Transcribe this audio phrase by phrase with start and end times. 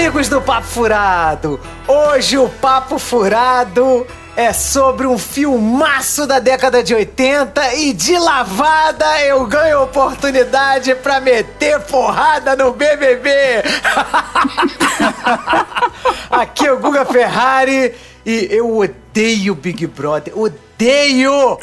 [0.00, 1.60] amigos do Papo Furado!
[1.86, 9.20] Hoje o Papo Furado é sobre um filmaço da década de 80 e de lavada
[9.26, 13.30] eu ganho oportunidade pra meter porrada no BBB.
[16.32, 21.58] Aqui é o Guga Ferrari e eu odeio Big Brother, odeio!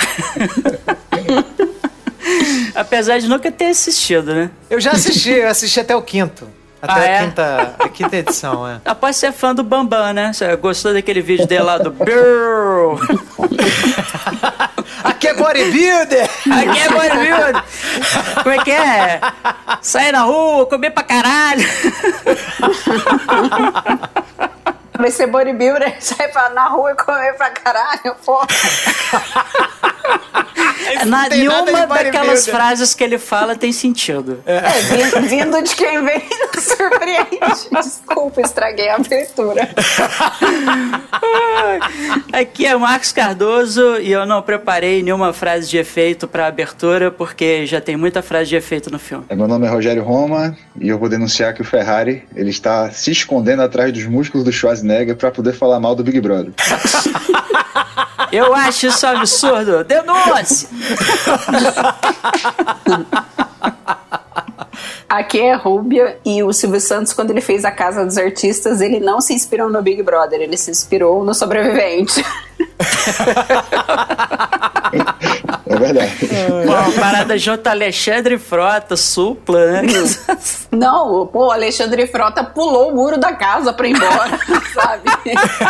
[2.76, 4.52] Apesar de nunca ter assistido, né?
[4.70, 6.57] Eu já assisti, eu assisti até o quinto.
[6.82, 7.20] Até Ah, a, é?
[7.26, 8.82] quinta, a quinta edição, é.
[8.90, 10.34] Após ser fã do Bambam, né?
[10.34, 13.00] Você gostou daquele vídeo dele lá do Brrr.
[15.04, 16.24] Aqui é bodybuilder!
[16.24, 17.64] Aqui é bodybuilder.
[18.44, 19.20] Como é que é?
[19.82, 21.68] Sair na rua, comer pra caralho.
[24.98, 28.42] Vai ser bodybuilder, sai pra, na rua e comer pra caralho, pô.
[31.06, 34.42] Na, nenhuma daquelas frases que ele fala tem sentido.
[34.46, 36.22] É, vindo, vindo de quem vem,
[36.58, 37.70] surpreende.
[37.72, 39.68] Desculpa, estraguei a abertura.
[42.32, 47.12] Aqui é o Marcos Cardoso e eu não preparei nenhuma frase de efeito pra abertura
[47.12, 49.26] porque já tem muita frase de efeito no filme.
[49.30, 52.90] É, Meu nome é Rogério Roma e eu vou denunciar que o Ferrari ele está
[52.92, 54.87] se escondendo atrás dos músculos do Schwarzenegger
[55.18, 56.52] para poder falar mal do Big Brother.
[58.32, 59.84] Eu acho isso um absurdo.
[59.84, 60.70] Denúncia!
[65.08, 69.00] Aqui é Rúbia e o Silvio Santos, quando ele fez a Casa dos Artistas, ele
[69.00, 72.26] não se inspirou no Big Brother, ele se inspirou no Sobrevivente.
[75.78, 76.16] É verdade.
[76.66, 79.82] Pô, parada junto a Alexandre Frota, supla, né?
[80.72, 84.40] Não, pô, o Alexandre Frota pulou o muro da casa pra ir embora,
[84.74, 85.02] sabe?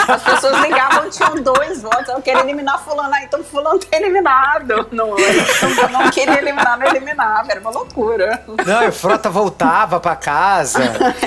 [0.07, 2.09] As pessoas ligavam, tinham dois votos.
[2.09, 4.87] Eu quero eliminar fulano, aí então fulano tá eliminado.
[4.91, 8.43] Não, eu não queria eliminar, não eliminava, era uma loucura.
[8.65, 10.81] Não, e o Frota voltava pra casa.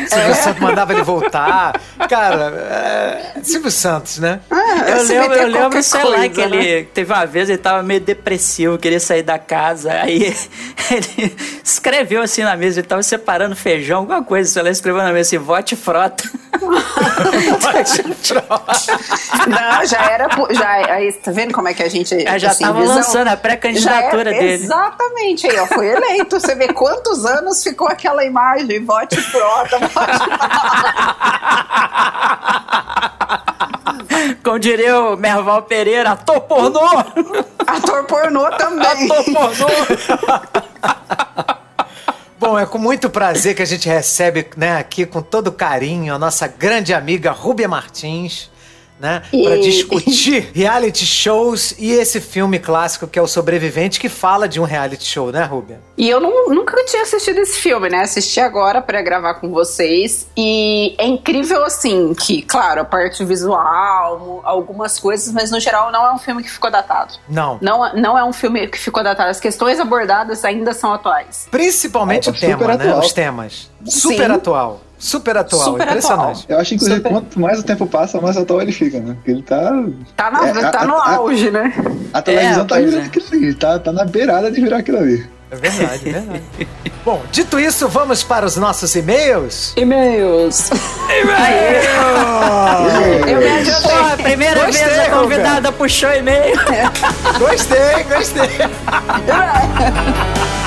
[0.09, 1.81] Silvio Santos mandava ele voltar.
[2.09, 2.53] Cara,
[3.37, 3.41] é...
[3.43, 4.41] Silvio Santos, né?
[4.89, 6.57] Eu Se lembro, eu lembro, sei lá, coisa, que né?
[6.57, 9.93] ele teve uma vez, ele tava meio depressivo, queria sair da casa.
[9.93, 10.35] Aí
[10.91, 15.13] ele escreveu assim na mesa, ele tava separando feijão, alguma coisa, sei lá, escreveu na
[15.13, 16.25] mesa assim, vote frota.
[19.47, 20.29] Não, já era.
[20.51, 22.15] Já, aí, tá vendo como é que a gente.
[22.27, 24.65] É, já assim, tava visão- lançando a pré-candidatura era- dele.
[24.65, 26.39] Exatamente, aí, ó, foi eleito.
[26.39, 29.91] Você vê quantos anos ficou aquela imagem, vote frota, vote
[34.43, 36.81] Como diria o Merval Pereira, ator pornô!
[37.67, 39.05] Ator pornô também.
[39.11, 39.69] Ator pornô!
[42.39, 46.19] Bom, é com muito prazer que a gente recebe, né, aqui com todo carinho, a
[46.19, 48.51] nossa grande amiga Rúbia Martins,
[49.01, 54.47] né, para discutir reality shows e esse filme clássico que é O Sobrevivente, que fala
[54.47, 55.81] de um reality show, né, Rúbia?
[55.97, 58.01] E eu não- nunca tinha assistido esse filme, né?
[58.03, 60.29] Assisti agora pra gravar com vocês.
[60.37, 66.05] E é incrível, assim, que, claro, a parte visual, algumas coisas, mas no geral não
[66.07, 67.15] é um filme que ficou datado.
[67.29, 67.59] Não.
[67.61, 69.31] Não, é- não é um filme que ficou datado.
[69.31, 71.47] As questões abordadas ainda são atuais.
[71.51, 72.75] Principalmente É, o tema, super né?
[72.85, 72.99] atual.
[73.01, 73.71] Os temas.
[73.87, 74.33] Super Sim.
[74.33, 74.81] atual.
[75.01, 75.65] Super atual.
[75.65, 76.45] Super Impressionante.
[76.47, 77.11] Eu acho, inclusive, Super.
[77.11, 79.15] quanto mais o tempo passa, mais atual ele fica, né?
[79.15, 79.73] Porque ele tá.
[80.15, 81.73] Tá, na- É, tá a- no a- auge, né?
[82.13, 83.07] A televisão tá pois virando é.
[83.07, 83.55] aquilo ali.
[83.55, 85.27] Tá, tá na beirada de virar aquilo ali.
[85.51, 86.43] É verdade, é verdade.
[87.05, 89.73] Bom, dito isso, vamos para os nossos e-mails?
[89.75, 90.71] E-mails.
[93.27, 93.91] Eu me adiantei.
[93.91, 96.57] Porra, primeira Gostei, vez a convidada puxou e-mail.
[97.39, 98.51] Gostei, gostei.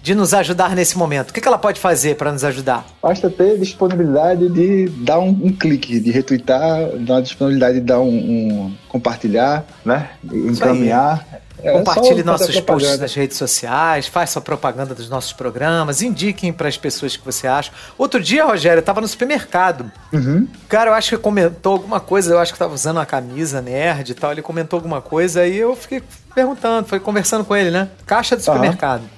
[0.06, 2.86] de nos ajudar nesse momento, o que, que ela pode fazer para nos ajudar?
[3.02, 8.06] Basta ter disponibilidade de dar um, um clique, de retweetar, dar disponibilidade de dar um,
[8.06, 10.10] um compartilhar, né?
[10.32, 11.26] Encaminhar.
[11.60, 16.68] É Compartilhe nossos posts nas redes sociais, faça a propaganda dos nossos programas, indiquem para
[16.68, 17.72] as pessoas que você acha.
[17.98, 19.90] Outro dia, Rogério, eu estava no supermercado.
[20.12, 20.46] Uhum.
[20.64, 23.60] O cara, eu acho que comentou alguma coisa, eu acho que estava usando uma camisa
[23.60, 24.30] nerd e tal.
[24.30, 26.00] Ele comentou alguma coisa e eu fiquei
[26.32, 27.88] perguntando, foi conversando com ele, né?
[28.06, 29.00] Caixa do supermercado.
[29.00, 29.15] Uhum.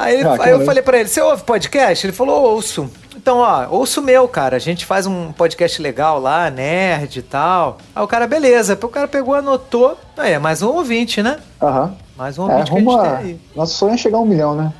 [0.00, 2.06] Aí, ah, aí eu falei para ele: Você ouve podcast?
[2.06, 2.90] Ele falou: Ouço.
[3.14, 4.56] Então, ó, ouço meu, cara.
[4.56, 7.76] A gente faz um podcast legal lá, nerd e tal.
[7.94, 8.78] Aí o cara, beleza.
[8.82, 9.98] O cara pegou, anotou.
[10.16, 11.38] Aí, é mais um ouvinte, né?
[11.60, 11.82] Aham.
[11.84, 11.96] Uhum.
[12.16, 13.02] Mais um ouvinte é, que a gente a...
[13.02, 13.40] tem aí.
[13.54, 14.72] Nosso sonho é chegar a um milhão, né?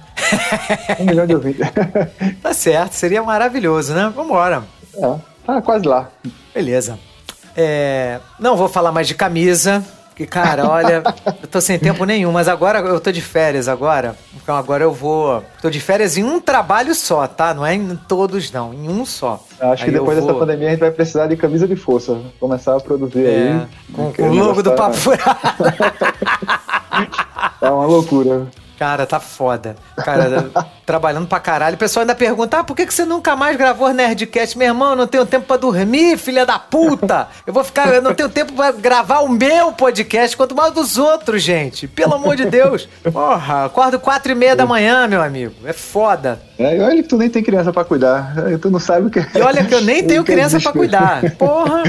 [0.99, 1.67] um milhão de ouvintes.
[2.43, 4.11] tá certo, seria maravilhoso, né?
[4.17, 4.63] Vambora.
[4.95, 5.15] É,
[5.45, 6.09] tá quase lá.
[6.55, 6.99] Beleza.
[7.55, 8.21] É...
[8.39, 9.85] Não vou falar mais de camisa.
[10.15, 11.03] Que, cara, olha,
[11.43, 14.15] eu tô sem tempo nenhum, mas agora eu tô de férias agora.
[14.35, 15.43] Então agora eu vou.
[15.63, 17.55] Tô de férias em um trabalho só, tá?
[17.55, 19.43] Não é em todos, não, em um só.
[19.59, 20.27] Acho aí que depois vou...
[20.27, 22.21] dessa pandemia a gente vai precisar de camisa de força.
[22.39, 23.67] Começar a produzir é, aí.
[23.95, 25.39] Com, com o logo do Papo Furado.
[27.63, 28.47] é uma loucura.
[28.81, 29.77] Cara, tá foda.
[29.95, 30.51] Cara,
[30.87, 31.75] trabalhando pra caralho.
[31.75, 34.57] O pessoal ainda pergunta: ah, por que, que você nunca mais gravou Nerdcast?
[34.57, 37.29] Meu irmão, eu não tenho tempo pra dormir, filha da puta.
[37.47, 40.97] Eu vou ficar, eu não tenho tempo pra gravar o meu podcast, quanto mais dos
[40.97, 41.87] outros, gente.
[41.87, 42.89] Pelo amor de Deus.
[43.13, 45.53] Porra, acordo quatro e meia da manhã, meu amigo.
[45.67, 46.41] É foda.
[46.59, 48.35] É, e olha que tu nem tem criança pra cuidar.
[48.63, 49.27] Tu não sabe o que é.
[49.35, 51.21] E olha que eu nem tenho criança pra cuidar.
[51.33, 51.83] Porra.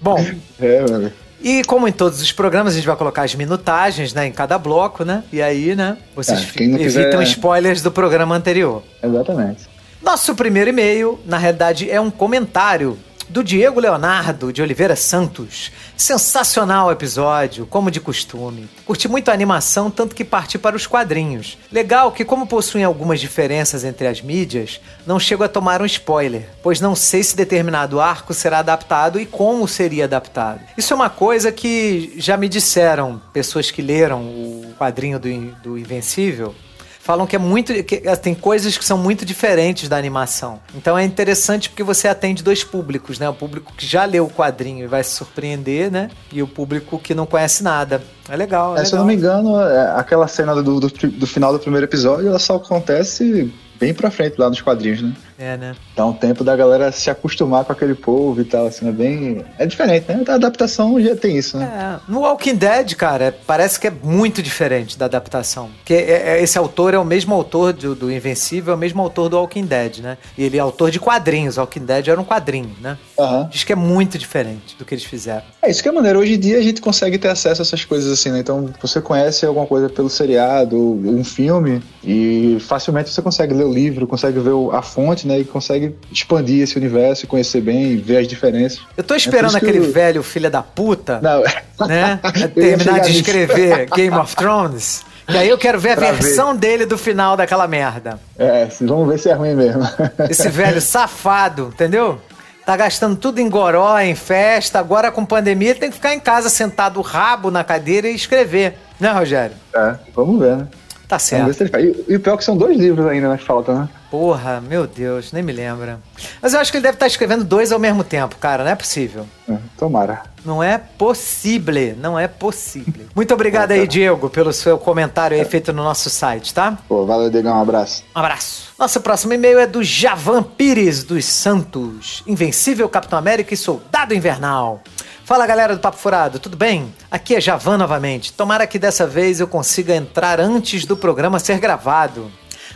[0.00, 0.16] Bom.
[0.58, 1.12] É, mano.
[1.42, 4.58] E como em todos os programas, a gente vai colocar as minutagens, né, em cada
[4.58, 5.24] bloco, né?
[5.32, 7.22] E aí, né, vocês é, evitam quiser...
[7.22, 8.82] spoilers do programa anterior.
[9.02, 9.68] Exatamente.
[10.02, 12.98] Nosso primeiro e-mail, na realidade, é um comentário
[13.30, 15.70] do Diego Leonardo de Oliveira Santos.
[15.96, 18.68] Sensacional episódio, como de costume.
[18.84, 21.56] Curti muito a animação, tanto que parti para os quadrinhos.
[21.70, 26.48] Legal que, como possuem algumas diferenças entre as mídias, não chego a tomar um spoiler,
[26.60, 30.60] pois não sei se determinado arco será adaptado e como seria adaptado.
[30.76, 35.28] Isso é uma coisa que já me disseram pessoas que leram o quadrinho do,
[35.62, 36.52] do Invencível
[37.00, 37.72] falam que é muito.
[37.82, 40.60] Que, eh, tem coisas que são muito diferentes da animação.
[40.74, 43.28] Então é interessante porque você atende dois públicos, né?
[43.28, 46.10] O público que já leu o quadrinho e vai se surpreender, né?
[46.30, 48.02] E o público que não conhece nada.
[48.28, 48.76] É legal.
[48.76, 48.86] É, é legal.
[48.86, 52.28] Se eu não me engano, é, aquela cena do, do, do final do primeiro episódio,
[52.28, 55.12] ela só acontece bem pra frente lá nos quadrinhos, né?
[55.40, 55.74] É, né?
[55.96, 59.42] Dá um tempo da galera se acostumar com aquele povo e tal, assim, é bem.
[59.58, 60.22] É diferente, né?
[60.28, 61.98] A adaptação já tem isso, né?
[62.06, 62.12] É.
[62.12, 65.70] No Walking Dead, cara, parece que é muito diferente da adaptação.
[65.78, 69.00] Porque é, é, esse autor é o mesmo autor do, do Invencível, é o mesmo
[69.00, 70.18] autor do Walking Dead, né?
[70.36, 71.56] E ele é autor de quadrinhos.
[71.56, 72.98] O Walking Dead era um quadrinho, né?
[73.18, 73.48] Uhum.
[73.48, 75.44] Diz que é muito diferente do que eles fizeram.
[75.62, 76.18] É isso que é maneiro.
[76.18, 78.40] Hoje em dia a gente consegue ter acesso a essas coisas assim, né?
[78.40, 83.72] Então você conhece alguma coisa pelo seriado, um filme, e facilmente você consegue ler o
[83.72, 85.29] livro, consegue ver a fonte, né?
[85.38, 88.80] E consegue expandir esse universo conhecer bem e ver as diferenças.
[88.96, 89.92] Eu tô esperando é aquele eu...
[89.92, 91.42] velho filho da puta, Não.
[91.86, 92.18] né?
[92.54, 95.04] terminar de escrever Game of Thrones.
[95.28, 96.58] E aí eu quero ver a pra versão ver.
[96.58, 98.18] dele do final daquela merda.
[98.36, 99.82] É, vamos ver se é ruim mesmo.
[100.28, 102.20] Esse velho safado, entendeu?
[102.66, 106.48] Tá gastando tudo em goró, em festa, agora com pandemia tem que ficar em casa
[106.48, 108.76] sentado rabo na cadeira e escrever.
[108.98, 109.56] Né, Rogério?
[109.74, 110.68] É, vamos ver, né?
[111.08, 111.76] Tá certo.
[111.78, 113.88] E, e o pior é que são dois livros ainda na falta, né?
[114.10, 116.00] Porra, meu Deus, nem me lembra.
[116.42, 118.64] Mas eu acho que ele deve estar escrevendo dois ao mesmo tempo, cara.
[118.64, 119.24] Não é possível.
[119.48, 120.22] É, tomara.
[120.44, 123.06] Não é possível, não é possível.
[123.14, 126.76] Muito obrigado aí, Diego, pelo seu comentário aí feito no nosso site, tá?
[126.88, 128.02] Pô, valeu, Diego, um abraço.
[128.16, 128.70] Um abraço.
[128.76, 132.24] Nosso próximo e-mail é do Javan Pires dos Santos.
[132.26, 134.82] Invencível Capitão América e Soldado Invernal.
[135.24, 136.92] Fala galera do Papo Furado, tudo bem?
[137.08, 138.32] Aqui é Javan novamente.
[138.32, 142.28] Tomara que dessa vez eu consiga entrar antes do programa ser gravado.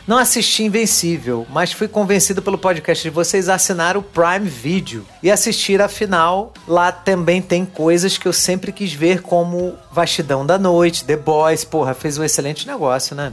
[0.07, 5.03] Não assisti Invencível, mas fui convencido pelo podcast de vocês a assinar o Prime Video
[5.23, 6.53] e assistir a final.
[6.69, 11.65] Lá também tem coisas que eu sempre quis ver, como Vastidão da Noite, The Boys.
[11.65, 13.33] Porra, fez um excelente negócio, né?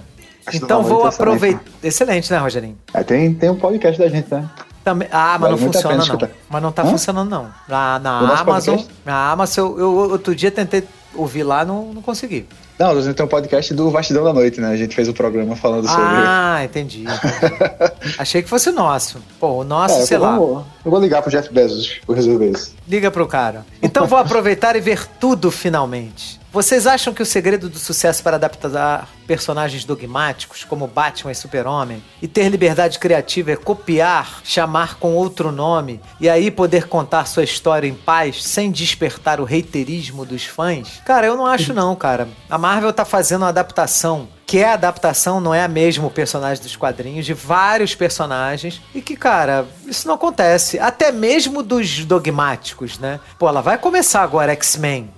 [0.53, 1.61] Então vou aproveitar.
[1.83, 2.77] Excelente, né, Rogerinho?
[2.93, 4.49] É, tem, tem um podcast da gente, né?
[4.81, 5.09] Também...
[5.11, 6.29] Ah, mas vale não funciona não.
[6.49, 6.85] Mas não tá Hã?
[6.85, 7.49] funcionando não.
[7.67, 12.47] Na, na Amazon, na Amazon, eu, eu outro dia tentei ouvir lá, não, não consegui.
[12.81, 14.71] Não, a gente tem um podcast do Vastidão da Noite, né?
[14.71, 16.03] A gente fez o um programa falando sobre.
[16.03, 17.03] Ah, entendi.
[17.03, 17.13] entendi.
[18.17, 19.21] Achei que fosse o nosso.
[19.39, 20.35] Pô, o nosso, é, sei lá.
[20.35, 22.75] Vou, eu vou ligar pro Jeff Bezos pra resolver isso.
[22.87, 23.65] Liga pro cara.
[23.81, 26.41] Então vou aproveitar e ver tudo finalmente.
[26.53, 32.03] Vocês acham que o segredo do sucesso para adaptar personagens dogmáticos, como Batman e Super-Homem,
[32.21, 37.45] e ter liberdade criativa é copiar, chamar com outro nome e aí poder contar sua
[37.45, 40.99] história em paz sem despertar o reiterismo dos fãs?
[41.05, 42.27] Cara, eu não acho não, cara.
[42.49, 46.11] A Marvel tá fazendo uma adaptação que é a adaptação, não é a mesma o
[46.11, 50.77] personagem dos quadrinhos, de vários personagens, e que, cara, isso não acontece.
[50.77, 53.21] Até mesmo dos dogmáticos, né?
[53.39, 55.09] Pô, ela vai começar agora X-Men.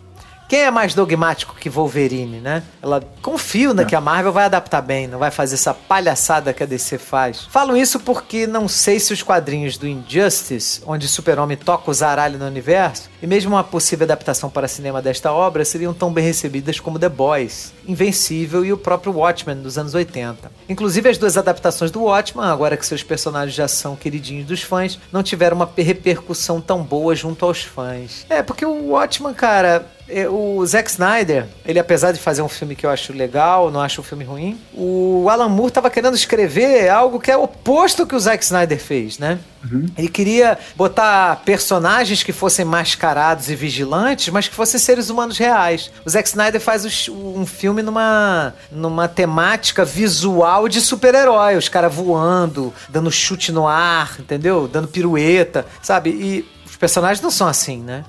[0.53, 2.61] Quem é mais dogmático que Wolverine, né?
[2.79, 6.61] Ela confia né, que a Marvel vai adaptar bem, não vai fazer essa palhaçada que
[6.61, 7.47] a DC faz.
[7.49, 12.37] Falo isso porque não sei se os quadrinhos do Injustice, onde Super-Homem toca o zaralho
[12.37, 16.79] no universo, e mesmo uma possível adaptação para cinema desta obra seriam tão bem recebidas
[16.79, 20.51] como The Boys, Invencível e o próprio Watchmen dos anos 80.
[20.69, 24.99] Inclusive as duas adaptações do Watchmen, agora que seus personagens já são queridinhos dos fãs,
[25.11, 28.23] não tiveram uma repercussão tão boa junto aos fãs.
[28.29, 32.75] É, porque o Watchmen, cara, é, o Zack Snyder, ele apesar de fazer um filme
[32.75, 36.89] que eu acho legal, não acho um filme ruim, o Alan Moore estava querendo escrever
[36.89, 39.39] algo que é oposto que o Zack Snyder fez, né?
[39.71, 39.85] Uhum.
[39.97, 45.89] Ele queria botar personagens que fossem mascarados e vigilantes, mas que fossem seres humanos reais.
[46.05, 52.73] O Zack Snyder faz um filme numa, numa temática visual de super-herói, os caras voando,
[52.89, 54.67] dando chute no ar, entendeu?
[54.67, 56.09] Dando pirueta, sabe?
[56.09, 56.52] E
[56.83, 58.03] personagens não são assim, né?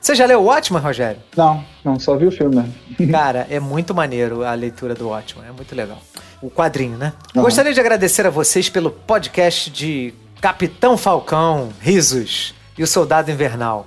[0.00, 1.20] Você já leu o Watchmen, Rogério?
[1.36, 2.70] Não, não, só vi o filme, né?
[3.10, 5.98] Cara, é muito maneiro a leitura do Watchmen, é muito legal.
[6.40, 7.12] O quadrinho, né?
[7.34, 7.42] Uhum.
[7.42, 13.84] Gostaria de agradecer a vocês pelo podcast de Capitão Falcão, Risos e o Soldado Invernal.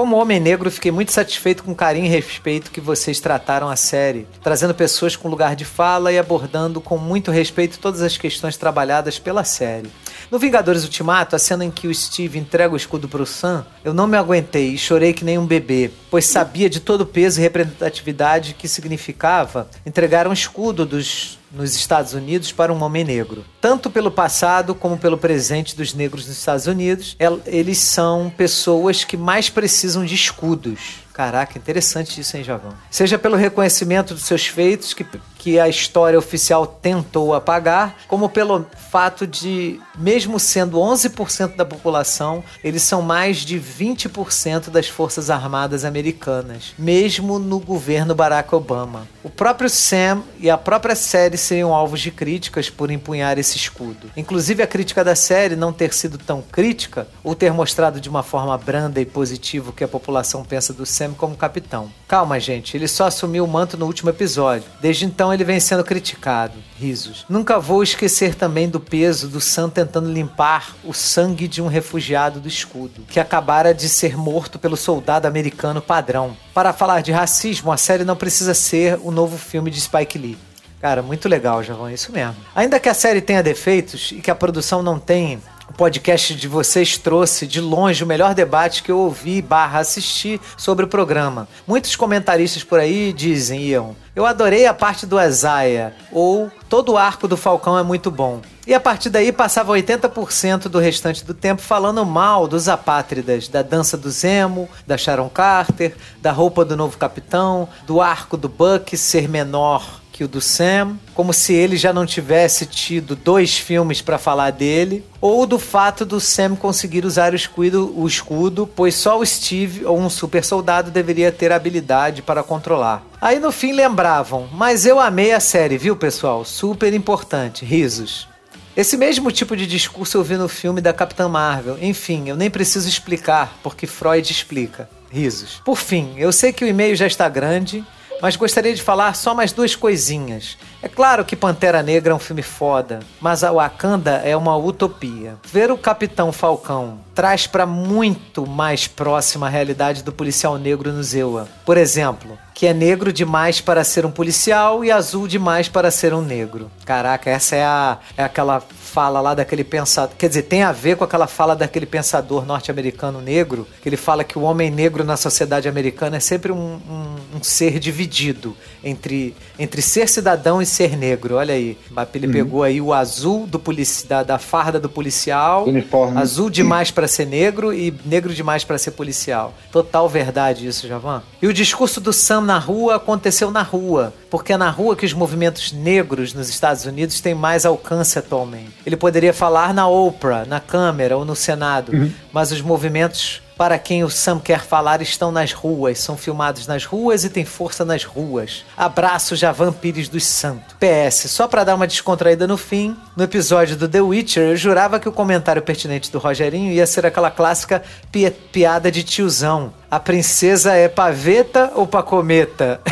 [0.00, 3.76] Como homem negro, fiquei muito satisfeito com o carinho e respeito que vocês trataram a
[3.76, 8.56] série, trazendo pessoas com lugar de fala e abordando com muito respeito todas as questões
[8.56, 9.90] trabalhadas pela série.
[10.30, 13.92] No Vingadores Ultimato, a cena em que o Steve entrega o escudo pro Sam, eu
[13.92, 17.38] não me aguentei e chorei que nem um bebê, pois sabia de todo o peso
[17.38, 23.44] e representatividade que significava entregar um escudo dos nos Estados Unidos para um homem negro.
[23.60, 27.16] Tanto pelo passado como pelo presente dos negros nos Estados Unidos,
[27.46, 31.00] eles são pessoas que mais precisam de escudos.
[31.12, 32.72] Caraca, interessante isso, hein, Javão?
[32.90, 35.04] Seja pelo reconhecimento dos seus feitos, que,
[35.38, 42.42] que a história oficial tentou apagar, como pelo fato de, mesmo sendo 11% da população,
[42.62, 49.06] eles são mais de 20% das Forças Armadas americanas, mesmo no governo Barack Obama.
[49.22, 54.10] O próprio Sam e a própria série seriam alvos de críticas por empunhar esse escudo.
[54.16, 58.22] Inclusive, a crítica da série não ter sido tão crítica, ou ter mostrado de uma
[58.22, 61.90] forma branda e positiva o que a população pensa do Sam como capitão.
[62.06, 64.68] Calma, gente, ele só assumiu o manto no último episódio.
[64.80, 66.54] Desde então ele vem sendo criticado.
[66.76, 67.26] Risos.
[67.28, 72.40] Nunca vou esquecer também do peso do Sam tentando limpar o sangue de um refugiado
[72.40, 76.36] do escudo, que acabara de ser morto pelo soldado americano padrão.
[76.54, 80.38] Para falar de racismo, a série não precisa ser o novo filme de Spike Lee.
[80.80, 82.36] Cara, muito legal, Javão, é isso mesmo.
[82.54, 85.38] Ainda que a série tenha defeitos e que a produção não tenha
[85.70, 90.40] o podcast de vocês trouxe de longe o melhor debate que eu ouvi barra assisti
[90.56, 91.46] sobre o programa.
[91.64, 96.98] Muitos comentaristas por aí dizem, Ian, eu adorei a parte do Azaia, ou todo o
[96.98, 98.40] arco do Falcão é muito bom.
[98.66, 103.62] E a partir daí passava 80% do restante do tempo falando mal dos apátridas, da
[103.62, 108.96] dança do Zemo, da Sharon Carter, da roupa do novo capitão, do arco do Buck
[108.96, 114.02] ser menor que o do Sam, como se ele já não tivesse tido dois filmes
[114.02, 118.94] para falar dele, ou do fato do Sam conseguir usar o escudo, o escudo, pois
[118.94, 123.02] só o Steve ou um super soldado deveria ter habilidade para controlar.
[123.18, 126.44] Aí no fim lembravam, mas eu amei a série, viu pessoal?
[126.44, 128.28] Super importante, risos.
[128.76, 131.78] Esse mesmo tipo de discurso eu vi no filme da Capitã Marvel.
[131.80, 134.86] Enfim, eu nem preciso explicar, porque Freud explica.
[135.10, 135.62] Risos.
[135.64, 137.82] Por fim, eu sei que o e-mail já está grande
[138.20, 140.56] mas gostaria de falar só mais duas coisinhas.
[140.82, 145.36] É claro que Pantera Negra é um filme foda, mas a Wakanda é uma utopia.
[145.44, 151.02] Ver o Capitão Falcão traz para muito mais próxima a realidade do policial negro no
[151.02, 151.48] Zewa.
[151.64, 156.12] Por exemplo, que é negro demais para ser um policial e azul demais para ser
[156.12, 156.70] um negro.
[156.84, 160.16] Caraca, essa é, a, é aquela fala lá daquele pensador.
[160.16, 164.24] Quer dizer, tem a ver com aquela fala daquele pensador norte-americano negro, que ele fala
[164.24, 169.34] que o homem negro na sociedade americana é sempre um, um, um ser dividido entre,
[169.58, 171.36] entre ser cidadão e ser negro.
[171.36, 171.78] Olha aí.
[172.14, 172.32] Ele uhum.
[172.32, 176.20] pegou aí o azul do polici da, da farda do policial, Uniforme.
[176.20, 179.54] azul demais para ser negro e negro demais para ser policial.
[179.70, 181.22] Total verdade isso, Javan.
[181.40, 185.06] E o discurso do Sam na rua aconteceu na rua, porque é na rua que
[185.06, 188.79] os movimentos negros nos Estados Unidos têm mais alcance atualmente.
[188.84, 192.12] Ele poderia falar na Oprah, na Câmara ou no Senado, uhum.
[192.32, 196.86] mas os movimentos para quem o Sam quer falar estão nas ruas, são filmados nas
[196.86, 198.64] ruas e têm força nas ruas.
[198.74, 200.74] Abraço Javan Pires dos Santos.
[200.80, 204.98] PS, só para dar uma descontraída no fim, no episódio do The Witcher, eu jurava
[204.98, 209.74] que o comentário pertinente do Rogerinho ia ser aquela clássica pi piada de tiozão.
[209.90, 212.80] A princesa é paveta ou pacometa?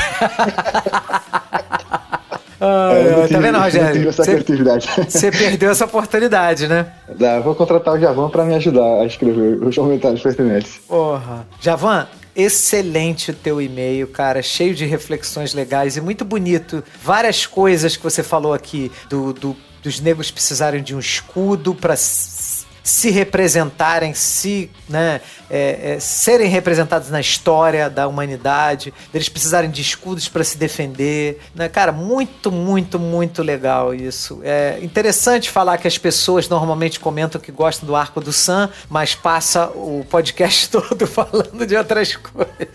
[2.60, 4.12] é, tá vendo, Rogério?
[4.12, 6.86] Você perdeu essa oportunidade, né?
[7.16, 10.80] Dá, vou contratar o Javan para me ajudar a escrever os comentários pertinentes.
[10.88, 11.46] Porra.
[11.60, 16.82] Javan, excelente o teu e-mail, cara, cheio de reflexões legais e muito bonito.
[17.02, 21.96] Várias coisas que você falou aqui do, do dos negros precisarem de um escudo para
[21.96, 29.80] se representarem, se né, é, é, serem representados na história da humanidade, eles precisarem de
[29.80, 31.40] escudos para se defender.
[31.54, 31.68] Né?
[31.68, 34.40] Cara, muito, muito, muito legal isso.
[34.42, 39.14] É interessante falar que as pessoas normalmente comentam que gostam do arco do Sam, mas
[39.14, 42.68] passa o podcast todo falando de outras coisas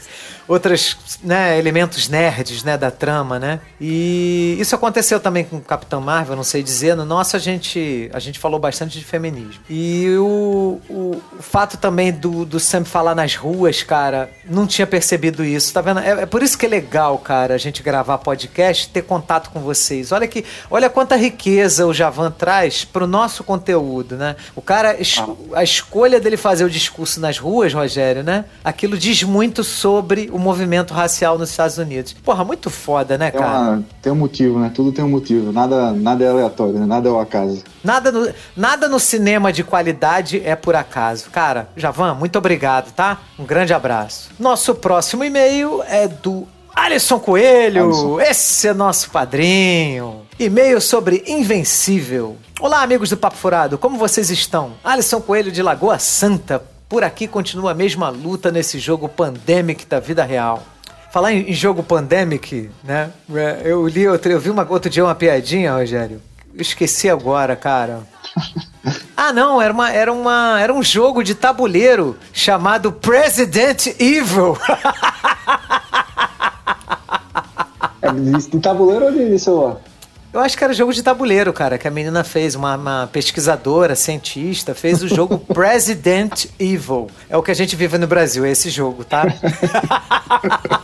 [0.48, 3.60] outros né, elementos nerds né, da trama, né?
[3.80, 6.96] E isso aconteceu também com o Capitão Marvel, não sei dizer.
[6.96, 9.62] No nosso, a gente, a gente falou bastante de feminismo.
[9.70, 14.88] E o, o, o fato também do, do Sam falar nas ruas, cara, não tinha
[14.88, 16.00] percebido isso, tá vendo?
[16.00, 19.60] É, é, por isso que é legal, cara, a gente gravar podcast ter contato com
[19.60, 20.12] vocês.
[20.12, 24.36] Olha que, olha quanta riqueza o Javan traz pro nosso conteúdo, né?
[24.56, 24.98] O cara,
[25.54, 28.46] a escolha dele fazer o discurso nas ruas, Rogério, né?
[28.64, 32.14] Aquilo diz muito sobre o movimento racial nos Estados Unidos.
[32.14, 33.60] Porra, muito foda, né, cara?
[33.60, 34.72] Uma, tem um motivo, né?
[34.74, 35.52] Tudo tem um motivo.
[35.52, 36.86] Nada, nada é aleatório, né?
[36.86, 37.64] Nada é o acaso.
[37.84, 41.30] Nada no, nada no cinema de qualidade é por acaso.
[41.30, 42.53] Cara, Javan, muito obrigado,
[42.92, 43.20] tá?
[43.38, 44.30] Um grande abraço.
[44.40, 48.22] Nosso próximo e-mail é do Alisson Coelho, Alisson.
[48.22, 50.26] esse é nosso padrinho.
[50.40, 52.38] E-mail sobre Invencível.
[52.60, 54.74] Olá, amigos do Papo Furado, como vocês estão?
[54.84, 60.00] Alisson Coelho de Lagoa Santa, por aqui continua a mesma luta nesse jogo pandemic da
[60.00, 60.64] vida real.
[61.12, 63.12] Falar em, jogo pandemic, né?
[63.36, 66.20] É, eu li outro, eu vi uma, outro dia uma piadinha, Rogério.
[66.54, 68.02] Eu esqueci agora, cara.
[69.16, 74.58] Ah, não, era, uma, era, uma, era um jogo de tabuleiro chamado President Evil.
[78.02, 79.78] É de tabuleiro ou de celular?
[80.34, 83.96] Eu acho que era jogo de tabuleiro, cara, que a menina fez, uma, uma pesquisadora,
[83.96, 87.08] cientista, fez o jogo President Evil.
[87.30, 89.24] É o que a gente vive no Brasil, é esse jogo, tá?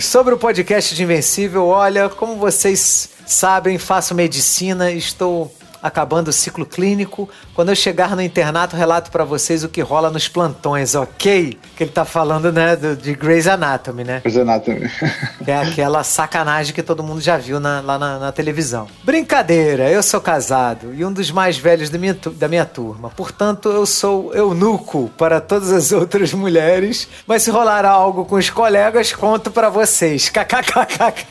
[0.00, 6.66] Sobre o podcast de Invencível, olha, como vocês sabem, faço medicina estou acabando o ciclo
[6.66, 7.28] clínico.
[7.54, 11.58] Quando eu chegar no internato, relato para vocês o que rola nos plantões, ok?
[11.76, 14.20] Que ele tá falando, né, do, de Grey's Anatomy, né?
[14.20, 14.90] Grey's Anatomy.
[15.46, 18.86] é aquela sacanagem que todo mundo já viu na, lá na, na, televisão.
[19.02, 23.10] Brincadeira, eu sou casado e um dos mais velhos da minha, da minha turma.
[23.10, 27.08] Portanto, eu sou eunuco para todas as outras mulheres.
[27.26, 30.28] Mas se rolar algo com os colegas, conto para vocês.
[30.30, 31.26] KKKKK.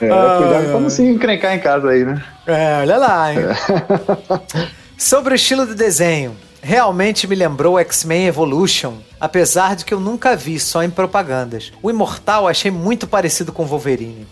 [0.00, 2.22] É, cuidado pra não se encrencar em casa aí, né?
[2.46, 3.38] É, olha lá, hein?
[3.40, 4.68] É.
[4.96, 6.36] Sobre o estilo do desenho.
[6.62, 11.72] Realmente me lembrou X-Men Evolution, apesar de que eu nunca vi, só em propagandas.
[11.82, 14.26] O Imortal achei muito parecido com Wolverine.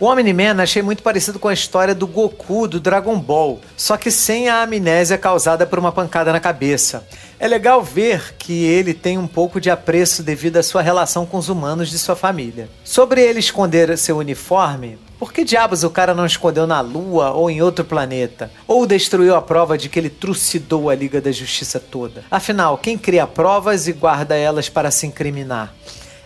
[0.00, 4.12] O Omni-Man achei muito parecido com a história do Goku do Dragon Ball, só que
[4.12, 7.04] sem a amnésia causada por uma pancada na cabeça.
[7.36, 11.36] É legal ver que ele tem um pouco de apreço devido à sua relação com
[11.36, 12.68] os humanos de sua família.
[12.84, 17.50] Sobre ele esconder seu uniforme, por que diabos o cara não escondeu na Lua ou
[17.50, 18.50] em outro planeta?
[18.66, 22.24] Ou destruiu a prova de que ele trucidou a Liga da Justiça toda?
[22.30, 25.74] Afinal, quem cria provas e guarda elas para se incriminar?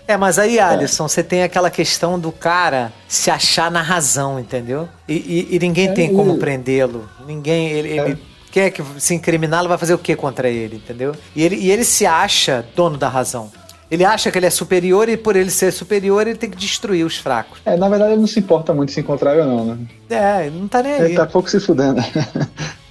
[0.07, 1.09] É, mas aí, Alisson, é.
[1.09, 4.89] você tem aquela questão do cara se achar na razão, entendeu?
[5.09, 7.09] E, e, e ninguém é, tem como prendê-lo.
[7.27, 7.71] Ninguém.
[7.71, 8.05] Ele, é.
[8.05, 8.19] ele
[8.51, 11.15] quer que se incriminá-lo, vai fazer o que contra ele, entendeu?
[11.35, 13.51] E ele, e ele se acha dono da razão.
[13.93, 17.05] Ele acha que ele é superior e por ele ser superior ele tem que destruir
[17.05, 17.61] os fracos.
[17.63, 19.79] É, na verdade ele não se importa muito se encontrar ou não, né?
[20.09, 21.03] É, ele não tá nem aí.
[21.03, 22.03] Ele tá pouco se fudendo.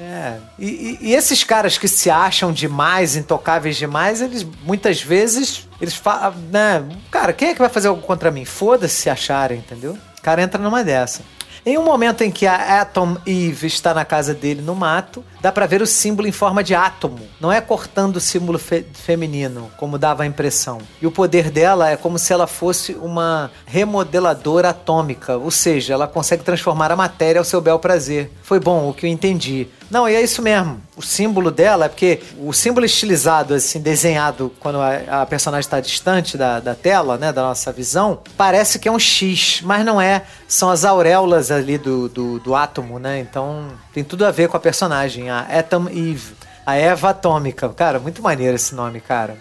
[0.04, 5.70] É, e, e, e, esses caras que se acham demais, intocáveis demais, eles muitas vezes,
[5.80, 6.84] eles falam, né?
[7.10, 8.44] Cara, quem é que vai fazer algo contra mim?
[8.44, 9.94] Foda-se se acharem, entendeu?
[10.18, 11.22] O cara entra numa dessa.
[11.64, 15.52] Em um momento em que a Atom Eve está na casa dele no mato, dá
[15.52, 17.20] pra ver o símbolo em forma de átomo.
[17.40, 20.80] Não é cortando o símbolo fe feminino, como dava a impressão.
[21.00, 26.08] E o poder dela é como se ela fosse uma remodeladora atômica, ou seja, ela
[26.08, 28.32] consegue transformar a matéria ao seu bel prazer.
[28.42, 29.68] Foi bom o que eu entendi.
[29.92, 30.82] Não, e é isso mesmo.
[30.96, 35.82] O símbolo dela é porque o símbolo estilizado, assim, desenhado quando a, a personagem está
[35.82, 40.00] distante da, da tela, né, da nossa visão, parece que é um X, mas não
[40.00, 40.24] é.
[40.48, 43.20] São as auréolas ali do, do, do átomo, né?
[43.20, 46.36] Então tem tudo a ver com a personagem, a Atom Eve.
[46.66, 47.68] A Eva Atômica.
[47.70, 49.36] Cara, muito maneiro esse nome, cara.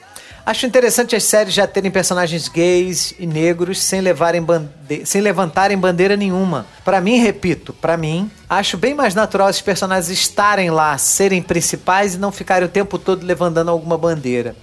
[0.44, 4.70] Acho interessante as séries já terem personagens gays e negros sem, levarem bande...
[5.04, 6.66] sem levantarem bandeira nenhuma.
[6.84, 12.14] Para mim, repito, para mim, acho bem mais natural esses personagens estarem lá, serem principais
[12.14, 14.56] e não ficarem o tempo todo levantando alguma bandeira.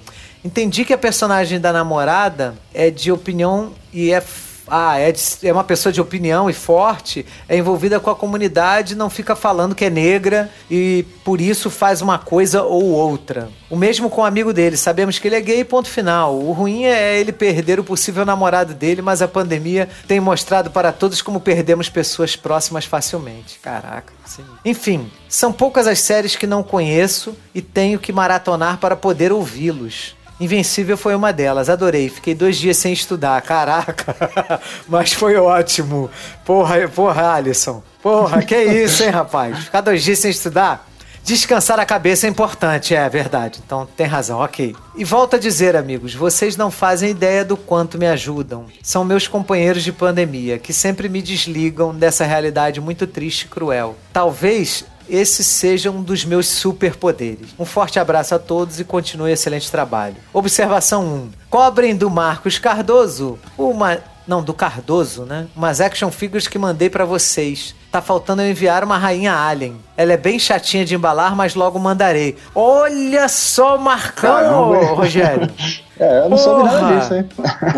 [0.44, 4.22] Entendi que a personagem da namorada é de opinião e é
[4.68, 8.96] ah, é, de, é uma pessoa de opinião e forte, é envolvida com a comunidade,
[8.96, 13.50] não fica falando que é negra e por isso faz uma coisa ou outra.
[13.70, 16.38] O mesmo com o amigo dele, sabemos que ele é gay, ponto final.
[16.38, 20.92] O ruim é ele perder o possível namorado dele, mas a pandemia tem mostrado para
[20.92, 23.60] todos como perdemos pessoas próximas facilmente.
[23.60, 24.14] Caraca.
[24.26, 24.44] Sim.
[24.64, 30.17] Enfim, são poucas as séries que não conheço e tenho que maratonar para poder ouvi-los.
[30.40, 32.10] Invencível foi uma delas, adorei.
[32.10, 34.16] Fiquei dois dias sem estudar, caraca.
[34.88, 36.10] Mas foi ótimo.
[36.46, 37.82] Porra, porra, Alisson.
[38.02, 39.66] Porra, que isso, hein, rapaz?
[39.66, 40.88] Ficar dois dias sem estudar?
[41.28, 43.60] Descansar a cabeça é importante, é verdade.
[43.66, 44.74] Então tem razão, ok.
[44.96, 48.66] E volto a dizer, amigos, vocês não fazem ideia do quanto me ajudam.
[48.82, 53.98] São meus companheiros de pandemia, que sempre me desligam dessa realidade muito triste e cruel.
[54.14, 57.50] Talvez esse seja um dos meus superpoderes.
[57.58, 60.16] Um forte abraço a todos e continue excelente trabalho.
[60.34, 61.30] Observação 1.
[61.50, 64.00] Cobrem do Marcos Cardoso uma.
[64.28, 65.48] Não, do Cardoso, né?
[65.56, 67.74] Umas action figures que mandei para vocês.
[67.90, 69.78] Tá faltando eu enviar uma rainha alien.
[69.96, 72.36] Ela é bem chatinha de embalar, mas logo mandarei.
[72.54, 74.96] Olha só Marcão, Caramba.
[74.96, 75.50] Rogério.
[76.00, 77.00] É, eu não soube nada Porra!
[77.00, 77.30] disso, hein?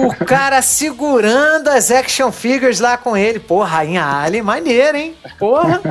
[0.05, 3.39] O cara segurando as action figures lá com ele.
[3.39, 5.15] Pô, Rainha Alien, maneiro, hein?
[5.38, 5.82] Porra,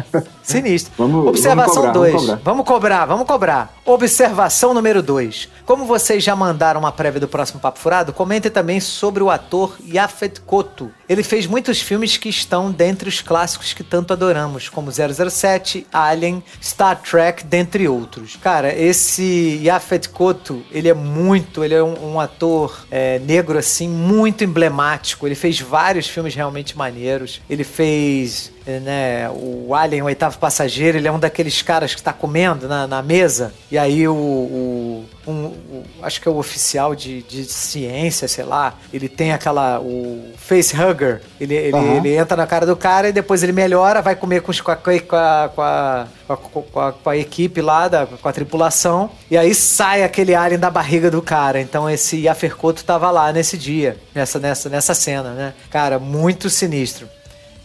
[0.42, 0.92] sinistro.
[0.98, 2.12] Vamos- Observação vamos cobrar, 2.
[2.12, 2.44] vamos cobrar.
[2.44, 3.72] Vamos cobrar, vamos cobrar.
[3.84, 5.48] Observação número 2.
[5.64, 9.76] Como vocês já mandaram uma prévia do próximo Papo Furado, comentem também sobre o ator
[9.86, 10.90] Yafet Koto.
[11.08, 16.42] Ele fez muitos filmes que estão dentre os clássicos que tanto adoramos, como 007, Alien,
[16.62, 18.36] Star Trek, dentre outros.
[18.36, 23.88] Cara, esse Yafet Koto, ele é muito, ele é um, um ator é, negro assim,
[23.88, 25.26] muito emblemático.
[25.26, 27.40] Ele fez vários filmes realmente maneiros.
[27.48, 32.12] Ele fez né, o Alien, o oitavo passageiro, ele é um daqueles caras que tá
[32.12, 36.94] comendo na, na mesa, e aí o, o- um- o- acho que é o oficial
[36.94, 41.96] de, de ciência, sei lá, ele tem aquela, o facehugger, ele, ele, Aham.
[41.96, 44.70] ele entra na cara do cara e depois ele melhora, vai comer com, os- com,
[44.70, 49.10] a, com, a, com, a, com, a, com a- equipe lá, da, com a tripulação,
[49.30, 53.56] e aí sai aquele alien da barriga do cara, então esse Yaferkoto tava lá nesse
[53.56, 57.08] dia, nessa, nessa, nessa cena, né, cara, muito sinistro.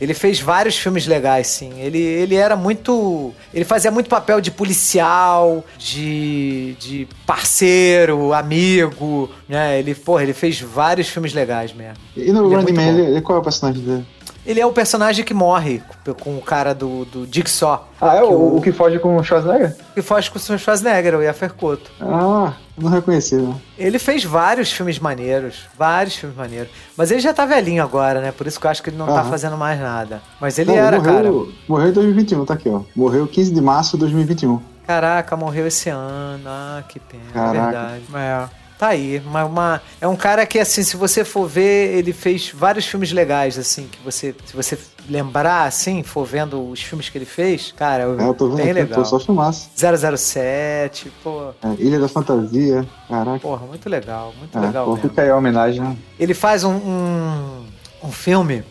[0.03, 1.71] Ele fez vários filmes legais, sim.
[1.79, 3.33] Ele, ele era muito.
[3.53, 9.79] Ele fazia muito papel de policial, de, de parceiro, amigo, né?
[9.79, 11.95] Ele, porra, ele fez vários filmes legais mesmo.
[12.15, 14.05] E no Ele é Running muito Man, ele- qual é o personagem dele?
[14.45, 15.81] Ele é o personagem que morre
[16.21, 17.87] com, o cara do, do Jigsaw.
[18.01, 19.75] Ah, é que o, o que foge com o Schwarzenegger?
[19.93, 20.57] que foge com o.
[20.59, 21.89] Schwarzenegger, o Yaferkoto.
[22.01, 23.59] Ah, não reconheci, não.
[23.77, 26.69] Ele fez vários filmes maneiros, vários filmes maneiros.
[26.97, 28.31] Mas ele já tá velhinho agora, né?
[28.33, 29.29] Por isso que eu acho que ele não tá Aham.
[29.29, 30.21] fazendo mais nada.
[30.41, 31.31] Mas ele Não, era, cara.
[31.31, 32.81] morreu, Morreu em 2021, tá aqui, ó.
[32.95, 34.59] Morreu 15 de março de 2021.
[34.85, 36.43] Caraca, morreu esse ano.
[36.45, 37.63] Ah, que pena, é Caraca.
[37.63, 38.03] verdade.
[38.13, 38.62] É.
[38.77, 42.49] Tá aí, uma, uma- é um cara que, assim, se você for ver, ele fez
[42.53, 47.17] vários filmes legais, assim, que você, se você lembrar, assim, for vendo os filmes que
[47.17, 49.03] ele fez, cara, É, eu tô vendo bem aqui, legal.
[49.03, 49.69] tô só filmaço.
[49.75, 53.39] 007, pô, É, Ilha da Fantasia, caraca.
[53.39, 55.95] porra, muito legal, muito É, legal pô, fica aí a homenagem, né?
[56.19, 57.65] Ele faz um, um,
[58.03, 58.63] um filme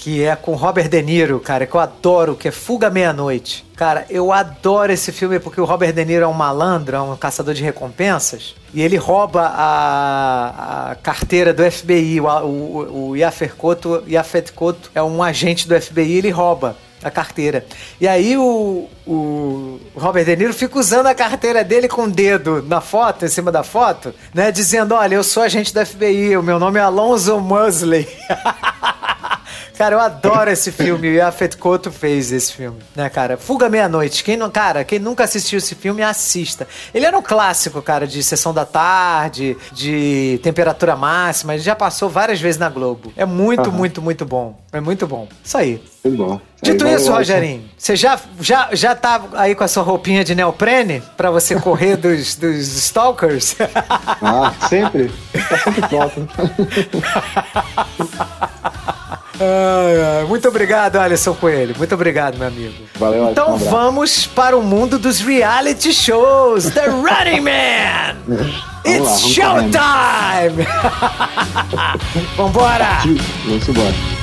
[0.00, 3.66] que é com Robert De Niro, cara, que eu adoro, que é Fuga Meia-Noite.
[3.76, 7.14] Cara, eu adoro esse filme porque o Robert De Niro é um malandro, é um
[7.16, 12.18] caçador de recompensas, e ele rouba a, a carteira do FBI.
[12.18, 17.10] O, o, o Yafet Koto, Yafet Koto é um agente do FBI, ele rouba a
[17.10, 17.66] carteira.
[18.00, 22.62] E aí o, o Robert De Niro fica usando a carteira dele com o dedo
[22.66, 24.50] na foto, em cima da foto, né?
[24.50, 28.08] Dizendo, olha, eu sou agente do FBI, o meu nome é Alonso Musley.
[29.80, 31.08] Cara, eu adoro esse filme.
[31.12, 33.38] E a Fetcoto fez esse filme, né, cara?
[33.38, 34.22] Fuga Meia-Noite.
[34.22, 36.68] Quem não, cara, quem nunca assistiu esse filme, assista.
[36.92, 41.54] Ele era um clássico, cara, de sessão da tarde, de temperatura máxima.
[41.54, 43.10] Ele já passou várias vezes na Globo.
[43.16, 44.60] É muito, muito, muito bom.
[44.70, 45.26] É muito bom.
[45.42, 45.82] Isso aí.
[46.04, 46.38] Muito bom.
[46.60, 50.34] Dito Aí, isso, Rogerinho, você já, já, já tá aí com a sua roupinha de
[50.34, 53.56] neoprene pra você correr dos, dos stalkers?
[54.20, 55.10] Ah, sempre.
[55.48, 56.28] Tá sempre pronto.
[59.40, 61.74] Ai, ai, muito obrigado, Alisson Coelho.
[61.78, 62.74] Muito obrigado, meu amigo.
[62.96, 66.64] Valeu, Alisson, Então vamos para o mundo dos reality shows.
[66.70, 68.16] The Running Man!
[68.84, 70.66] It's showtime!
[72.36, 72.98] Vambora!
[73.46, 74.19] Vamos embora.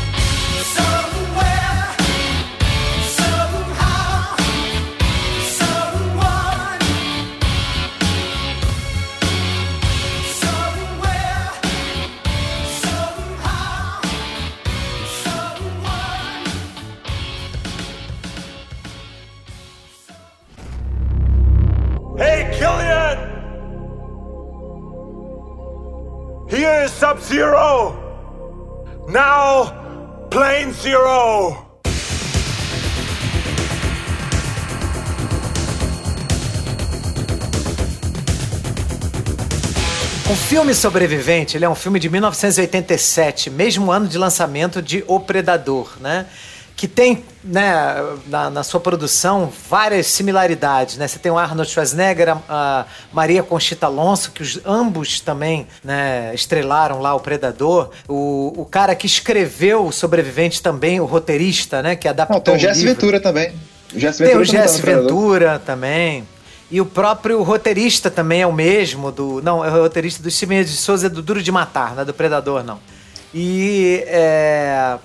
[30.58, 31.68] Zero!
[40.30, 45.20] O filme Sobrevivente, ele é um filme de 1987, mesmo ano de lançamento de O
[45.20, 46.26] Predador, né?
[46.78, 47.96] Que tem, né,
[48.28, 51.08] na, na sua produção, várias similaridades, né?
[51.08, 56.32] Você tem o Arnold Schwarzenegger, a, a Maria Conchita Alonso, que os, ambos também, né,
[56.36, 57.90] estrelaram lá O Predador.
[58.08, 62.54] O, o cara que escreveu O Sobrevivente também, o roteirista, né, que adaptou Não, tem
[62.54, 62.86] o o Jesse.
[62.86, 63.52] Ventura também.
[63.92, 65.10] O Jesse Tem o Ventura tá Jesse no Predador.
[65.10, 66.28] Ventura também.
[66.70, 69.42] E o próprio roteirista também é o mesmo do.
[69.42, 72.14] Não, é o roteirista do Steven de Souza do Duro de Matar, não é do
[72.14, 72.80] Predador, não.
[73.34, 74.98] E é.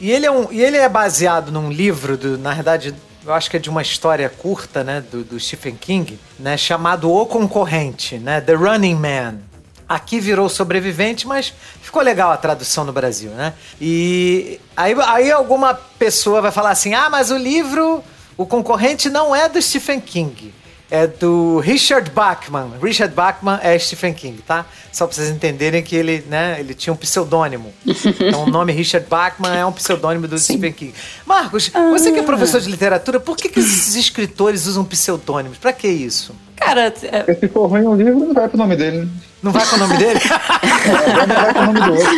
[0.00, 3.50] E ele é, um, e ele é baseado num livro, do, na verdade, eu acho
[3.50, 8.18] que é de uma história curta, né, do, do Stephen King, né, chamado O Concorrente,
[8.18, 9.38] né, The Running Man.
[9.86, 13.54] Aqui virou sobrevivente, mas ficou legal a tradução no Brasil, né?
[13.80, 18.00] E aí, aí alguma pessoa vai falar assim: ah, mas o livro,
[18.36, 20.54] o concorrente não é do Stephen King.
[20.90, 22.72] É do Richard Bachman.
[22.82, 24.66] Richard Bachman é Stephen King, tá?
[24.90, 27.72] Só pra vocês entenderem que ele, né, ele tinha um pseudônimo.
[28.20, 30.92] Então o nome Richard Bachman é um pseudônimo do Stephen King.
[31.24, 35.58] Marcos, você que é professor de literatura, por que, que esses escritores usam pseudônimos?
[35.58, 36.34] Pra que isso?
[36.56, 38.98] Cara, é- se for ruim o livro, não vai pro nome dele.
[39.02, 39.08] né?
[39.42, 40.20] Não vai com o nome dele?
[40.28, 42.16] Agora não vai pro nome do outro.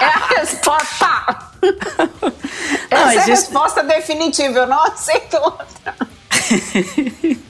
[0.00, 1.38] É a resposta.
[2.90, 4.58] Não, Essa é a resposta definitiva.
[4.58, 5.94] Eu não aceito outra.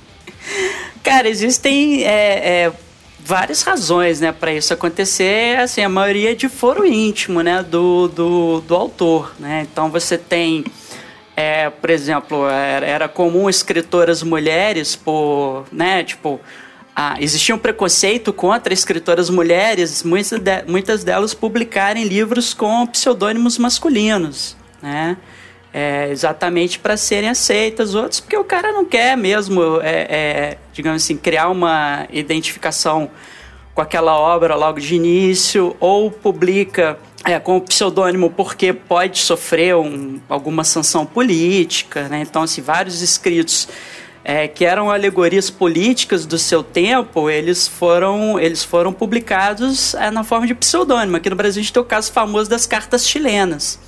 [1.03, 2.73] Cara, existem é, é,
[3.21, 5.59] várias razões, né, para isso acontecer.
[5.59, 9.67] Assim, a maioria é de foro íntimo, né, do, do, do autor, né.
[9.71, 10.65] Então você tem,
[11.37, 16.41] é, por exemplo, era, era comum escritoras mulheres por, né, tipo,
[16.95, 23.57] ah, existia um preconceito contra escritoras mulheres, muitas, de- muitas delas publicarem livros com pseudônimos
[23.57, 25.17] masculinos, né?
[25.73, 31.03] É, exatamente para serem aceitas, outros porque o cara não quer mesmo, é, é, digamos
[31.03, 33.11] assim, criar uma identificação
[33.75, 39.77] com aquela obra logo de início, ou publica é, com o pseudônimo porque pode sofrer
[39.77, 42.21] um- alguma sanção política, né?
[42.23, 43.69] Então, assim, vários escritos
[44.25, 50.25] é, que eram alegorias políticas do seu tempo, eles foram, eles foram publicados é, na
[50.25, 51.17] forma de pseudônimo.
[51.17, 53.79] Aqui no Brasil a gente tem o caso famoso das cartas chilenas,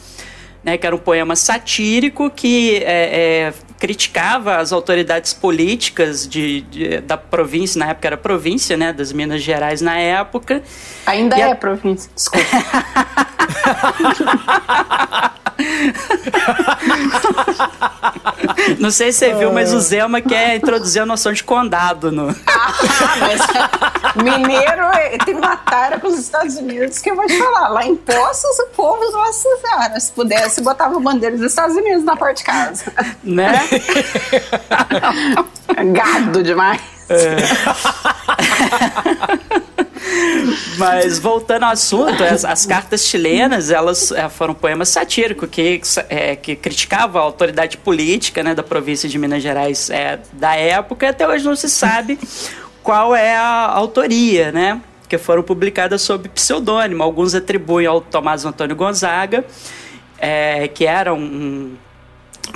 [0.62, 7.00] né, que era um poema satírico que é, é, criticava as autoridades políticas de, de-
[7.00, 10.62] da província, na época era província, né, das Minas Gerais na época,
[11.06, 12.10] Ainda E a- é província.
[12.14, 12.46] Desculpa.
[18.78, 22.28] Não sei se você viu, mas o Zema quer introduzir a noção de condado no.
[22.46, 22.72] Ah,
[23.20, 23.40] mas
[24.22, 24.90] mineiro
[25.24, 27.68] tem uma tara com os Estados Unidos que eu vou te falar.
[27.68, 32.16] Lá em Poços, o povo, nossa senhora, se pudesse, botava bandeira dos Estados Unidos na
[32.16, 32.92] porta de casa.
[33.22, 33.60] né?
[35.92, 36.80] Gado demais.
[40.76, 46.36] Mas voltando ao assunto, as, as cartas chilenas, elas eh, foram poemas satíricos que, eh,
[46.36, 51.08] que criticavam a autoridade política né, da província de Minas Gerais eh, da época e
[51.08, 52.18] até hoje não se sabe
[52.82, 54.80] qual é a autoria, né?
[55.08, 57.02] Que foram publicadas sob pseudônimo.
[57.02, 59.44] Alguns atribuem ao Tomás Antônio Gonzaga,
[60.74, 61.74] que era um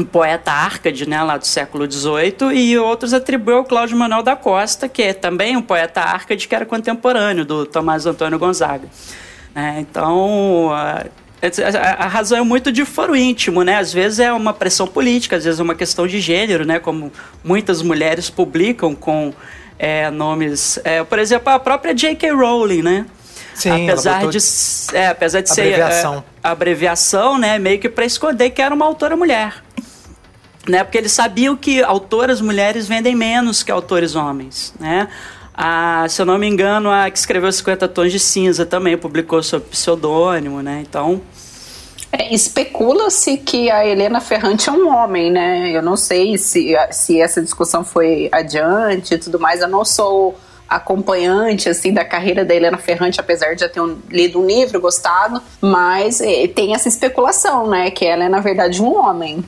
[0.02, 4.88] poeta árcade, né, lá do século XVIII, e outros atribuem ao Cláudio Manuel da Costa,
[4.88, 8.88] que é também um poeta árcade que era contemporâneo do Tomás Antônio Gonzaga.
[9.54, 9.76] né?
[9.78, 11.04] então, ah,
[11.42, 13.76] a, a razão é muito de foro íntimo, né?
[13.76, 16.78] Às vezes é uma pressão política, às vezes é uma questão de gênero, né?
[16.78, 19.32] Como muitas mulheres publicam com
[19.78, 20.78] é, nomes.
[20.84, 22.30] É, por exemplo, a própria J.K.
[22.30, 23.06] Rowling, né?
[23.54, 24.38] Sim, apesar de,
[24.94, 26.14] é, apesar de abreviação.
[26.14, 29.63] ser é, abreviação, né, meio que para esconder que era uma autora mulher.
[30.66, 35.08] Né, porque eles sabiam que autoras mulheres vendem menos que autores homens, né?
[35.52, 39.42] A, se eu não me engano, a que escreveu 50 Tons de Cinza também publicou
[39.42, 40.82] sob pseudônimo, né?
[40.88, 41.20] Então,
[42.16, 45.76] é, Especula-se que a Helena Ferrante é um homem, né?
[45.76, 49.60] Eu não sei se, se essa discussão foi adiante e tudo mais.
[49.60, 50.36] Eu não sou
[50.68, 54.80] acompanhante assim da carreira da Helena Ferrante, apesar de já ter um, lido um livro,
[54.80, 59.44] gostado, mas é, tem essa especulação, né, que ela é na verdade um homem.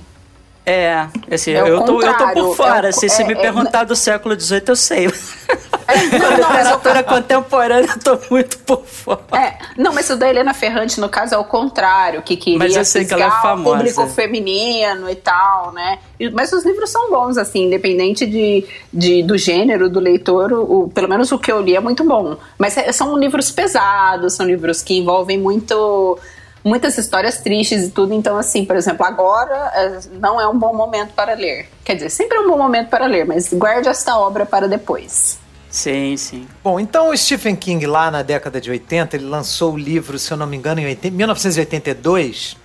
[0.69, 2.89] É, assim, é eu, tô, eu tô por fora.
[2.89, 5.07] É, assim, se é, me é, perguntar do século XVIII, eu sei.
[5.07, 5.13] Não,
[6.43, 9.21] não, mas autora contemporânea, eu tô muito por fora.
[9.33, 12.75] É, não, mas o da Helena Ferrante, no caso, é o contrário, que queria mas
[12.75, 13.61] eu sei que ela é famosa.
[13.61, 16.01] o público feminino e tal, né?
[16.33, 21.09] Mas os livros são bons, assim, independente de, de, do gênero do leitor, o, pelo
[21.09, 22.37] menos o que eu li é muito bom.
[22.59, 26.19] Mas é, são livros pesados, são livros que envolvem muito
[26.67, 28.13] muitas histórias tristes e tudo.
[28.13, 31.69] Então, assim, por exemplo, agora é, não é um bom momento para ler.
[31.85, 35.39] Quer dizer, sempre é um bom momento para ler, mas guarde esta obra para depois.
[35.71, 36.47] Sim, sim.
[36.65, 40.33] Bom, então o Stephen King, lá na década de 80, ele lançou o livro, se
[40.33, 42.57] eu não me engano, em 1982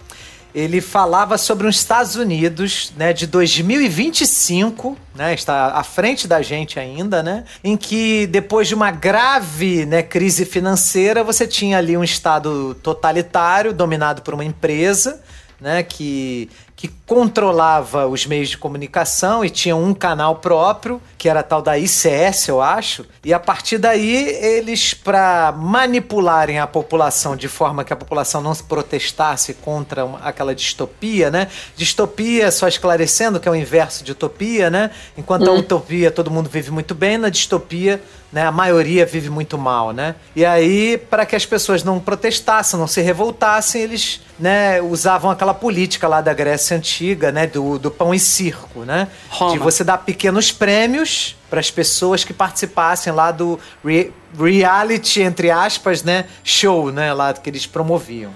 [0.53, 6.79] ele falava sobre os Estados Unidos, né, de 2025, né, está à frente da gente
[6.79, 12.03] ainda, né, em que depois de uma grave, né, crise financeira, você tinha ali um
[12.03, 15.21] estado totalitário dominado por uma empresa,
[15.59, 16.49] né, que
[16.81, 21.77] que controlava os meios de comunicação e tinha um canal próprio, que era tal da
[21.77, 23.05] ICS, eu acho.
[23.23, 28.55] E a partir daí, eles, para manipularem a população de forma que a população não
[28.55, 31.49] se protestasse contra aquela distopia, né?
[31.77, 34.89] Distopia, só esclarecendo, que é o inverso de utopia, né?
[35.15, 35.57] Enquanto hum.
[35.57, 38.45] a utopia todo mundo vive muito bem, na distopia né?
[38.45, 40.15] A maioria vive muito mal, né?
[40.35, 45.53] E aí, para que as pessoas não protestassem, não se revoltassem, eles, né, usavam aquela
[45.53, 49.07] política lá da Grécia antiga, né, do, do pão e circo, né?
[49.29, 49.53] Roma.
[49.53, 55.51] De você dar pequenos prêmios para as pessoas que participassem lá do re reality entre
[55.51, 58.31] aspas, né, show, né, lá que eles promoviam.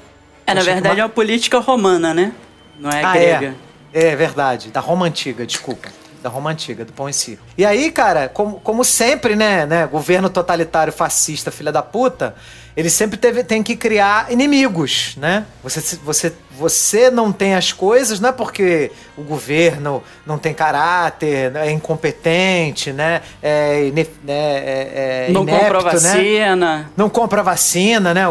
[0.45, 1.01] É, na verdade uma...
[1.01, 2.33] é uma política romana, né?
[2.77, 3.55] Não é ah, grega.
[3.93, 4.07] É.
[4.07, 5.89] é verdade, da Roma antiga, desculpa
[6.25, 7.43] da Roma Antiga, do pão e circo.
[7.55, 12.33] E aí, cara, como, como sempre, né, né, governo totalitário fascista, filha da puta,
[12.75, 15.45] ele sempre teve, tem que criar inimigos, né?
[15.63, 21.55] Você, você você não tem as coisas, não é porque o governo não tem caráter,
[21.55, 23.21] é incompetente, né?
[23.41, 25.99] É, né, é, é não inepto, compra né?
[25.99, 26.55] vacina.
[26.55, 26.85] Né?
[26.95, 28.23] Não compra vacina, né?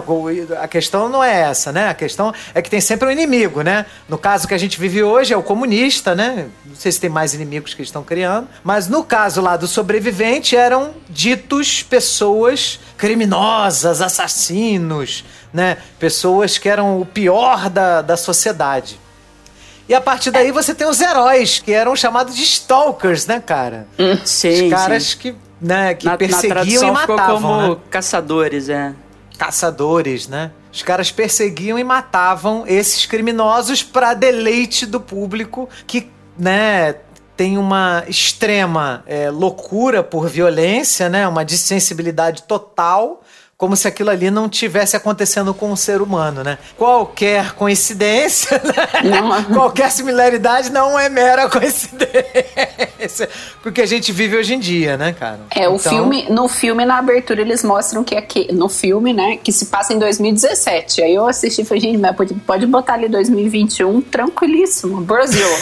[0.61, 1.89] A questão não é essa, né?
[1.89, 3.87] A questão é que tem sempre um inimigo, né?
[4.09, 6.47] No caso que a gente vive hoje é o comunista, né?
[6.65, 10.57] Não sei se tem mais inimigos que estão criando, mas no caso lá do sobrevivente
[10.57, 14.01] eram ditos pessoas criminosas,
[14.35, 15.79] assassinos, né?
[15.99, 18.99] Pessoas que eram o pior da, da sociedade.
[19.89, 23.87] E a partir daí você tem os heróis, que eram chamados de stalkers, né, cara?
[23.99, 25.19] Hum, sim, os caras sim.
[25.19, 27.77] que, né, que na, perseguiam na e matavam, como né?
[27.91, 28.93] caçadores, é.
[29.39, 30.51] Caçadores, né?
[30.73, 36.97] Os caras perseguiam e matavam esses criminosos para deleite do público que, né,
[37.37, 41.27] tem uma extrema é, loucura por violência, né?
[41.27, 43.23] Uma dissensibilidade total
[43.57, 46.59] como se aquilo ali não tivesse acontecendo com um ser humano, né?
[46.77, 48.61] Qualquer coincidência,
[49.05, 49.23] né?
[49.53, 53.29] qualquer similaridade não é mera coincidência,
[53.63, 55.41] porque a gente vive hoje em dia, né, cara?
[55.55, 55.93] É, o então...
[55.93, 59.93] filme, no filme, na abertura, eles mostram que aqui, no filme, né, que se passa
[59.93, 61.03] em 2017.
[61.03, 65.47] Aí eu assisti e falei, gente, mas pode, pode botar ali 2021 tranquilíssimo, Brasil.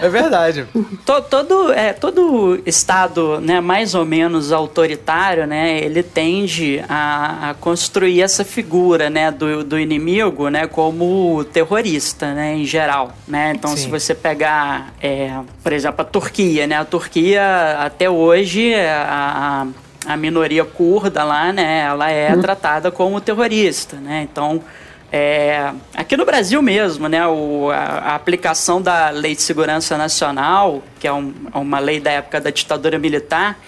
[0.00, 0.66] é verdade.
[1.06, 7.54] Todo, todo, é, todo estado, né, mais ou menos autoritário, né, ele tende a, a
[7.54, 13.52] construir essa figura, né, do, do inimigo, né, como terrorista, né, em geral, né.
[13.54, 13.84] Então, Sim.
[13.84, 19.66] se você pegar, é, por exemplo, a Turquia, né, a Turquia até hoje a,
[20.06, 22.40] a minoria curda lá, né, ela é uhum.
[22.40, 24.26] tratada como terrorista, né.
[24.30, 24.62] Então
[25.10, 30.82] é, aqui no Brasil mesmo, né, o, a, a, aplicação da Lei de Segurança Nacional,
[31.00, 33.58] que é um, uma lei da época da ditadura militar,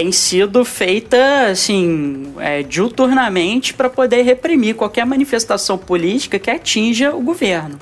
[0.00, 7.20] tem sido feita assim é, diuturnamente para poder reprimir qualquer manifestação política que atinja o
[7.20, 7.78] governo.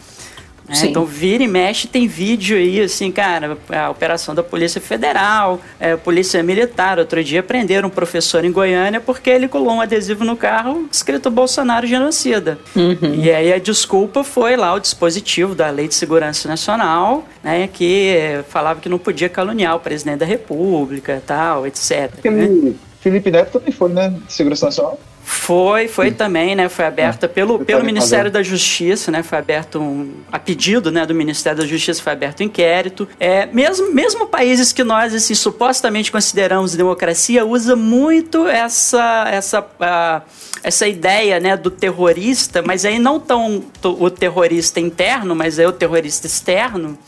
[0.68, 0.76] Né?
[0.84, 5.96] Então, vira e mexe, tem vídeo aí, assim, cara, a operação da Polícia Federal, é,
[5.96, 6.98] Polícia Militar.
[6.98, 11.30] Outro dia prenderam um professor em Goiânia porque ele colou um adesivo no carro escrito
[11.30, 12.58] Bolsonaro genocida.
[12.76, 13.14] Uhum.
[13.14, 18.42] E aí a desculpa foi lá o dispositivo da Lei de Segurança Nacional, né, que
[18.48, 22.12] falava que não podia caluniar o presidente da República, tal, etc.
[22.24, 22.74] Né?
[23.01, 24.12] Felipe Neto também foi, né?
[24.28, 24.99] Segurança Nacional.
[25.28, 26.70] Foi, foi também, né?
[26.70, 29.22] Foi aberta é, pelo, pelo Ministério da Justiça, né?
[29.22, 33.07] Foi aberto um, a pedido, né, do Ministério da Justiça foi aberto um inquérito.
[33.20, 40.22] É, mesmo, mesmo países que nós assim supostamente consideramos democracia usa muito essa essa uh,
[40.62, 45.72] essa ideia, né, do terrorista, mas aí não tão o terrorista interno, mas aí o
[45.72, 46.99] terrorista externo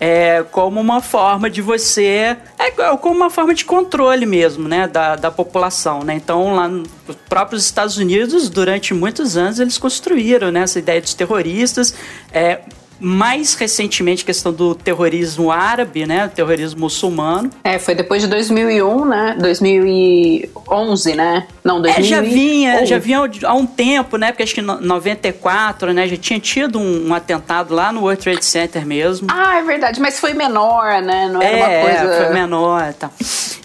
[0.00, 2.34] é, como uma forma de você.
[2.58, 4.88] É como uma forma de controle mesmo, né?
[4.88, 6.14] Da, da população, né?
[6.14, 6.88] Então, lá nos
[7.28, 11.94] próprios Estados Unidos, durante muitos anos, eles construíram né, essa ideia dos terroristas.
[12.32, 12.60] É,
[13.00, 17.50] mais recentemente questão do terrorismo árabe, né, terrorismo muçulmano.
[17.64, 21.46] É, foi depois de 2001, né, 2011, né?
[21.64, 22.00] Não, 2011.
[22.00, 26.06] É, já vinha, já vinha há um tempo, né, porque acho que em 94, né,
[26.06, 29.28] já tinha tido um, um, atentado lá no World Trade Center mesmo.
[29.30, 32.14] Ah, é verdade, mas foi menor, né, não era é, uma coisa...
[32.14, 33.10] É, foi menor, tá.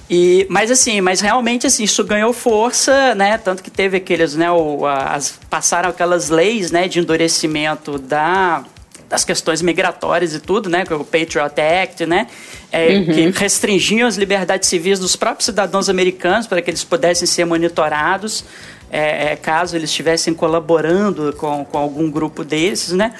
[0.09, 3.39] E, mas assim, mas realmente assim, isso ganhou força, né?
[3.39, 4.51] Tanto que teve aqueles, né?
[4.51, 6.87] O, as, passaram aquelas leis, né?
[6.87, 8.63] De endurecimento da
[9.15, 10.83] das questões migratórias e tudo, né?
[10.91, 12.27] O Patriot Act, né?
[12.69, 13.05] É, uhum.
[13.05, 18.43] Que restringiam as liberdades civis dos próprios cidadãos americanos para que eles pudessem ser monitorados.
[18.91, 23.13] É, é, caso eles estivessem colaborando com, com algum grupo desses, né?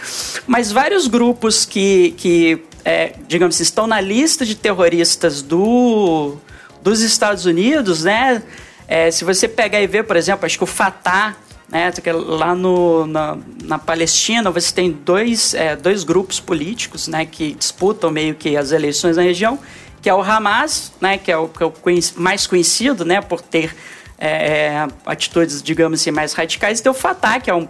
[0.46, 6.36] Mas vários grupos que, que é, digamos, assim, estão na lista de terroristas do,
[6.84, 8.44] dos Estados Unidos, né?
[8.88, 11.36] É, se você pegar e ver, por exemplo, acho que o Fatah
[11.70, 11.92] né?
[12.14, 18.12] Lá no, na, na Palestina você tem dois, é, dois grupos políticos né, que disputam
[18.12, 19.58] meio que as eleições na região,
[20.02, 21.74] que é o Hamas, né, que é o, que é o
[22.18, 23.76] mais conhecido né, por ter
[24.18, 27.68] é, é, atitudes, digamos assim, mais radicais, e tem o Fatah, que é, um,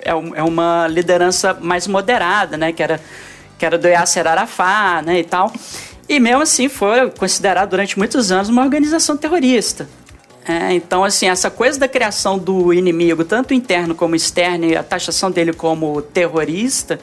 [0.00, 3.00] é, um, é uma liderança mais moderada, né, que era,
[3.56, 5.52] que era do Yasser Arafat né, e tal.
[6.08, 9.88] E mesmo assim foi considerado durante muitos anos uma organização terrorista.
[10.48, 14.82] É, então, assim, essa coisa da criação do inimigo, tanto interno como externo, e a
[14.82, 17.00] taxação dele como terrorista,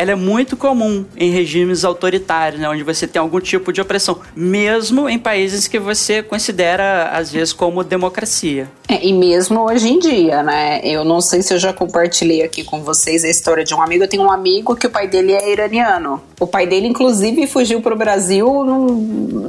[0.00, 4.18] ela é muito comum em regimes autoritários, né, onde você tem algum tipo de opressão,
[4.34, 8.66] mesmo em países que você considera, às vezes, como democracia.
[8.88, 10.80] É, e mesmo hoje em dia, né?
[10.82, 14.02] Eu não sei se eu já compartilhei aqui com vocês a história de um amigo.
[14.02, 16.20] Eu tenho um amigo que o pai dele é iraniano.
[16.40, 18.46] O pai dele, inclusive, fugiu pro Brasil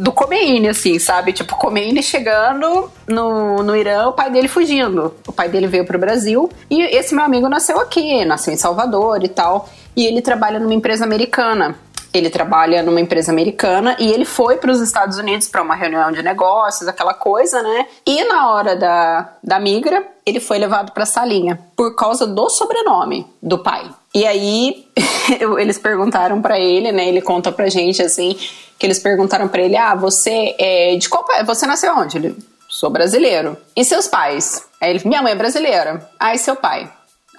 [0.02, 1.32] do Khomeini, assim, sabe?
[1.32, 5.16] Tipo, Khomeini chegando no, no Irã, o pai dele fugindo.
[5.26, 9.24] O pai dele veio pro Brasil e esse meu amigo nasceu aqui, nasceu em Salvador
[9.24, 11.76] e tal e ele trabalha numa empresa americana.
[12.14, 16.12] Ele trabalha numa empresa americana e ele foi para os Estados Unidos para uma reunião
[16.12, 17.88] de negócios, aquela coisa, né?
[18.06, 22.50] E na hora da, da migra, ele foi levado para a salinha por causa do
[22.50, 23.90] sobrenome do pai.
[24.14, 24.88] E aí
[25.58, 27.08] eles perguntaram para ele, né?
[27.08, 28.38] Ele conta pra gente assim
[28.78, 32.36] que eles perguntaram para ele: "Ah, você é de qual Você nasceu onde?" Ele:
[32.68, 36.92] "Sou brasileiro." "E seus pais?" Aí ele: "Minha mãe é brasileira." "Ah, e seu pai?"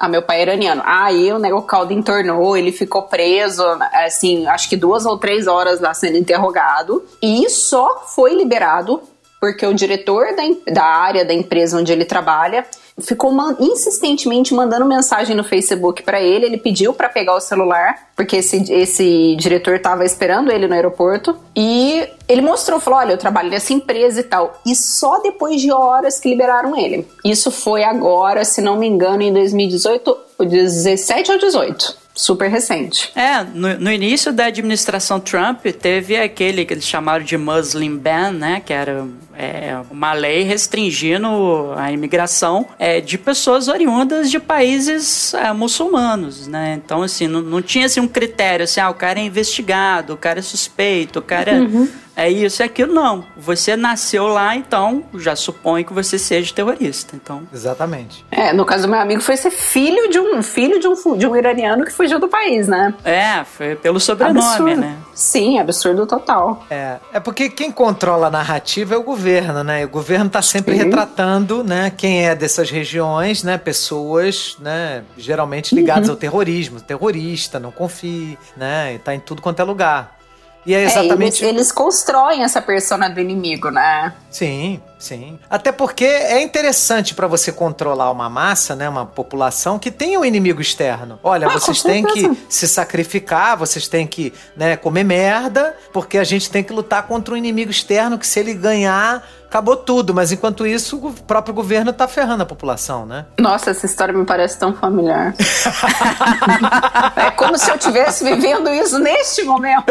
[0.03, 0.83] Ah, meu pai é iraniano.
[0.85, 5.81] Aí né, o caldo entornou, ele ficou preso, assim, acho que duas ou três horas
[5.81, 7.05] lá sendo interrogado.
[7.23, 9.01] E só foi liberado
[9.43, 12.64] porque o diretor da, da área da empresa onde ele trabalha
[13.01, 16.47] ficou insistentemente mandando mensagem no Facebook para ele.
[16.47, 21.36] Ele pediu para pegar o celular, porque esse, esse diretor estava esperando ele no aeroporto.
[21.57, 24.61] E ele mostrou, falou: Olha, eu trabalho nessa empresa e tal.
[24.64, 27.05] E só depois de horas que liberaram ele.
[27.24, 33.11] Isso foi agora, se não me engano, em 2018, 17 ou 18 super recente.
[33.15, 38.33] É, no, no, início da administração Trump teve aquele que eles chamaram de Muslim Ban,
[38.33, 45.33] né, que era é, uma lei restringindo a imigração é, de pessoas oriundas de países
[45.35, 46.81] é, muçulmanos, né?
[46.85, 50.17] Então, assim, não, não tinha assim, um critério assim, ah, o cara é investigado, o
[50.17, 52.93] cara é suspeito, o cara uhum é isso e aquilo.
[52.93, 53.25] Não.
[53.37, 57.17] Você nasceu lá, então já supõe que você seja terrorista.
[57.17, 57.43] Então.
[57.53, 58.25] Exatamente.
[58.31, 61.27] É, no caso do meu amigo foi ser filho de um filho de um, de
[61.27, 62.95] um iraniano que fugiu do país, né?
[63.05, 64.81] É, foi pelo sobrenome, absurdo.
[64.81, 64.97] né?
[65.15, 66.65] Sim, absurdo total.
[66.71, 69.83] É, é porque quem controla a narrativa é o governo, né?
[69.83, 70.85] E o governo está sempre Sim.
[70.85, 76.15] retratando, né, quem é dessas regiões, né, pessoas, né, geralmente ligadas uhum.
[76.15, 80.22] ao terrorismo, terrorista, não confie, né, e tá em tudo quanto é lugar.
[80.65, 81.45] E é exatamente.
[81.45, 84.15] É, eles, eles, constroem essa persona do inimigo, né?
[84.31, 85.37] Sim, Sim.
[85.51, 90.25] Até porque é interessante para você controlar uma massa, né, uma população que tem um
[90.25, 91.19] inimigo externo.
[91.25, 96.25] Olha, Ah, vocês têm que se sacrificar, vocês têm que, né, comer merda, porque a
[96.25, 100.15] gente tem que lutar contra um inimigo externo que se ele ganhar, acabou tudo.
[100.15, 103.27] Mas enquanto isso, o próprio governo tá ferrando a população, né?
[103.41, 105.35] Nossa, essa história me parece tão familiar.
[107.17, 109.85] é como se eu estivesse vivendo isso neste momento.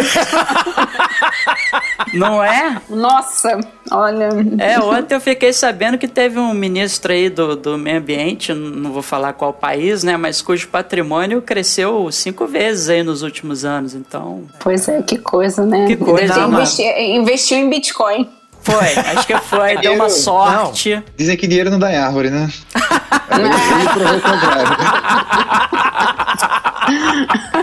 [2.14, 2.82] Não é?
[2.90, 3.60] Nossa,
[3.92, 4.30] olha.
[4.58, 8.92] É, ontem eu fiquei sabendo que teve um ministro aí do, do meio ambiente, não
[8.92, 13.94] vou falar qual país, né, mas cujo patrimônio cresceu cinco vezes aí nos últimos anos,
[13.96, 14.44] então...
[14.60, 15.88] Pois é, que coisa, né?
[15.88, 16.54] Que coisa, Ele mano.
[16.58, 18.30] investi- investiu em Bitcoin.
[18.64, 21.04] Foi, acho que foi, deu uma sorte.
[21.18, 22.48] Dizem que dinheiro não dá em árvore, né?
[23.32, 24.78] Ele provou o contrário.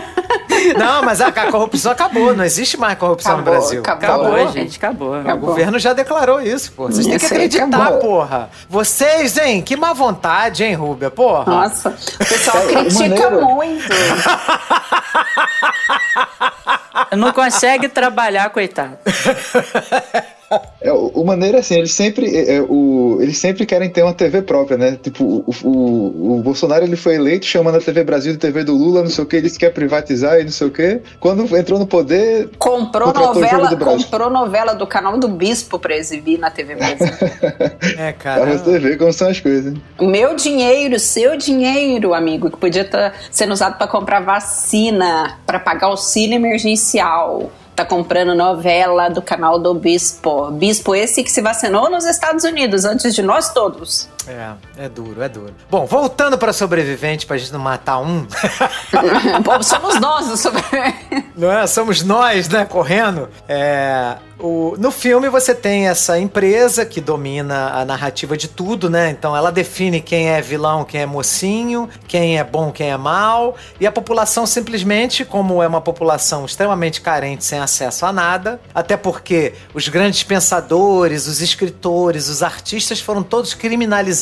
[0.79, 2.35] Não, mas a, a corrupção acabou.
[2.35, 3.81] Não existe mais corrupção Acabou, no Brasil.
[3.81, 4.27] acabou.
[4.35, 5.15] Acabou, gente, acabou.
[5.17, 6.87] O governo já declarou isso, pô.
[6.87, 7.99] Vocês têm que acreditar, acabou.
[7.99, 8.51] porra.
[8.69, 9.63] Vocês, hein?
[9.63, 11.11] Que má vontade, hein, Rúbia?
[11.11, 11.45] Porra.
[11.51, 13.47] Nossa, o pessoal critica maneiro.
[13.47, 13.89] muito.
[17.17, 18.99] Não consegue trabalhar, coitado.
[20.81, 24.15] É, o, maneiro é assim, eles sempre, é, é, o, eles sempre querem ter uma
[24.15, 24.97] TV própria, né?
[25.03, 28.75] Tipo, o, o, o Bolsonaro ele foi eleito chamando a TV Brasil de TV do
[28.75, 31.01] Lula, não sei o que, ele disse que quer privatizar e não sei o que.
[31.19, 36.51] Quando entrou no poder, Comprou novela, comprou novela do canal do Bispo pra exibir na
[36.51, 37.09] TV Brasil.
[37.99, 38.59] É, pra cara.
[38.59, 39.75] você ver como são as coisas.
[40.01, 45.89] Meu dinheiro, seu dinheiro, amigo, que podia estar sendo usado pra comprar vacina, pra pagar
[45.89, 47.51] auxílio emergencial.
[47.79, 50.51] Tá comprando novela do canal do Bispo.
[50.51, 54.09] Bispo esse que se vacinou nos Estados Unidos antes de nós todos.
[54.29, 55.55] É, é duro, é duro.
[55.71, 58.27] Bom, voltando pra sobrevivente, pra gente não matar um.
[59.43, 60.63] Pô, somos nós os sobre...
[61.35, 61.67] Não é?
[61.67, 63.29] Somos nós, né, correndo.
[63.49, 69.11] É, o, no filme você tem essa empresa que domina a narrativa de tudo, né?
[69.11, 73.57] Então ela define quem é vilão, quem é mocinho, quem é bom, quem é mal.
[73.81, 78.97] E a população simplesmente, como é uma população extremamente carente, sem acesso a nada, até
[78.97, 84.18] porque os grandes pensadores, os escritores, os artistas foram todos criminalizados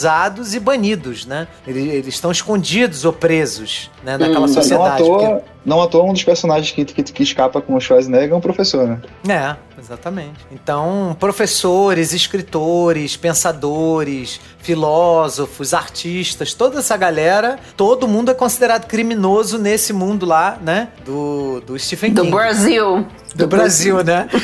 [0.55, 1.47] e banidos, né?
[1.67, 5.03] Eles, eles estão escondidos ou presos, né, naquela Hum, Não à sociedade.
[5.05, 8.33] porque- toa, não à toa um dos personagens que, que, que escapa com o Schwarzenegger
[8.33, 9.01] é um professor, né?
[9.29, 10.47] É, exatamente.
[10.51, 19.93] Então, professores, escritores, pensadores, filósofos, artistas, toda essa galera, todo mundo é considerado criminoso nesse
[19.93, 20.89] mundo lá, né?
[21.05, 22.35] Do, do Stephen do King.
[22.35, 23.07] Brasil.
[23.35, 24.29] Do Brasil, né?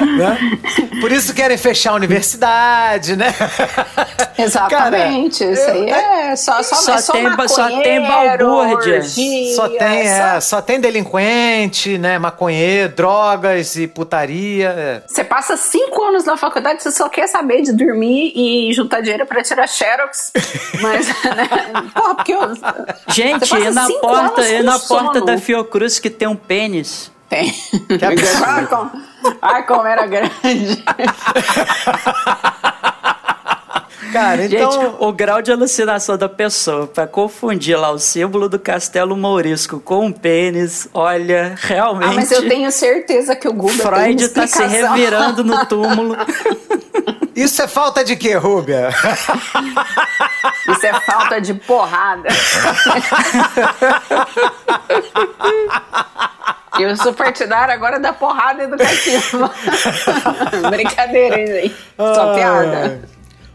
[0.00, 0.38] Né?
[1.00, 3.32] Por isso querem fechar a universidade, né?
[4.36, 5.38] Exatamente.
[5.40, 8.96] Cara, isso aí eu- é só, só, Só é só tem- só tem balbúrdia.
[8.96, 12.18] orgia, Só tem, só- é, só tem delinquente, né?
[12.18, 14.70] Maconheiro, drogas e putaria.
[14.70, 15.02] é.
[15.06, 19.26] Você passa cinco anos na faculdade, você só quer saber de dormir e juntar dinheiro
[19.26, 20.32] pra tirar xerox.
[20.80, 21.48] Mas, né?
[21.94, 22.40] Porra, porque eu...
[23.08, 27.12] Gente, e na porta, e na porta da Fiocruz que tem um pênis.
[27.28, 27.52] Tem.
[27.52, 28.44] Que absurdo.
[28.46, 28.90] Ai, como,
[29.42, 30.32] ai, como era grande.
[34.14, 34.70] Cara, então.
[34.70, 39.80] Gente, o grau de alucinação da pessoa pra confundir lá o símbolo do Castelo Mourisco
[39.80, 42.10] com um pênis, olha, realmente.
[42.10, 45.66] Ah, mas eu tenho certeza que o Google tem Freud uma tá se revirando no
[45.66, 46.16] túmulo.
[47.34, 48.90] Isso é falta de quê, Rúbia?
[50.70, 52.28] Isso é falta de porrada.
[56.78, 59.50] Eu sou partidária agora da porrada educativa.
[60.70, 61.76] Brincadeira, hein, gente?
[61.96, 63.13] Só piada.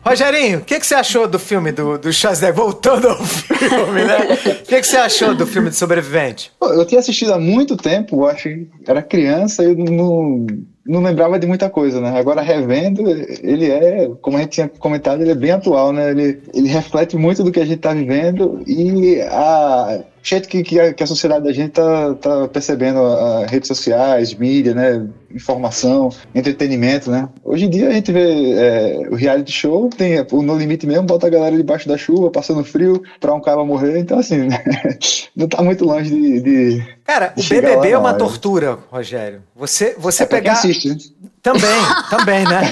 [0.10, 2.56] Rogerinho, o que, que você achou do filme do, do Schwarzenegger?
[2.56, 4.18] Voltando ao filme, né?
[4.62, 6.52] O que, que você achou do filme de sobrevivente?
[6.60, 10.48] Pô, Eu tinha assistido há muito tempo, acho que era criança eu não,
[10.86, 12.18] não lembrava de muita coisa, né?
[12.18, 16.12] Agora, revendo, ele é, como a gente tinha comentado, ele é bem atual, né?
[16.12, 20.80] Ele, ele reflete muito do que a gente tá vivendo e a jeito que, que,
[20.80, 25.08] a, que a sociedade da gente tá, tá percebendo a, a redes sociais, mídia, né?
[25.34, 27.30] Informação, entretenimento, né?
[27.44, 31.04] Hoje em dia a gente vê é, o reality show, tem o No Limite mesmo,
[31.04, 34.48] bota a galera debaixo da chuva, passando frio, pra um cara morrer, então assim,
[35.36, 36.42] não tá muito longe de...
[36.42, 39.42] de Cara, o BBB lá é uma tortura, Rogério.
[39.56, 40.52] Você, você é pegar.
[40.52, 40.98] assiste, né?
[41.42, 42.70] Também, também, né?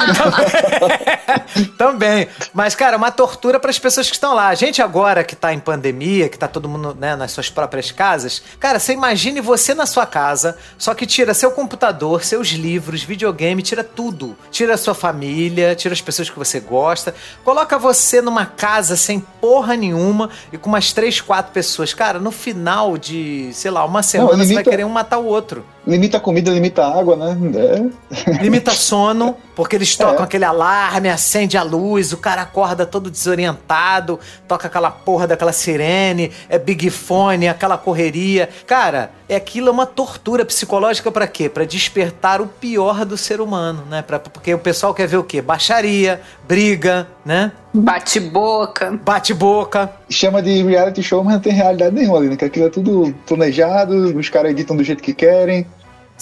[0.77, 1.65] Também.
[1.77, 2.27] também.
[2.53, 4.47] Mas, cara, uma tortura para as pessoas que estão lá.
[4.47, 7.91] A gente agora que tá em pandemia, que tá todo mundo né, nas suas próprias
[7.91, 13.03] casas, cara, você imagine você na sua casa, só que tira seu computador, seus livros,
[13.03, 14.37] videogame, tira tudo.
[14.51, 19.19] Tira a sua família, tira as pessoas que você gosta, coloca você numa casa sem
[19.19, 21.93] porra nenhuma e com umas três, quatro pessoas.
[21.93, 25.25] Cara, no final de, sei lá, uma semana você vai limita- querer um matar o
[25.25, 25.65] outro.
[25.87, 27.37] Limita a comida, limita a água, né?
[27.55, 28.31] É.
[28.41, 33.09] Limita imita sono, porque eles tocam aquele alarme, acende a luz, o cara acorda todo
[33.09, 38.49] desorientado, toca aquela porra daquela sirene, é big fone, aquela correria.
[38.67, 41.47] Cara, é aquilo é uma tortura psicológica pra quê?
[41.47, 44.01] Pra despertar o pior do ser humano, né?
[44.01, 45.41] Pra, porque o pessoal quer ver o quê?
[45.41, 47.51] Baixaria, briga, né?
[47.73, 48.99] Bate-boca.
[49.03, 49.91] Bate-boca.
[50.09, 52.35] Chama de reality show, mas não tem realidade nenhuma ali, né?
[52.35, 55.65] Que aquilo é tudo planejado, os caras editam do jeito que querem.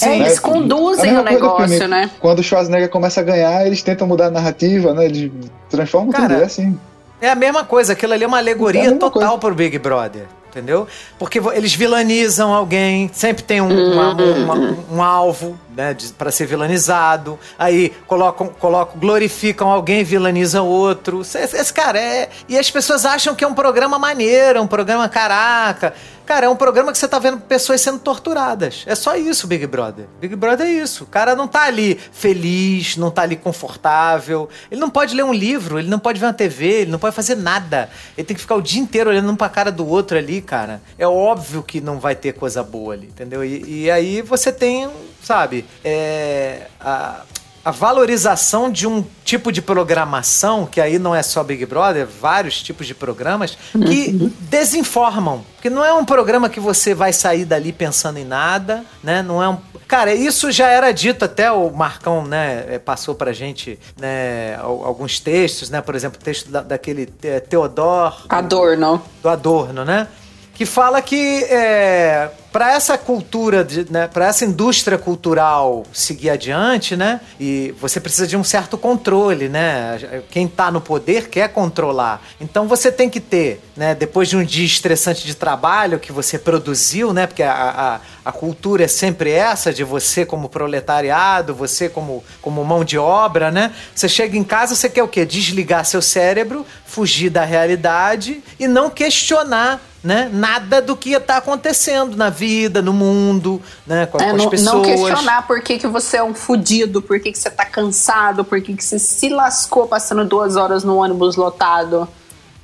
[0.01, 0.15] É, né?
[0.25, 2.09] eles conduzem A mesma o negócio, né?
[2.19, 5.05] Quando o Schwarzenegger começa a ganhar, eles tentam mudar a narrativa, né?
[5.05, 5.31] Eles
[5.69, 6.77] transformam Cara, tudo, é assim.
[7.21, 9.37] É a mesma coisa, aquilo ali é uma É alegoria mesma total coisa.
[9.37, 10.25] pro Big Brother.
[10.49, 10.87] Entendeu?
[11.19, 17.37] Porque eles vilanizam alguém, sempre tem um, uma- uma- um alvo, né, para ser vilanizado.
[17.59, 21.19] Aí colocam, colocam, glorificam alguém, vilanizam outro.
[21.21, 22.29] Esse, esse cara é.
[22.47, 25.93] E as pessoas acham que é um programa maneiro, um programa caraca.
[26.25, 28.83] Cara, é um programa que você tá vendo pessoas sendo torturadas.
[28.87, 30.07] É só isso, Big Brother.
[30.19, 31.03] Big Brother é isso.
[31.03, 34.49] O cara não tá ali feliz, não tá ali confortável.
[34.71, 37.15] Ele não pode ler um livro, ele não pode ver uma TV, ele não pode
[37.15, 37.89] fazer nada.
[38.17, 40.81] Ele tem que ficar o dia inteiro olhando um pra cara do outro ali, cara.
[40.97, 43.45] É óbvio que não vai ter coisa boa ali, entendeu?
[43.45, 44.89] E, e aí você tem,
[45.21, 47.21] sabe, é, a,
[47.65, 52.61] a valorização de um tipo de programação, que aí não é só Big Brother, vários
[52.61, 54.11] tipos de programas, que
[54.41, 55.43] desinformam.
[55.55, 59.23] Porque não é um programa que você vai sair dali pensando em nada, né?
[59.23, 59.57] Não é um.
[59.87, 64.83] Cara, isso já era dito, até o Marcão, né, eh, passou pra gente né, al-
[64.85, 65.81] alguns textos, né?
[65.81, 69.01] Por exemplo, o texto da- daquele eh, Theodor Adorno.
[69.21, 70.07] do Adorno, né?
[70.53, 77.19] Que fala que é, para essa cultura, né, para essa indústria cultural seguir adiante, né?
[77.37, 80.23] E você precisa de um certo controle, né?
[80.31, 82.21] Quem tá no poder quer controlar.
[82.39, 83.93] Então você tem que ter, né?
[83.93, 87.27] Depois de um dia estressante de trabalho que você produziu, né?
[87.27, 92.63] Porque a, a, a cultura é sempre essa de você como proletariado, você como, como
[92.63, 93.73] mão de obra, né?
[93.93, 95.25] Você chega em casa, você quer o quê?
[95.25, 100.29] Desligar seu cérebro, fugir da realidade e não questionar né?
[100.31, 104.05] Nada do que está acontecendo na vida, no mundo, né?
[104.05, 104.75] Com, É, com as não, pessoas.
[104.75, 108.45] não questionar por que, que você é um fudido, por que, que você tá cansado,
[108.45, 112.07] por que, que você se lascou passando duas horas no ônibus lotado,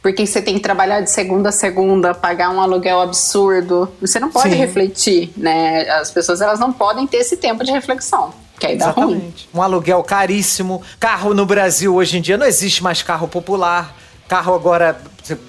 [0.03, 3.91] por que, que você tem que trabalhar de segunda a segunda, pagar um aluguel absurdo.
[3.99, 4.57] Você não pode Sim.
[4.57, 5.89] refletir, né?
[5.89, 8.33] As pessoas elas não podem ter esse tempo de reflexão.
[8.59, 9.13] Que aí dá ruim.
[9.13, 9.49] Exatamente.
[9.51, 10.83] Um aluguel caríssimo.
[10.99, 13.95] Carro no Brasil hoje em dia não existe mais carro popular.
[14.27, 15.01] Carro agora,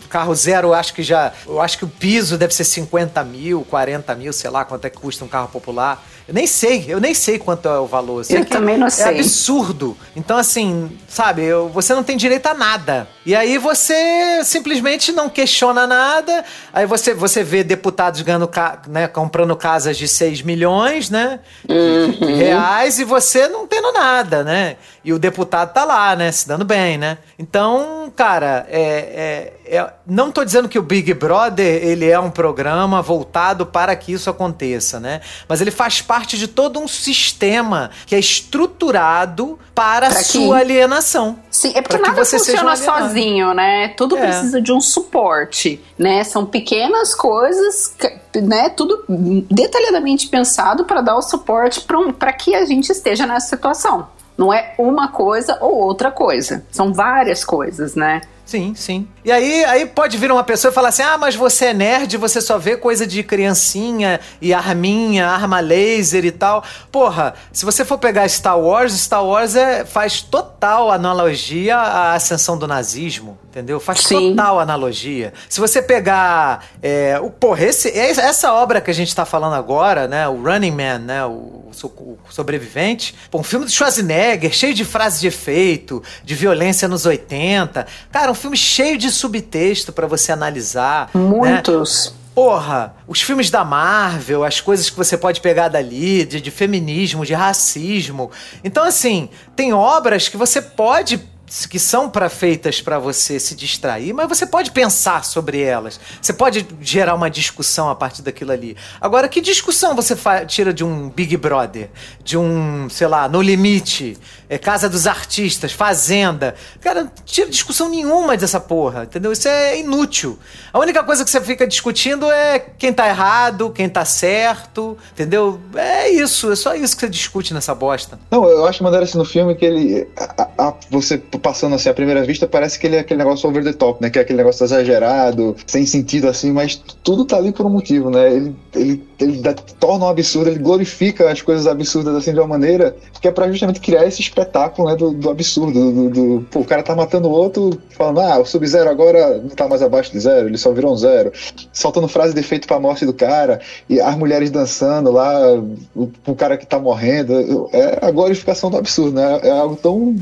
[0.09, 1.33] carro zero, eu acho que já.
[1.47, 4.91] Eu acho que o piso deve ser 50 mil, 40 mil, sei lá quanto é
[4.91, 6.05] que custa um carro popular.
[6.29, 8.21] Eu nem sei, eu nem sei quanto é o valor.
[8.21, 9.19] Eu, sei Eu também não É sei.
[9.19, 9.97] absurdo.
[10.15, 13.09] Então, assim, sabe, eu- você não tem direito a nada.
[13.27, 16.45] E aí você simplesmente não questiona nada.
[16.73, 18.49] Aí você, você vê deputados ganhando,
[18.89, 21.41] né, comprando casas de 6 milhões, né?
[21.67, 24.77] de Reais, e você não tendo nada, né?
[25.05, 26.31] E o deputado tá lá, né?
[26.31, 27.19] Se dando bem, né?
[27.39, 32.31] Então, cara, é, é- é- não tô dizendo que o Big Brother ele é um
[32.31, 35.21] programa voltado para que isso aconteça, né?
[35.49, 40.25] Mas ele faz parte de todo um sistema que é estruturado para a Pra que-
[40.25, 41.39] sua alienação.
[41.51, 43.89] Sim, é porque que nada funciona um sozinho, né?
[43.97, 44.21] Tudo É.
[44.21, 46.23] precisa de um suporte, né?
[46.25, 48.69] São pequenas coisas, que- né?
[48.69, 49.05] Tudo
[49.51, 51.85] detalhadamente pensado para dar o suporte
[52.19, 54.07] para que a gente esteja nessa situação.
[54.37, 56.65] Não é uma coisa ou outra coisa.
[56.71, 58.21] São várias coisas, né?
[58.53, 59.09] Sim, sim.
[59.25, 62.19] E aí, aí pode vir uma pessoa e falar assim: ah, mas você é nerd,
[62.19, 66.63] você só vê coisa de criancinha e arminha, arma laser e tal.
[66.91, 72.59] Porra, se você for pegar Star Wars, Star Wars é, faz total analogia à ascensão
[72.59, 73.81] do nazismo, entendeu?
[73.81, 74.37] Faz Sim.
[74.37, 75.33] total analogia.
[75.49, 76.67] Se você pegar.
[76.83, 80.29] É, o, porra, esse, é essa obra que a gente tá falando agora, né?
[80.29, 81.25] O Running Man, né?
[81.25, 83.15] O, o sobrevivente.
[83.31, 87.87] Pô, um filme do Schwarzenegger, cheio de frases de efeito, de violência nos 80.
[88.11, 91.11] Cara, um filme cheio de subtexto pra você analisar.
[91.15, 91.21] né?
[91.21, 92.15] Muitos.
[92.35, 97.27] Porra, os filmes da Marvel, as coisas que você pode pegar dali, de, de feminismo,
[97.27, 98.31] de racismo.
[98.65, 101.21] Então, assim, tem obras que você pode.
[101.69, 106.01] Que são para feitas para você se distrair, mas você pode pensar sobre elas.
[106.21, 108.77] Você pode gerar uma discussão a partir daquilo ali.
[109.01, 111.91] Agora, que discussão você tira de um Big Brother?
[112.25, 114.17] De um, sei lá, No Limite,
[114.49, 116.55] é, Casa dos Artistas, Fazenda?
[116.81, 119.31] Cara, tira discussão nenhuma dessa porra, entendeu?
[119.33, 120.39] Isso é inútil.
[120.73, 125.61] A única coisa que você fica discutindo é quem tá errado, quem tá certo, entendeu?
[125.75, 128.19] É isso, é só isso que você discute nessa bosta.
[128.31, 130.09] Não, eu acho maneiro assim no filme que ele.
[130.17, 133.63] a- a- você passando assim à primeira vista, parece que ele é aquele negócio over
[133.65, 134.09] the top, né?
[134.09, 138.11] Que é aquele negócio exagerado, sem sentido assim, mas tudo tá ali por um motivo,
[138.11, 138.33] né?
[138.33, 142.49] Ele, ele, ele dá, torna um absurdo, ele glorifica as coisas absurdas assim de uma
[142.49, 145.93] maneira que é pra justamente criar esse espetáculo né, do, do absurdo.
[145.93, 149.51] Do, do, pô, o cara tá matando o outro, falando, ah, o Sub-Zero agora não
[149.51, 151.33] tá mais abaixo de zero, ele só virou um zero.
[151.73, 155.55] Soltando frase de efeito pra morte do cara, e as mulheres dançando lá,
[155.95, 157.69] o, o cara que tá morrendo.
[157.73, 159.41] É a glorificação do absurdo, né?
[159.43, 160.15] É algo tão.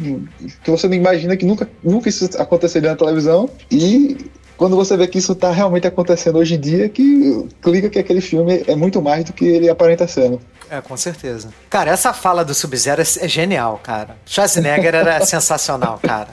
[0.65, 3.49] que você não imagina que nunca, nunca isso aconteceria na televisão.
[3.71, 7.99] E quando você vê que isso está realmente acontecendo hoje em dia, que clica que
[7.99, 10.41] aquele filme é muito mais do que ele aparenta sendo.
[10.71, 11.49] É, com certeza.
[11.69, 14.17] Cara, essa fala do Sub-Zero é, é genial, cara.
[14.25, 16.29] Schwarzenegger era sensacional, cara.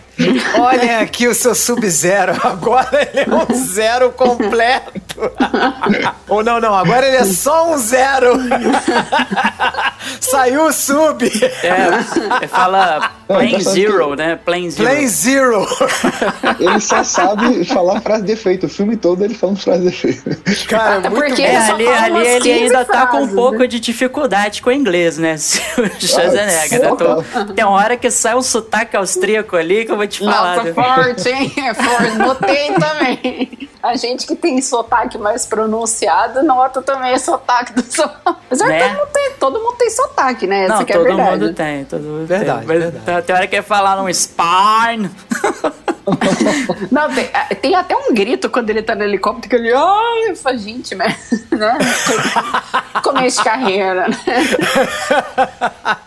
[0.60, 2.34] Olhem aqui o seu Sub-Zero.
[2.46, 5.07] Agora ele é um zero completo.
[6.28, 6.74] Ou não, não.
[6.76, 8.34] Agora ele é só um zero.
[10.22, 11.24] Saiu o Sub.
[11.64, 14.36] É, fala Plane Zero, né?
[14.44, 14.90] Plane Zero.
[14.90, 15.68] Plane Zero.
[16.60, 18.66] Ele só sabe falar frase de efeito.
[18.68, 20.68] O filme todo ele fala frase de efeito.
[20.68, 23.20] Cara, é muito Porque É, ele só ali, ali ele 15 ainda tá com um
[23.22, 23.68] frases, pouco né?
[23.68, 25.36] de dificuldade com o inglês, né?
[25.36, 26.82] O Schwarzenegger.
[26.82, 26.88] né?
[26.98, 30.56] Tô- Tem uma hora que sai um sotaque austríaco ali que eu vou te falar.
[30.58, 30.74] Nossa, viu?
[30.74, 31.54] forte, hein?
[31.58, 32.18] É forte.
[32.18, 33.70] Notei também.
[33.82, 38.10] A gente que tem sotaque mais pronunciado, nota também o sotaque do seu.
[38.26, 38.80] Apesar Né?
[38.80, 40.64] que todo mundo, tem, todo mundo tem sotaque, né?
[40.66, 41.32] Essa Não, que é todo verdade.
[41.32, 42.68] mundo tem, todo mundo Verdade, tem.
[42.68, 43.06] Mas verdade.
[43.06, 45.12] tem- Tem hora que ele falar num spine.
[46.92, 49.74] Não, tem, ah, tem até um grito quando ele tá no helicóptero que ele.
[49.74, 50.96] Ai, falo, gente.
[51.58, 51.76] Né?
[53.04, 54.18] Começo de carreira, né?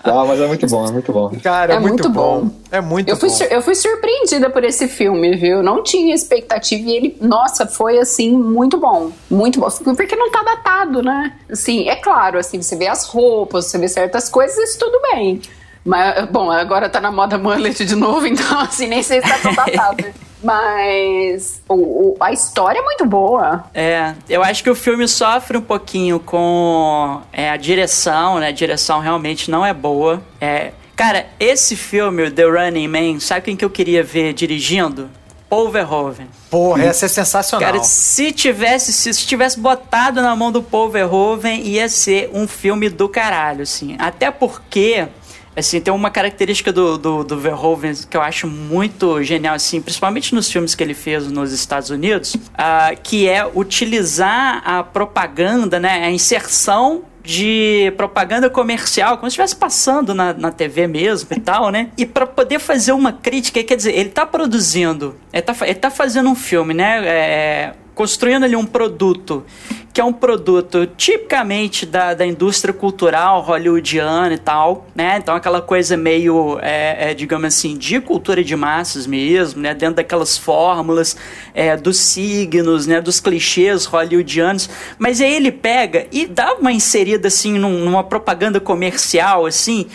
[0.04, 1.32] Ah, mas é muito bom, é muito bom.
[1.42, 2.40] Cara, é, É muito, muito bom.
[2.44, 2.50] bom.
[2.70, 3.44] É muito Eu fui, bom.
[3.50, 5.60] eu fui surpreendida por esse filme, viu?
[5.62, 9.10] Não tinha expectativa e ele, nossa, foi assim, muito bom.
[9.28, 9.68] Muito bom.
[9.96, 11.32] Porque não tá datado, né?
[11.50, 15.42] Assim, é claro, assim, você vê as roupas, você vê certas coisas, isso tudo bem.
[15.84, 19.38] Mas, bom, agora tá na moda mullet de novo, então, assim, nem sei se tá
[19.38, 20.04] tão datado.
[20.42, 23.64] Mas o, o- a história é muito boa.
[23.74, 28.48] É, eu acho que o filme sofre um pouquinho com é, a direção, né?
[28.48, 30.22] A direção realmente não é boa.
[30.40, 35.10] É, cara, esse filme, The Running Man, sabe quem que eu queria ver dirigindo?
[35.48, 36.28] Paul Verhoeven.
[36.48, 37.72] Porra, essa é sensacional.
[37.72, 42.88] Cara, se tivesse, se tivesse botado na mão do Paul Verhoeven, ia ser um filme
[42.88, 43.96] do caralho, assim.
[43.98, 45.08] Até porque,
[45.56, 50.34] assim, tem uma característica do, do, do Verhoeven que eu acho muito genial, assim, principalmente
[50.34, 56.04] nos filmes que ele fez nos Estados Unidos, ah, que é utilizar a propaganda, né,
[56.04, 61.70] a inserção de propaganda comercial, como se estivesse passando na, na TV mesmo e tal,
[61.70, 61.90] né?
[61.96, 65.90] E para poder fazer uma crítica, quer dizer, ele tá produzindo, ele tá, ele tá
[65.90, 67.06] fazendo um filme, né?
[67.06, 69.44] É, construindo ali um produto
[69.92, 75.16] que é um produto tipicamente da, da indústria cultural hollywoodiana e tal, né?
[75.18, 79.74] Então aquela coisa meio, é, é, digamos assim, de cultura de massas mesmo, né?
[79.74, 81.16] Dentro daquelas fórmulas
[81.52, 83.00] é, dos signos, né?
[83.00, 84.70] Dos clichês hollywoodianos.
[84.98, 89.86] Mas aí ele pega e dá uma inserida assim num- numa propaganda comercial, assim.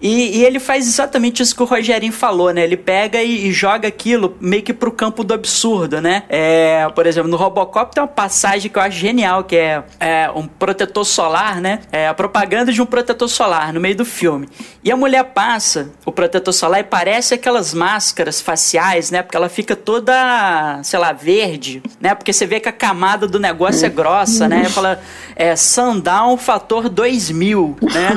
[0.00, 2.62] E, e ele faz exatamente isso que o Rogerinho falou, né?
[2.62, 6.24] Ele pega e, e joga aquilo meio que pro campo do absurdo, né?
[6.28, 10.30] É, por exemplo, no Robocop tem uma passagem que eu acho genial, que é, é,
[10.34, 11.80] um protetor solar, né?
[11.90, 14.48] É a propaganda de um protetor solar no meio do filme.
[14.84, 19.22] E a mulher passa o protetor solar e parece aquelas máscaras faciais, né?
[19.22, 22.14] Porque ela fica toda, sei lá, verde, né?
[22.14, 24.64] Porque você vê que a camada do negócio é grossa, né?
[24.68, 25.00] Fala,
[25.34, 28.10] é, sundown fator 2000, né?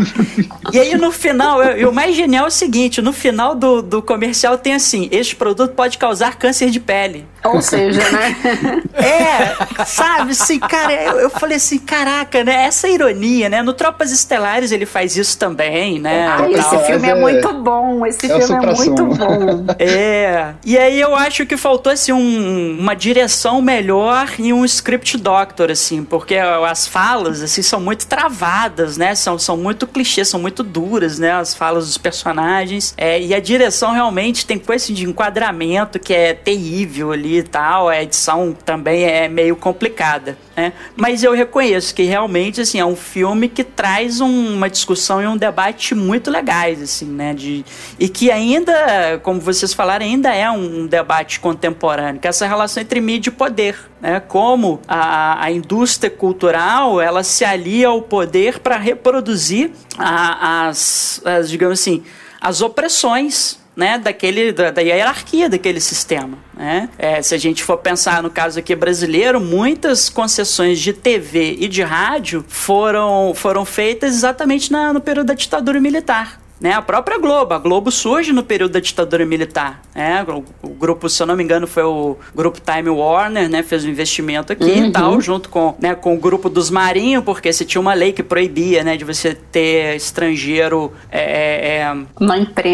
[0.73, 3.81] E aí no final, eu- e o mais genial é o seguinte: no final do,
[3.81, 7.25] do comercial tem assim: este produto pode causar câncer de pele.
[7.43, 8.35] Ou seja, né?
[8.99, 12.65] É, sabe, assim, cara, eu, eu falei assim, caraca, né?
[12.65, 13.61] Essa ironia, né?
[13.61, 16.27] No Tropas Estelares ele faz isso também, né?
[16.27, 18.05] Ai, e esse filme é, é- muito bom.
[18.05, 19.65] Esse é filme é muito bom.
[19.79, 20.53] É.
[20.65, 25.71] E aí eu acho que faltou assim um- uma direção melhor e um script doctor
[25.71, 29.15] assim, porque as falas assim são muito travadas, né?
[29.15, 31.31] São, são muito clichês, são muito duras, né?
[31.31, 32.93] As falas dos personagens.
[32.97, 37.87] É, e a direção realmente tem coisa de enquadramento que é terrível ali e tal.
[37.89, 40.73] A edição também é meio complicada, né?
[40.95, 45.27] Mas eu reconheço que realmente assim é um filme que traz um- uma discussão e
[45.27, 47.33] um debate muito legais assim, né?
[47.33, 47.63] De,
[47.99, 52.81] e que ainda, como vocês falaram, ainda é um debate contemporâneo, que é essa relação
[52.81, 54.19] entre mídia e poder, né?
[54.19, 61.49] Como a, a indústria cultural ela se alia ao poder para reproduzir a- as, as,
[61.49, 62.03] digamos assim,
[62.41, 66.37] as opressões né, daquele, da, da hierarquia daquele sistema.
[66.53, 66.89] Né?
[66.97, 71.67] É, se a gente for pensar no caso aqui brasileiro, muitas concessões de TV e
[71.69, 76.41] de rádio foram, foram feitas exatamente na, no período da ditadura militar.
[76.59, 79.81] Né, a própria Globo, a Globo surge no período da ditadura militar.
[79.95, 80.25] né?
[80.27, 83.63] O, o, grupo, se eu não me engano, foi o grupo Time Warner, né?
[83.63, 84.85] Fez um investimento aqui uhum.
[84.87, 88.11] e tal, junto com, né, com o grupo dos Marinho, porque se tinha uma lei
[88.11, 91.97] que proibia, né, de você ter estrangeiro é, é,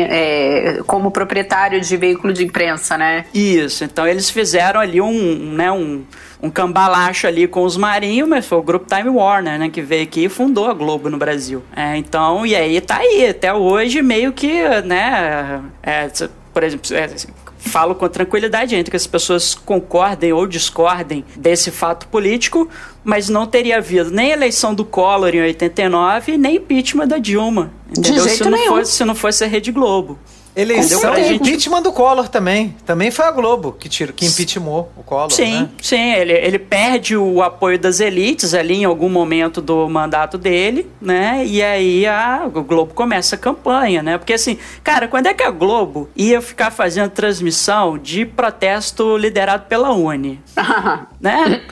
[0.02, 3.26] é, como proprietário de veículo de imprensa, né?
[3.34, 3.84] Isso.
[3.84, 6.04] Então eles fizeram ali um, né, um
[6.46, 10.04] um cambalacho ali com os marinhos, mas foi o grupo Time Warner, né, que veio
[10.04, 11.64] aqui e fundou a Globo no Brasil.
[11.76, 16.10] É, então, e aí tá aí, até hoje meio que, né, é,
[16.54, 17.10] por exemplo, é,
[17.58, 22.70] falo com tranquilidade entre que as pessoas concordem ou discordem desse fato político,
[23.04, 27.72] mas não teria havido nem eleição do Collor em 89, nem impeachment da Dilma.
[27.90, 28.24] Entendeu?
[28.24, 28.76] De jeito se, não nenhum.
[28.78, 30.20] Fosse, se não fosse a Rede Globo.
[30.56, 31.36] Eleição e gente...
[31.36, 32.76] impeachment do Collor também.
[32.86, 35.32] Também foi a Globo que, tirou, que impeachmentou o Collor.
[35.32, 35.70] Sim, né?
[35.82, 36.14] sim.
[36.14, 41.44] Ele, ele perde o apoio das elites ali em algum momento do mandato dele, né?
[41.46, 44.18] E aí a, o Globo começa a campanha, né?
[44.18, 49.66] Porque assim, cara, quando é que a Globo ia ficar fazendo transmissão de protesto liderado
[49.66, 50.42] pela Uni?
[51.20, 51.64] né?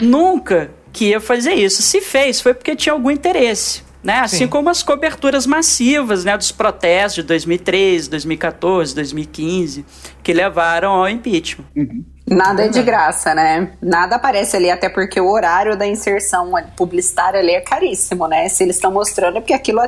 [0.00, 1.82] Nunca que ia fazer isso.
[1.82, 4.20] Se fez, foi porque tinha algum interesse né?
[4.20, 4.48] Assim Sim.
[4.48, 9.84] como as coberturas massivas, né, dos protestos de 2013, 2014, 2015,
[10.22, 11.66] que levaram ao impeachment.
[11.76, 12.02] Uhum.
[12.30, 13.70] Nada é de graça, né?
[13.80, 18.48] Nada aparece ali, até porque o horário da inserção publicitária ali é caríssimo, né?
[18.48, 19.80] Se eles estão mostrando é porque aquilo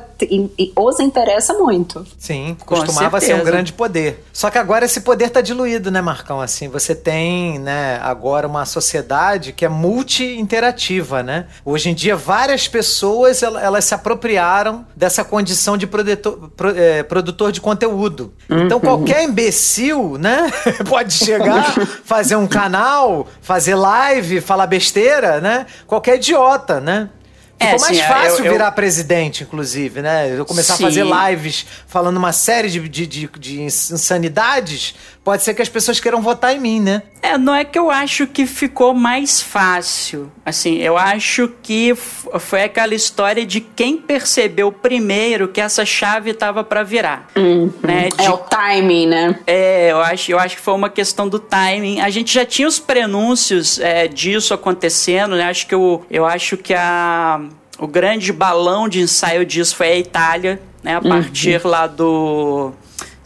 [0.76, 2.07] os interessa muito.
[2.18, 4.24] Sim, costumava ser um grande poder.
[4.32, 6.41] Só que agora esse poder está diluído, né, Marcão?
[6.41, 11.47] Assim, você tem, né, agora uma sociedade que é multi-interativa, né?
[11.64, 17.61] Hoje em dia, várias pessoas, elas se apropriaram dessa condição de produtor, é, produtor de
[17.61, 18.32] conteúdo.
[18.49, 18.84] Então, uhum.
[18.84, 20.51] qualquer imbecil, né,
[20.88, 21.74] pode chegar,
[22.05, 25.66] fazer fazer um canal, fazer live, falar besteira, né?
[25.87, 27.11] Qualquer idiota, né?
[27.59, 28.72] Ficou é, mais sim, fácil eu, virar eu...
[28.72, 30.33] presidente, inclusive, né?
[30.33, 30.85] Eu começar sim.
[30.85, 34.95] a fazer lives falando uma série de, de, de, de, insanidades,
[35.31, 37.05] pode ser que as pessoas queiram votar em mim, né?
[37.22, 40.28] É, não é que eu acho que ficou mais fácil.
[40.45, 46.64] Assim, eu acho que foi aquela história de quem percebeu primeiro que essa chave estava
[46.64, 47.28] para virar.
[47.37, 47.72] Uhum.
[47.81, 48.09] Né?
[48.09, 48.24] De...
[48.24, 49.39] É o timing, né?
[49.47, 52.01] É, eu acho, eu acho que foi uma questão do timing.
[52.01, 55.45] A gente já tinha os prenúncios é, disso acontecendo, né?
[55.45, 57.41] Acho que eu, eu acho que a
[57.78, 60.97] o grande balão de ensaio disso foi a Itália, né?
[60.97, 61.70] A partir uhum.
[61.70, 62.72] lá do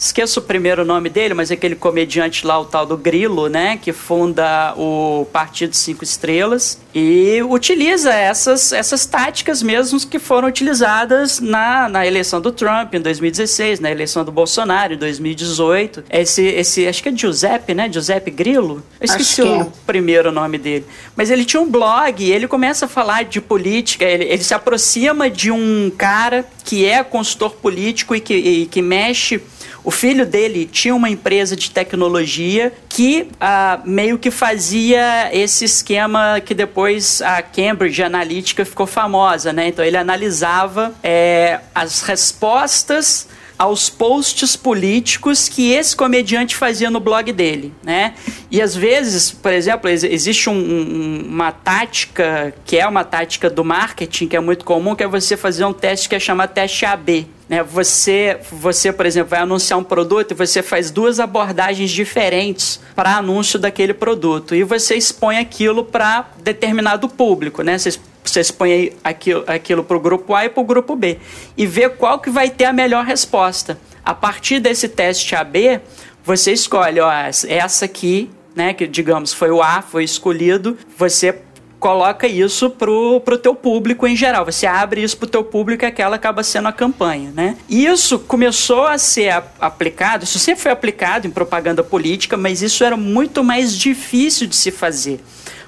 [0.04, 3.78] Esqueço o primeiro nome dele, mas é aquele comediante lá, o tal do Grilo, né?
[3.78, 11.40] Que funda o Partido Cinco Estrelas e utiliza essas, essas táticas mesmo que foram utilizadas
[11.40, 16.04] na, na eleição do Trump em 2016, na eleição do Bolsonaro em 2018.
[16.10, 17.90] Esse, esse acho que é Giuseppe, né?
[17.90, 18.84] Giuseppe Grilo?
[19.00, 19.66] Eu esqueci o é.
[19.86, 20.84] primeiro nome dele.
[21.16, 24.52] Mas ele tinha um blog e ele começa a falar de política, ele, ele se
[24.52, 29.38] aproxima de um cara que é consultor político e que, e que mexe
[29.84, 36.40] o filho dele tinha uma empresa de tecnologia que ah, meio que fazia esse esquema
[36.40, 39.68] que depois a Cambridge Analytica ficou famosa, né?
[39.68, 43.28] Então ele analisava é, as respostas
[43.58, 48.14] aos posts políticos que esse comediante fazia no blog dele, né?
[48.50, 53.64] E às vezes, por exemplo, existe um, um, uma tática que é uma tática do
[53.64, 56.84] marketing que é muito comum, que é você fazer um teste que é chamado teste
[56.84, 57.26] AB.
[57.48, 57.62] Né?
[57.62, 63.16] Você, você, por exemplo, vai anunciar um produto e você faz duas abordagens diferentes para
[63.16, 67.76] anúncio daquele produto e você expõe aquilo para determinado público, né?
[67.76, 71.18] Você você expõe aquilo, aquilo para o grupo A e para o grupo B
[71.56, 73.78] e vê qual que vai ter a melhor resposta.
[74.04, 75.80] A partir desse teste AB,
[76.24, 81.38] você escolhe, ó, essa aqui, né, que digamos foi o A, foi escolhido, você
[81.84, 84.46] coloca isso pro, pro teu público em geral.
[84.46, 87.58] Você abre isso pro teu público e aquela acaba sendo a campanha, né?
[87.68, 92.96] Isso começou a ser aplicado, isso sempre foi aplicado em propaganda política, mas isso era
[92.96, 95.20] muito mais difícil de se fazer.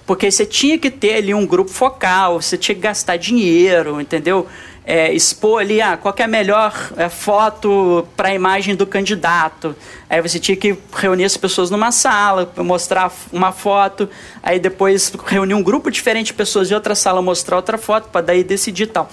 [0.06, 4.46] Porque você tinha que ter ali um grupo focal, você tinha que gastar dinheiro, entendeu?
[4.88, 9.74] É, expor ali ah, qual é a melhor é, foto para a imagem do candidato.
[10.08, 14.08] Aí você tinha que reunir as pessoas numa sala, mostrar uma foto,
[14.40, 18.20] aí depois reunir um grupo diferente de pessoas de outra sala, mostrar outra foto, para
[18.20, 19.10] daí decidir tal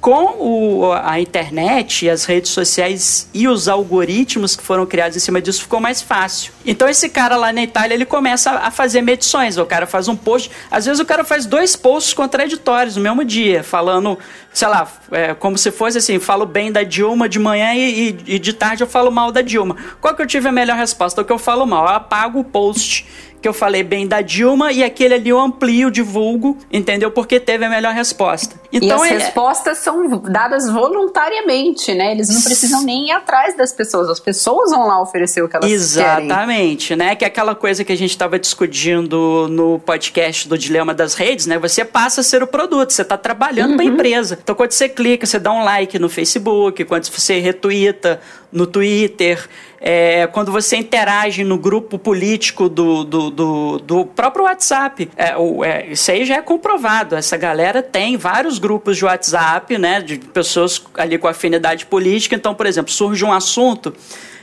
[0.00, 5.40] com o, a internet, as redes sociais e os algoritmos que foram criados em cima
[5.40, 6.52] disso, ficou mais fácil.
[6.64, 9.56] Então esse cara lá na Itália, ele começa a fazer medições.
[9.56, 13.24] O cara faz um post, às vezes o cara faz dois posts contraditórios no mesmo
[13.24, 14.18] dia, falando
[14.56, 18.36] sei lá, é, como se fosse assim, falo bem da Dilma de manhã e, e,
[18.36, 19.76] e, de tarde eu falo mal da Dilma.
[20.00, 21.20] Qual que eu tive a melhor resposta?
[21.20, 21.84] O que eu falo mal?
[21.84, 23.06] Eu apago o post
[23.42, 27.10] que eu falei bem da Dilma e aquele ali eu amplio, divulgo, entendeu?
[27.10, 28.56] Porque teve a melhor resposta.
[28.72, 32.12] Então, e as respostas são dadas voluntariamente, né?
[32.12, 35.56] Eles não precisam nem ir atrás das pessoas, as pessoas vão lá oferecer o que
[35.56, 37.06] elas Exatamente, querem.
[37.06, 37.16] né?
[37.16, 41.46] Que é aquela coisa que a gente estava discutindo no podcast do Dilema das Redes,
[41.46, 41.58] né?
[41.58, 43.76] Você passa a ser o produto, você está trabalhando uhum.
[43.76, 44.38] para a empresa.
[44.42, 48.20] Então, quando você clica, você dá um like no Facebook, quando você retuita
[48.52, 49.48] no Twitter,
[49.80, 55.08] é, quando você interage no grupo político do, do, do, do próprio WhatsApp.
[55.16, 57.14] É, é, isso aí já é comprovado.
[57.14, 60.00] Essa galera tem vários grupos de WhatsApp, né?
[60.00, 62.34] De pessoas ali com afinidade política.
[62.34, 63.94] Então, por exemplo, surge um assunto.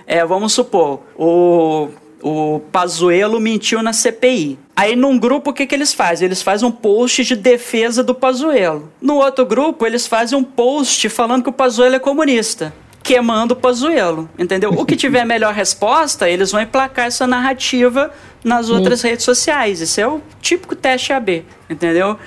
[0.05, 1.89] É, vamos supor, o
[2.23, 4.57] o Pazuello mentiu na CPI.
[4.75, 6.25] Aí num grupo o que, que eles fazem?
[6.25, 8.89] Eles fazem um post de defesa do Pazuello.
[9.01, 13.57] No outro grupo eles fazem um post falando que o Pazuello é comunista queimando o
[13.57, 14.69] Pazuello, entendeu?
[14.71, 18.09] O que tiver melhor resposta, eles vão emplacar essa narrativa
[18.43, 19.09] nas outras Sim.
[19.09, 19.81] redes sociais.
[19.81, 22.17] Isso é o típico teste AB, entendeu?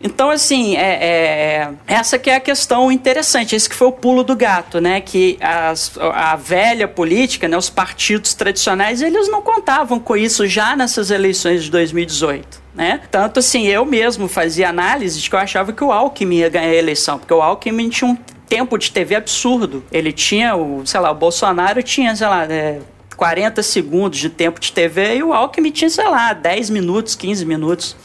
[0.00, 3.56] Então, assim, é, é, essa que é a questão interessante.
[3.56, 5.00] Esse que foi o pulo do gato, né?
[5.00, 10.76] Que as, a velha política, né, os partidos tradicionais, eles não contavam com isso já
[10.76, 12.68] nessas eleições de 2018.
[12.74, 13.00] Né?
[13.10, 16.70] Tanto assim, eu mesmo fazia análise de que eu achava que o Alckmin ia ganhar
[16.70, 18.16] a eleição, porque o Alckmin tinha um
[18.48, 19.84] tempo de TV absurdo.
[19.90, 22.78] Ele tinha, o, sei lá, o Bolsonaro tinha, sei lá, é,
[23.16, 27.44] 40 segundos de tempo de TV e o Alckmin tinha, sei lá, 10 minutos, 15
[27.44, 27.96] minutos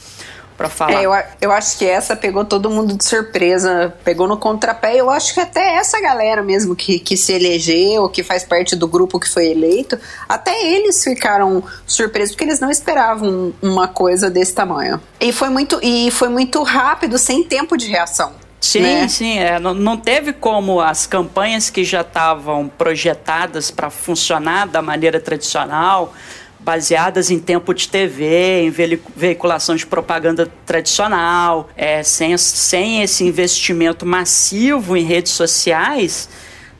[0.63, 0.93] para falar.
[0.93, 1.11] É, eu,
[1.41, 4.95] eu acho que essa pegou todo mundo de surpresa, pegou no contrapé.
[4.95, 8.87] Eu acho que até essa galera mesmo que, que se elegeu, que faz parte do
[8.87, 9.97] grupo que foi eleito,
[10.27, 15.01] até eles ficaram surpresos porque eles não esperavam uma coisa desse tamanho.
[15.19, 18.31] E foi muito, e foi muito rápido, sem tempo de reação.
[18.61, 19.07] Sim, né?
[19.09, 19.39] sim.
[19.39, 25.19] É, não, não teve como as campanhas que já estavam projetadas para funcionar da maneira
[25.19, 26.13] tradicional,
[26.63, 28.69] baseadas em tempo de TV, em
[29.15, 36.29] veiculação de propaganda tradicional, é, sem, sem esse investimento massivo em redes sociais,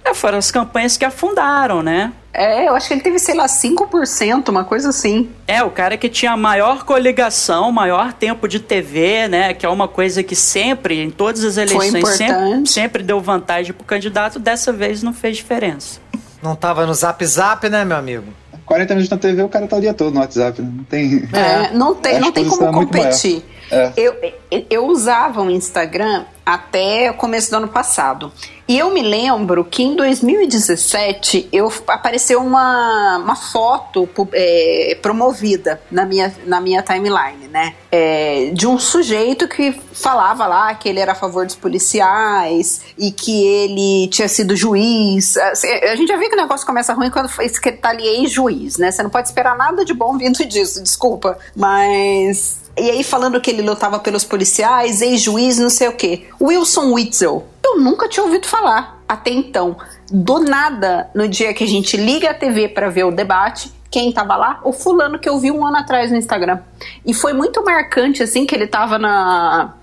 [0.04, 2.12] é, foram as campanhas que afundaram, né?
[2.34, 5.30] É, eu acho que ele teve, sei lá, 5%, uma coisa assim.
[5.48, 9.54] É, o cara que tinha maior coligação, maior tempo de TV, né?
[9.54, 13.86] Que é uma coisa que sempre, em todas as eleições, sempre, sempre deu vantagem pro
[13.86, 16.00] candidato, dessa vez não fez diferença.
[16.42, 18.34] Não tava no zap zap, né, meu amigo?
[18.66, 20.62] 40 minutos na TV, o cara tá o dia todo no WhatsApp.
[20.62, 20.72] Né?
[20.76, 21.30] Não tem.
[21.34, 23.44] É, não tem, não tem como competir.
[23.74, 23.94] É.
[23.98, 24.16] Eu,
[24.70, 28.32] eu usava o Instagram até o começo do ano passado.
[28.68, 36.06] E eu me lembro que em 2017 eu apareceu uma, uma foto é, promovida na
[36.06, 37.76] minha, na minha timeline, né?
[37.92, 43.12] É, de um sujeito que falava lá que ele era a favor dos policiais e
[43.12, 45.36] que ele tinha sido juiz.
[45.38, 48.92] A gente já vê que o negócio começa ruim quando foi escretaliei juiz, né?
[48.92, 51.38] Você não pode esperar nada de bom vindo disso, desculpa.
[51.56, 56.28] Mas e aí falando que ele lutava pelos policiais, ex-juiz, não sei o quê.
[56.42, 57.48] Wilson Witzel.
[57.64, 59.78] Eu nunca tinha ouvido falar até então.
[60.12, 64.12] Do nada, no dia que a gente liga a TV para ver o debate, quem
[64.12, 64.60] tava lá?
[64.64, 66.60] O fulano que eu vi um ano atrás no Instagram.
[67.06, 69.76] E foi muito marcante, assim, que ele tava na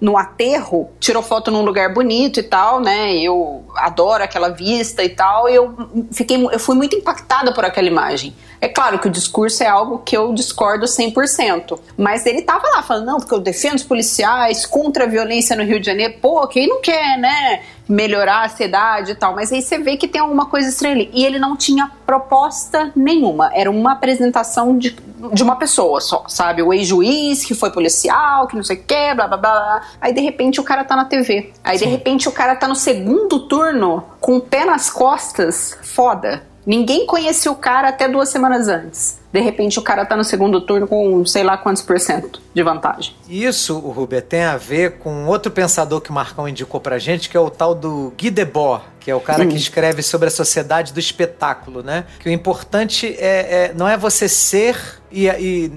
[0.00, 3.14] no aterro, tirou foto num lugar bonito e tal, né?
[3.16, 5.48] Eu adoro aquela vista e tal.
[5.48, 5.74] Eu
[6.12, 8.34] fiquei, eu fui muito impactada por aquela imagem.
[8.60, 12.82] É claro que o discurso é algo que eu discordo 100%, mas ele tava lá
[12.82, 16.14] falando, não, porque eu defendo os policiais contra a violência no Rio de Janeiro.
[16.20, 17.60] Pô, quem não quer, né?
[17.88, 21.10] melhorar a cidade e tal, mas aí você vê que tem alguma coisa estranha ali.
[21.12, 24.96] E ele não tinha proposta nenhuma, era uma apresentação de,
[25.32, 26.62] de uma pessoa só, sabe?
[26.62, 29.82] O ex-juiz que foi policial, que não sei o que, blá blá blá.
[30.00, 31.52] Aí de repente o cara tá na TV.
[31.62, 31.86] Aí Sim.
[31.86, 36.42] de repente o cara tá no segundo turno com o pé nas costas, foda.
[36.66, 40.60] Ninguém conhecia o cara até duas semanas antes de repente o cara tá no segundo
[40.60, 43.16] turno com sei lá quantos por cento de vantagem.
[43.28, 47.28] Isso, o Ruber, tem a ver com outro pensador que o Marcão indicou pra gente,
[47.28, 50.30] que é o tal do Guy Debord, que é o cara que escreve sobre a
[50.30, 52.04] sociedade do espetáculo, né?
[52.20, 55.72] Que o importante é, é não é você ser e, e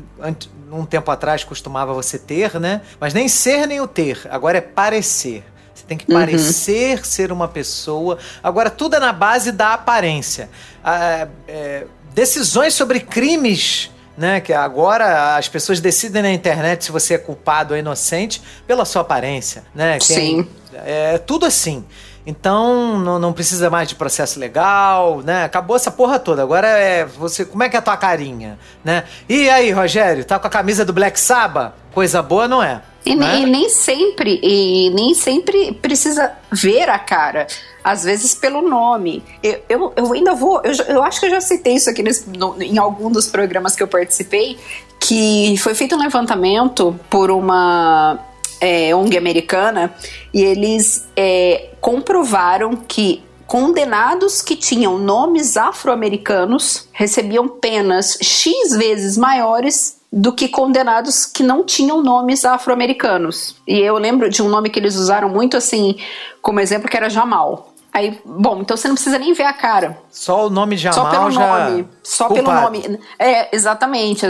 [0.72, 2.82] um tempo atrás costumava você ter, né?
[3.00, 5.44] Mas nem ser nem o ter, agora é parecer.
[5.74, 6.20] Você tem que uhum.
[6.20, 7.04] parecer uhum.
[7.04, 8.18] ser uma pessoa.
[8.42, 10.50] Agora, tudo é na base da aparência.
[10.84, 14.42] Ah, é, decisões sobre crimes né?
[14.42, 19.04] Que agora as pessoas decidem na internet se você é culpado ou inocente pela sua
[19.04, 20.00] aparência, né?
[20.00, 20.50] Quem, Sim.
[20.74, 21.86] É tudo assim.
[22.30, 25.46] Então não, não precisa mais de processo legal, né?
[25.46, 26.44] Acabou essa porra toda.
[26.44, 27.46] Agora é você.
[27.46, 29.06] Como é que é a tua carinha, né?
[29.30, 31.72] E aí, Rogério, tá com a camisa do Black Sabbath?
[31.94, 32.82] Coisa boa, não é?
[33.06, 33.40] E, né?
[33.40, 37.48] e nem sempre, e nem sempre precisa ver a cara.
[37.82, 39.24] Às vezes pelo nome.
[39.42, 40.62] Eu, eu, eu ainda vou.
[40.66, 43.74] Eu, eu acho que eu já citei isso aqui nesse- no- em algum dos programas
[43.74, 44.60] que eu participei.
[45.00, 48.20] Que foi feito um levantamento por uma
[48.60, 49.94] é, ONG americana
[50.34, 59.98] e eles é, comprovaram que condenados que tinham nomes afro-americanos recebiam penas X vezes maiores
[60.12, 63.56] do que condenados que não tinham nomes afro-americanos.
[63.68, 65.96] E eu lembro de um nome que eles usaram muito assim,
[66.42, 67.74] como exemplo, que era Jamal.
[67.98, 69.98] Aí, bom, então você não precisa nem ver a cara.
[70.12, 71.40] Só o nome de Jamal Só pelo já.
[71.70, 71.88] nome.
[72.04, 72.62] Só pelo Culpado.
[72.62, 73.00] nome.
[73.18, 74.24] É, exatamente.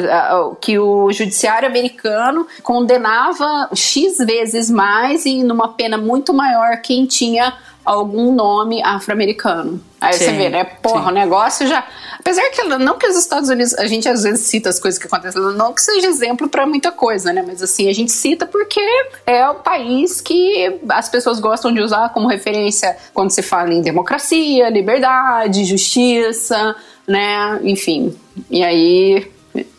[0.61, 7.57] Que o judiciário americano condenava X vezes mais e numa pena muito maior quem tinha
[7.87, 9.81] algum nome afro-americano.
[10.01, 10.65] Aí você Sim, vê, né?
[10.65, 11.09] Porra, sim.
[11.09, 11.87] o negócio já.
[12.19, 13.73] Apesar que não que os Estados Unidos.
[13.75, 16.91] A gente às vezes cita as coisas que acontecem, não que seja exemplo pra muita
[16.91, 17.41] coisa, né?
[17.47, 18.81] Mas assim, a gente cita porque
[19.25, 23.81] é o país que as pessoas gostam de usar como referência quando se fala em
[23.81, 26.75] democracia, liberdade, justiça,
[27.07, 27.59] né?
[27.63, 28.13] Enfim.
[28.51, 29.31] E aí.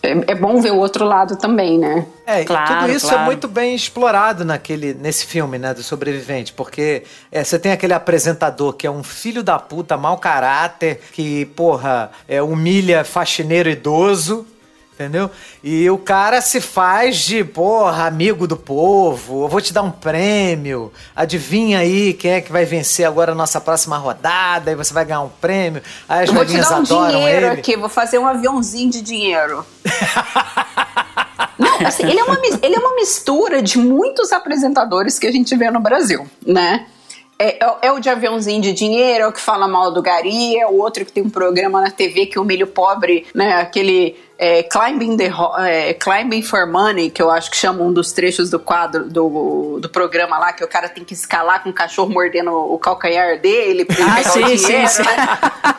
[0.02, 2.06] É, é bom ver o outro lado também, né?
[2.26, 3.24] É, e Claro, tudo isso é claro.
[3.26, 8.72] muito bem explorado naquele, nesse filme, né, do sobrevivente, porque é, você tem aquele apresentador
[8.72, 14.46] que é um filho da puta, mau caráter, que, porra, é, humilha faxineiro idoso,
[14.98, 15.30] entendeu?
[15.62, 19.90] E o cara se faz de, porra, amigo do povo, eu vou te dar um
[19.92, 24.92] prêmio, adivinha aí quem é que vai vencer agora a nossa próxima rodada, e você
[24.92, 27.46] vai ganhar um prêmio, aí as Eu vou te dar um dinheiro ele.
[27.46, 29.64] aqui, vou fazer um aviãozinho de dinheiro.
[31.58, 35.56] Não, assim, ele é, uma, ele é uma mistura de muitos apresentadores que a gente
[35.56, 36.86] vê no Brasil, né?
[37.40, 40.02] É, é o- é o de aviãozinho de dinheiro, é o que fala mal do
[40.02, 43.60] Gari, é o outro que tem um programa na TV que humilha o pobre, né?
[43.60, 45.30] Aquele é, Climbing, the,
[45.66, 49.80] é, Climbing for Money, que eu acho que chama um dos trechos do quadro do,
[49.80, 53.40] do programa lá, que o cara tem que escalar com o cachorro mordendo o calcanhar
[53.40, 55.02] dele pra ele Ah, pegar o sim, sim, dinheiro, sim.
[55.02, 55.16] né?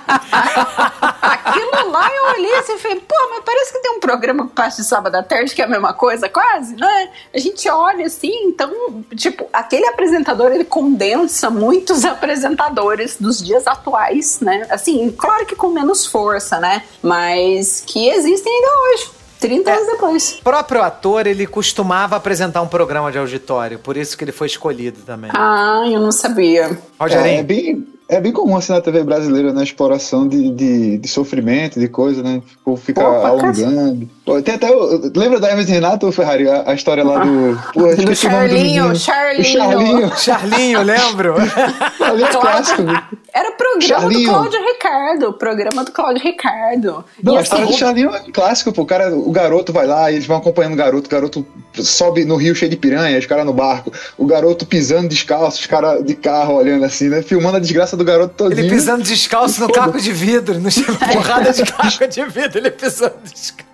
[1.21, 4.53] Aquilo lá eu olhei assim e falei, pô, mas parece que tem um programa que
[4.53, 7.09] passa de sábado à tarde que é a mesma coisa, quase, né?
[7.33, 8.71] A gente olha assim, então,
[9.15, 14.67] tipo, aquele apresentador ele condensa muitos apresentadores dos dias atuais, né?
[14.69, 16.83] Assim, claro que com menos força, né?
[17.01, 19.11] Mas que existem ainda hoje.
[19.39, 20.37] 30 anos depois.
[20.41, 24.47] O próprio ator, ele costumava apresentar um programa de auditório, por isso que ele foi
[24.47, 25.31] escolhido também.
[25.33, 26.63] Ah, eu não sabia.
[26.65, 29.63] É, é Rogerinho, bem, é bem comum assim na TV brasileira, né?
[29.63, 32.41] Exploração de, de, de sofrimento, de coisa, né?
[32.61, 34.09] O povo fica pra alongando.
[34.43, 34.69] Tem até.
[34.75, 36.49] o- Lembra da Hermes e Renato, Ferrari?
[36.49, 37.57] A, a história lá do.
[37.73, 38.95] Pô, Do do Charlinho, menino.
[38.97, 39.41] Charlinho.
[39.41, 40.17] O Charlinho.
[40.17, 41.35] Charlinho, lembro?
[42.03, 42.81] Ali é clássico.
[43.39, 44.29] Era o programa Charlinho.
[44.29, 45.29] do Cláudio Ricardo.
[45.29, 47.05] O programa do Cláudio Ricardo.
[47.23, 48.81] Não, E a história assim, do Charlinho é clássico, pô.
[48.81, 52.35] O, cara, o garoto vai lá, eles vão acompanhando o garoto, o garoto sobe no
[52.35, 56.15] rio cheio de piranha, os caras no barco, o garoto pisando descalço, os caras de
[56.15, 57.21] carro olhando assim, né?
[57.21, 58.59] Filmando a desgraça do garoto todinho.
[58.59, 60.69] Ele pisando descalço no caco de vidro, no
[61.13, 63.69] porrada de caco de vidro, ele pisando descalço.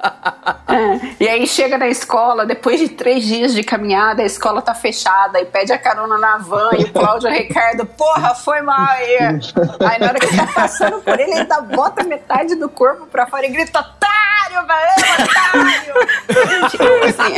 [0.67, 4.75] É, E aí chega na escola, depois de três dias de caminhada, a escola tá
[4.75, 9.39] fechada e pede a carona na van e o Cláudio Ricardo, porra, foi mal aí.
[9.79, 13.25] Aí na hora que tá passando por ele, ele ainda bota metade do corpo pra
[13.27, 15.95] fora e grita, otário, valeu, otário!
[16.47, 16.77] Gente,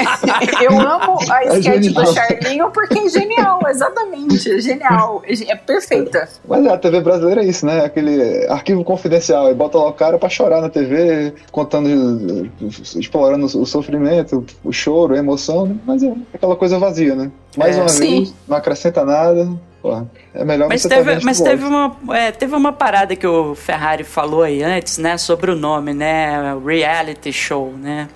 [0.07, 2.13] assim, eu amo a É sketch do genial.
[2.13, 6.27] Charlinho porque é genial, exatamente, é genial, é, é perfeita.
[6.47, 7.85] Mas é, a TV brasileira é isso, né?
[7.85, 9.49] Aquele arquivo confidencial.
[9.51, 12.49] E bota lá o cara pra chorar na TV, contando,
[12.97, 17.31] explorando o sofrimento, o choro, a emoção, mas é aquela coisa vazia, né?
[17.57, 17.79] Mais É.
[17.81, 18.17] uma Sim.
[18.19, 19.47] vez, não acrescenta nada.
[19.87, 23.25] Porra, é melhor Mas você teve, tá mas teve uma, é, teve uma parada que
[23.25, 25.17] o Ferrari falou aí antes, né?
[25.17, 26.57] Sobre o nome, né?
[26.65, 28.09] Reality show, né?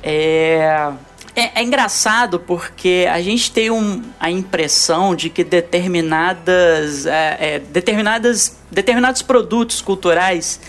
[0.00, 0.92] É,
[1.34, 7.58] é, é engraçado porque a gente tem um, a impressão de que determinadas, é, é,
[7.58, 10.60] determinadas, determinados produtos culturais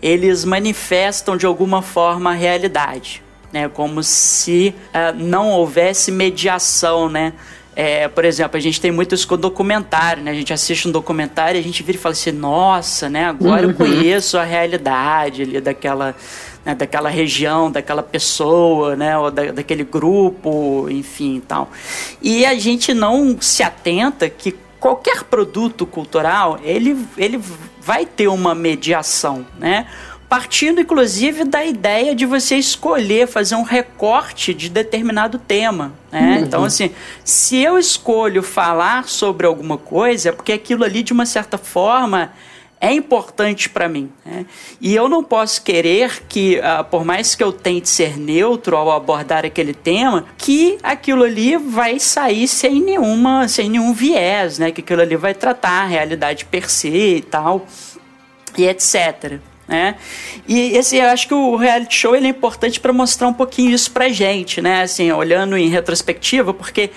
[0.00, 3.22] eles manifestam de alguma forma a realidade,
[3.52, 3.68] né?
[3.68, 7.34] Como se é, não houvesse mediação, né?
[7.82, 10.32] É, por exemplo, a gente tem muito isso com documentário, né?
[10.32, 13.24] A gente assiste um documentário e a gente vira e fala assim, nossa, né?
[13.24, 16.14] Agora eu conheço a realidade ali daquela,
[16.62, 19.16] né, daquela região, daquela pessoa, né?
[19.16, 21.70] Ou da, daquele grupo, enfim e tal.
[22.20, 27.40] E a gente não se atenta que qualquer produto cultural, ele, ele
[27.80, 29.86] vai ter uma mediação, né?
[30.30, 35.92] Partindo inclusive da ideia de você escolher fazer um recorte de determinado tema.
[36.12, 36.36] Né?
[36.36, 36.44] Uhum.
[36.44, 36.92] Então, assim,
[37.24, 42.32] se eu escolho falar sobre alguma coisa, é porque aquilo ali, de uma certa forma,
[42.80, 44.08] é importante para mim.
[44.24, 44.46] Né?
[44.80, 48.88] E eu não posso querer que, uh, por mais que eu tente ser neutro ao
[48.92, 54.70] abordar aquele tema, que aquilo ali vai sair sem nenhuma, sem nenhum viés, né?
[54.70, 57.66] Que aquilo ali vai tratar a realidade per se e tal,
[58.56, 59.40] e etc.
[59.70, 59.94] Né?
[60.48, 63.70] E esse, eu acho que o reality show ele é importante para mostrar um pouquinho
[63.70, 64.82] isso pra gente, né?
[64.82, 66.90] Assim, olhando em retrospectiva, porque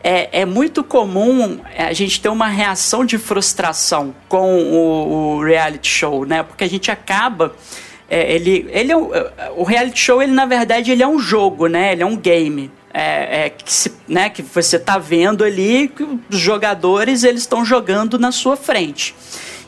[0.00, 5.88] é, é muito comum a gente ter uma reação de frustração com o, o reality
[5.88, 6.44] show, né?
[6.44, 7.52] Porque a gente acaba.
[8.08, 11.90] É, ele, ele é o reality show, ele na verdade, ele é um jogo, né?
[11.90, 12.70] Ele é um game.
[12.94, 17.64] É, é, que, se, né, que você está vendo ali que os jogadores eles estão
[17.64, 19.16] jogando na sua frente.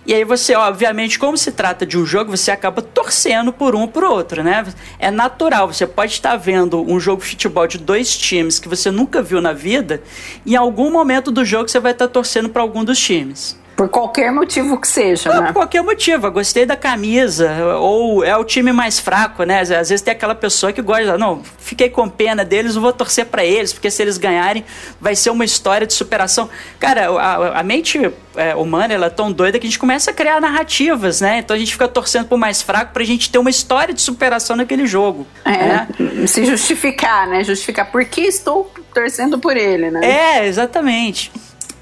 [0.04, 3.86] E aí você, obviamente, como se trata de um jogo, você acaba torcendo por um
[3.86, 4.66] por outro, né?
[4.98, 8.90] É natural, você pode estar vendo um jogo de futebol de dois times que você
[8.90, 10.02] nunca viu na vida,
[10.44, 13.61] e em algum momento do jogo você vai estar torcendo para algum dos times.
[13.82, 15.46] Por qualquer motivo que seja, né?
[15.46, 16.28] Por qualquer motivo.
[16.28, 17.50] Eu gostei da camisa,
[17.80, 19.58] ou é o time mais fraco, né?
[19.58, 23.26] Às vezes tem aquela pessoa que gosta, não, fiquei com pena deles, não vou torcer
[23.26, 24.64] para eles, porque se eles ganharem,
[25.00, 26.48] vai ser uma história de superação.
[26.78, 27.98] Cara, a, a mente
[28.36, 31.38] é, humana, ela é tão doida que a gente começa a criar narrativas, né?
[31.38, 34.54] Então a gente fica torcendo pro mais fraco pra gente ter uma história de superação
[34.54, 35.26] naquele jogo.
[35.44, 35.88] É, né?
[36.28, 37.42] se justificar, né?
[37.42, 40.00] Justificar por que estou torcendo por ele, né?
[40.04, 41.32] É, exatamente.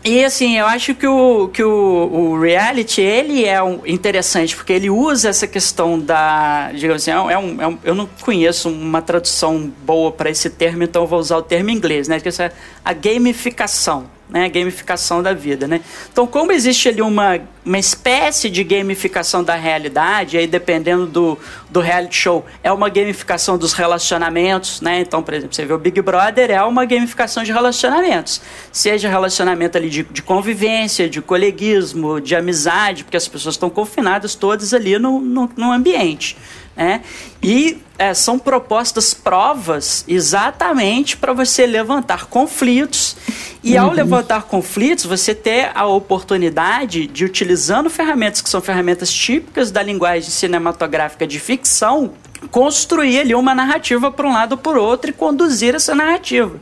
[0.03, 4.73] E assim, eu acho que o, que o, o reality, ele é um, interessante, porque
[4.73, 6.73] ele usa essa questão da.
[6.73, 10.83] Digamos assim, é um, é um, eu não conheço uma tradução boa para esse termo,
[10.83, 12.19] então vou usar o termo em inglês, né?
[12.19, 12.53] Que é
[12.83, 15.81] a gamificação né, gamificação da vida, né?
[16.13, 21.39] Então, como existe ali uma, uma espécie de gamificação da realidade, aí dependendo do,
[21.69, 25.01] do reality show, é uma gamificação dos relacionamentos, né?
[25.01, 28.41] Então, por exemplo, você vê o Big Brother, é uma gamificação de relacionamentos.
[28.73, 34.35] Seja relacionamento ali de, de convivência, de coleguismo, de amizade, porque as pessoas estão confinadas
[34.35, 36.37] todas ali no, no, no ambiente.
[36.81, 37.03] Né?
[37.43, 43.19] E é, são propostas provas exatamente para você levantar conflitos
[43.63, 43.85] e uhum.
[43.85, 49.83] ao levantar conflitos você ter a oportunidade de utilizando ferramentas que são ferramentas típicas da
[49.83, 52.13] linguagem cinematográfica de ficção
[52.51, 56.59] construir ali uma narrativa por um lado ou por outro e conduzir essa narrativa.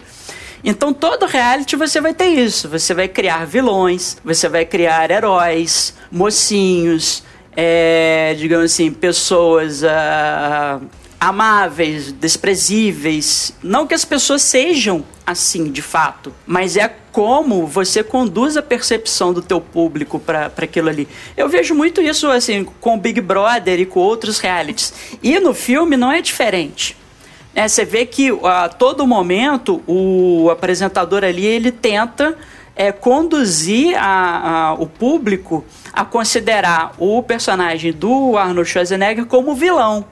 [0.65, 2.69] Então, todo reality você vai ter isso.
[2.69, 7.23] Você vai criar vilões, você vai criar heróis, mocinhos,
[7.61, 10.81] é, digamos assim, pessoas uh,
[11.19, 13.53] amáveis, desprezíveis.
[13.61, 19.33] Não que as pessoas sejam assim, de fato, mas é como você conduz a percepção
[19.33, 21.09] do teu público para aquilo ali.
[21.37, 24.95] Eu vejo muito isso assim com o Big Brother e com outros realities.
[25.21, 26.97] E no filme não é diferente.
[27.57, 32.39] É, você vê que a todo momento o apresentador ali ele tenta
[32.79, 40.07] é, conduzir a, a, o público a considerar o personagem do Arnold Schwarzenegger como vilão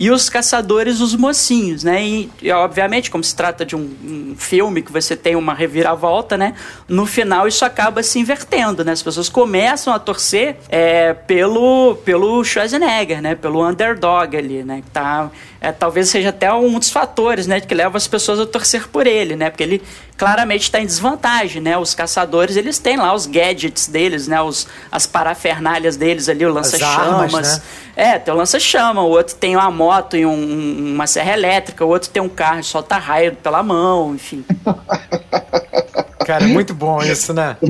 [0.00, 2.02] e os caçadores os mocinhos, né?
[2.02, 6.38] E, e obviamente, como se trata de um, um, filme que você tem uma reviravolta,
[6.38, 6.54] né?
[6.88, 8.92] No final isso acaba se invertendo, né?
[8.92, 13.34] As pessoas começam a torcer é, pelo, pelo Schwarzenegger, né?
[13.34, 14.80] Pelo underdog ali, né?
[14.80, 15.30] Que tá,
[15.60, 17.60] é, talvez seja até um dos fatores, né?
[17.60, 19.50] Que leva as pessoas a torcer por ele, né?
[19.50, 19.82] Porque ele
[20.16, 21.76] claramente está em desvantagem, né?
[21.76, 24.40] Os caçadores, eles têm lá os gadgets deles, né?
[24.40, 27.32] Os, as parafernálias deles ali, o lança-chamas.
[27.32, 27.62] Né?
[27.94, 31.88] É, tem o lança-chama, o outro tem uma moto e um, uma serra elétrica, o
[31.88, 34.42] outro tem um carro e solta raio pela mão, enfim.
[36.30, 37.56] Cara, é muito bom isso, né?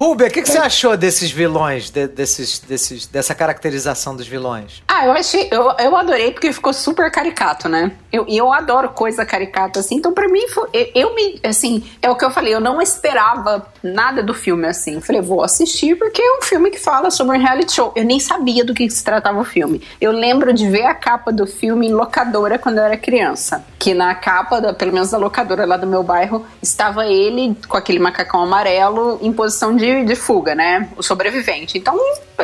[0.00, 4.80] Ruber, o que, que, você achou desses vilões, de, desses, desses, dessa caracterização dos vilões?
[4.88, 7.90] Ah, eu achei, eu, eu adorei porque ficou super caricato, né?
[8.12, 11.82] E eu, eu adoro coisa caricata, assim, então pra mim, foi, eu, eu, me, assim,
[12.00, 14.94] é o que eu falei, eu não esperava nada do filme, assim.
[14.94, 17.92] Eu falei, vou assistir porque é um filme que fala sobre um reality show.
[17.96, 19.82] Eu nem sabia do que se tratava o filme.
[20.00, 23.64] Eu lembro de ver a capa do filme em locadora quando eu era criança.
[23.78, 27.76] Que na capa, da, pelo menos da locadora lá do meu bairro, estava ele com
[27.76, 30.88] aquele macacão amarelo em posição de de, fuga, né?
[30.96, 31.78] O sobrevivente.
[31.78, 31.98] Então,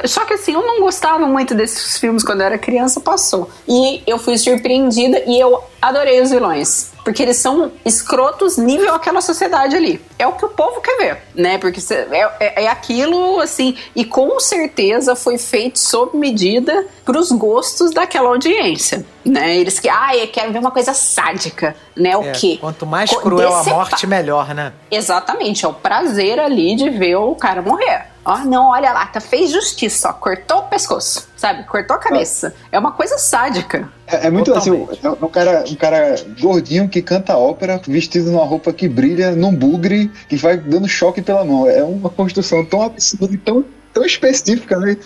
[0.04, 3.50] só que assim, eu não gostava muito desses filmes quando eu era criança, passou.
[3.68, 6.90] E eu fui surpreendida e eu adorei os vilões.
[7.04, 10.04] Porque eles são escrotos nível aquela sociedade ali.
[10.18, 11.56] É o que o povo quer ver, né?
[11.56, 17.30] Porque é, é, é aquilo, assim, e com certeza foi feito sob medida para os
[17.30, 19.56] gostos daquela audiência, né?
[19.56, 22.16] Eles que, ah, quero ver uma coisa sádica, né?
[22.16, 22.58] O é, quê?
[22.60, 24.72] Quanto mais cruel a morte, melhor, né?
[24.90, 29.20] Exatamente, é o prazer ali de ver o cara morrer Ó, não, olha lá, tá,
[29.20, 31.62] fez justiça, ó, cortou o pescoço, sabe?
[31.62, 32.52] Cortou a cabeça.
[32.72, 33.88] É uma coisa sádica.
[34.04, 34.98] É, é muito Totalmente.
[34.98, 39.30] assim, é um cara, um cara gordinho que canta ópera, vestido numa roupa que brilha,
[39.36, 41.70] num bugre, que vai dando choque pela mão.
[41.70, 43.64] É uma construção tão absurda e tão,
[43.96, 44.98] tão específica, né?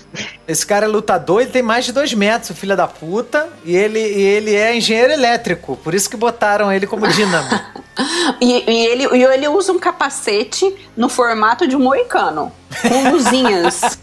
[0.48, 3.48] Esse cara é lutador, ele tem mais de dois metros, filho da puta.
[3.64, 5.76] E ele, e ele é engenheiro elétrico.
[5.76, 7.48] Por isso que botaram ele como dínamo.
[8.40, 12.50] E, e ele, e ele usa um capacete no formato de um moicano,
[12.80, 13.98] com luzinhas.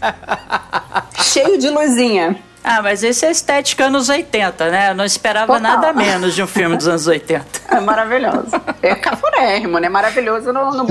[1.20, 2.36] cheio de luzinha.
[2.70, 4.90] Ah, mas esse é a estética anos 80, né?
[4.90, 5.60] Eu não esperava Total.
[5.60, 7.46] nada menos de um filme dos anos 80.
[7.68, 8.48] É maravilhoso.
[8.82, 9.88] É cafonérrimo, né?
[9.90, 10.86] Maravilhoso no, no-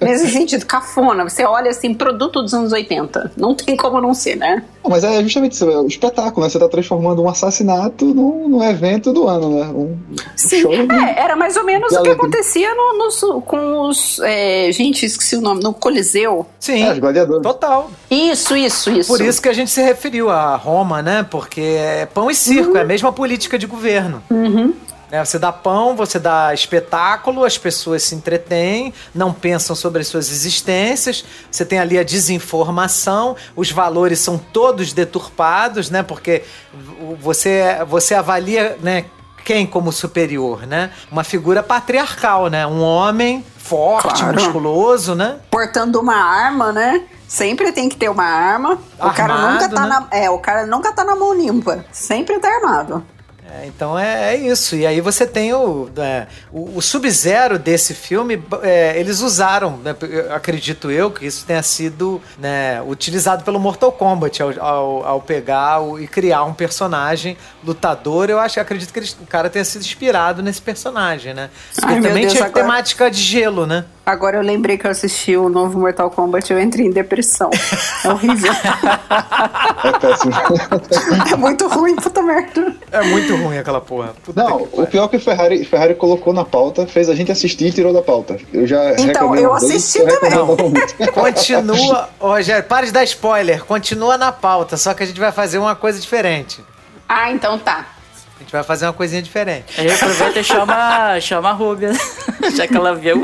[0.00, 1.22] nesse sentido, cafona.
[1.28, 3.32] Você olha assim, produto dos anos 80.
[3.36, 4.62] Não tem como não ser, né?
[4.88, 6.50] Mas é justamente isso, é o espetáculo, né?
[6.50, 9.66] Você tá transformando um assassinato num, num evento do ano, né?
[9.66, 10.72] Um, um Sim, show.
[10.72, 14.18] é, era mais ou menos o que acontecia no, no- com os.
[14.20, 16.46] é, gente, esqueci o nome, no Coliseu.
[16.58, 17.42] Sim, É, os gladiadores.
[17.42, 17.90] total.
[18.10, 19.12] Isso, isso, isso.
[19.12, 21.13] Por isso que a gente se referiu a Roma, né?
[21.22, 24.22] Porque é pão e circo, é a mesma política de governo.
[25.10, 30.08] Né, Você dá pão, você dá espetáculo, as pessoas se entretêm, não pensam sobre as
[30.08, 36.02] suas existências, você tem ali a desinformação, os valores são todos deturpados, né?
[36.02, 36.42] Porque
[37.20, 39.04] você, você avalia, né?
[39.44, 40.90] Quem como superior, né?
[41.12, 42.66] Uma figura patriarcal, né?
[42.66, 44.34] Um homem forte, Claro.
[44.34, 45.36] musculoso, né?
[45.50, 47.02] Portando uma arma, né?
[47.34, 48.78] Sempre tem que ter uma arma.
[48.96, 49.88] O cara Armado, nunca tá né?
[49.88, 50.06] na.
[50.16, 51.84] É, o cara nunca tá na mão limpa.
[51.90, 53.04] Sempre tá armado.
[53.60, 54.76] É, então é, é isso.
[54.76, 59.94] E aí você tem o, é, o, o Sub-Zero desse filme, é, eles usaram, né,
[60.00, 65.20] eu acredito eu, que isso tenha sido né, utilizado pelo Mortal Kombat ao, ao, ao
[65.20, 68.30] pegar o- e criar um personagem lutador.
[68.30, 71.50] Eu acho, acredito que eles- o cara tenha sido inspirado nesse personagem, né?
[71.74, 73.84] Porque Ai, também Deus, tinha agora- temática de gelo, né?
[74.06, 77.50] Agora eu lembrei que eu assisti o novo Mortal Kombat eu entrei em depressão.
[78.04, 78.52] É horrível.
[79.84, 80.32] É péssimo.
[81.32, 82.74] é muito ruim, puta merda.
[82.90, 84.14] É muito ruim aquela porra.
[84.24, 87.14] Puta Não, que o pior é que o Ferrari, Ferrari colocou na pauta, fez a
[87.14, 88.38] gente assistir e tirou da pauta.
[88.52, 90.30] Eu já Então, eu assisti tô também.
[90.30, 90.94] novamente.
[91.12, 93.64] Continua, Rogério, para de dar spoiler.
[93.64, 96.64] Continua na pauta, só que a gente vai fazer uma coisa diferente.
[97.08, 97.86] Ah, então tá.
[98.44, 99.80] A gente vai fazer uma coisinha diferente.
[99.80, 101.92] Aí aproveita e chama, chama a Rúbia,
[102.54, 103.22] já que ela viu.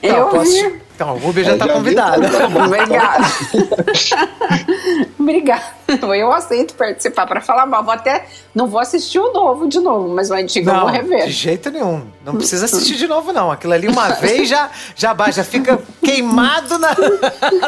[0.00, 0.80] Eu Não, posso- vi.
[0.94, 2.30] Então, o Rubio já É, tá já vi, convidado.
[2.30, 2.64] tá bom.
[2.64, 3.24] Obrigada.
[5.18, 5.64] Obrigada.
[6.16, 7.82] Eu aceito participar para falar mal.
[7.82, 8.26] Vou até.
[8.54, 11.28] Não vou assistir o novo de novo, mas o antigo eu Não, vou de rever.
[11.28, 12.06] jeito nenhum.
[12.24, 13.50] Não precisa assistir de novo, não.
[13.50, 16.90] Aquilo ali uma vez já, já baixa, já fica queimado na,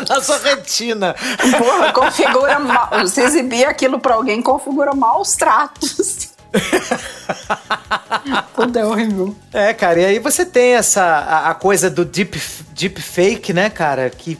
[0.08, 1.16] na sua retina.
[1.58, 2.88] Porra, configura mal.
[3.00, 6.32] Você exibir aquilo pra alguém configura maus tratos.
[8.54, 9.34] Tudo é horrível.
[9.52, 12.40] É, cara, e aí você tem essa a, a coisa do deep,
[12.72, 14.08] deep fake, né, cara?
[14.10, 14.38] Que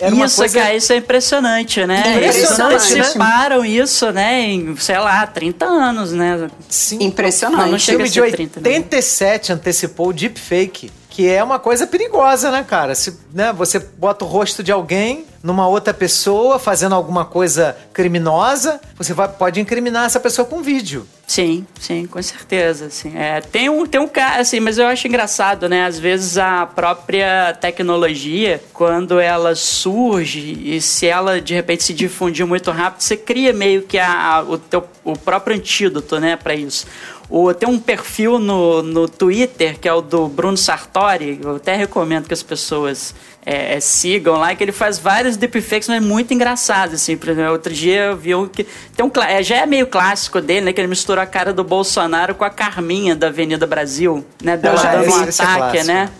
[0.00, 0.58] era uma isso, coisa.
[0.60, 2.16] cara, isso é impressionante, né?
[2.16, 3.00] Impressionante, Eles né?
[3.00, 6.48] anteciparam isso, né, em, sei lá, 30 anos, né?
[6.68, 7.60] Sim, Impressionante.
[7.60, 8.68] Não, não O chega filme a de ser 30, né?
[8.68, 12.94] 87 antecipou o deepfake, que é uma coisa perigosa, né, cara?
[12.94, 18.80] Se, né, você bota o rosto de alguém numa outra pessoa fazendo alguma coisa criminosa,
[18.96, 21.04] você vai- pode incriminar essa pessoa com vídeo.
[21.26, 23.16] Sim, sim, com certeza, assim.
[23.18, 25.84] É, tem um, tem um cara, assim, mas eu acho engraçado, né?
[25.86, 32.46] Às vezes a própria tecnologia, quando ela surge e se ela de repente se difundir
[32.46, 36.54] muito rápido, você cria meio que a, a- o, teu, o próprio antídoto, né, para
[36.54, 36.86] isso.
[37.30, 41.76] O, tem um perfil no, no Twitter, que é o do Bruno Sartori, eu até
[41.76, 43.14] recomendo que as pessoas
[43.44, 47.16] é, é, sigam lá, que ele faz vários deepfakes, mas muito engraçados, assim.
[47.16, 48.66] Por exemplo, outro dia eu vi um que...
[48.96, 50.72] Tem um, é, já é meio clássico dele, né?
[50.72, 54.56] Que ele misturou a cara do Bolsonaro com a Carminha da Avenida Brasil, né?
[54.56, 56.10] Dela dando um é ataque, né?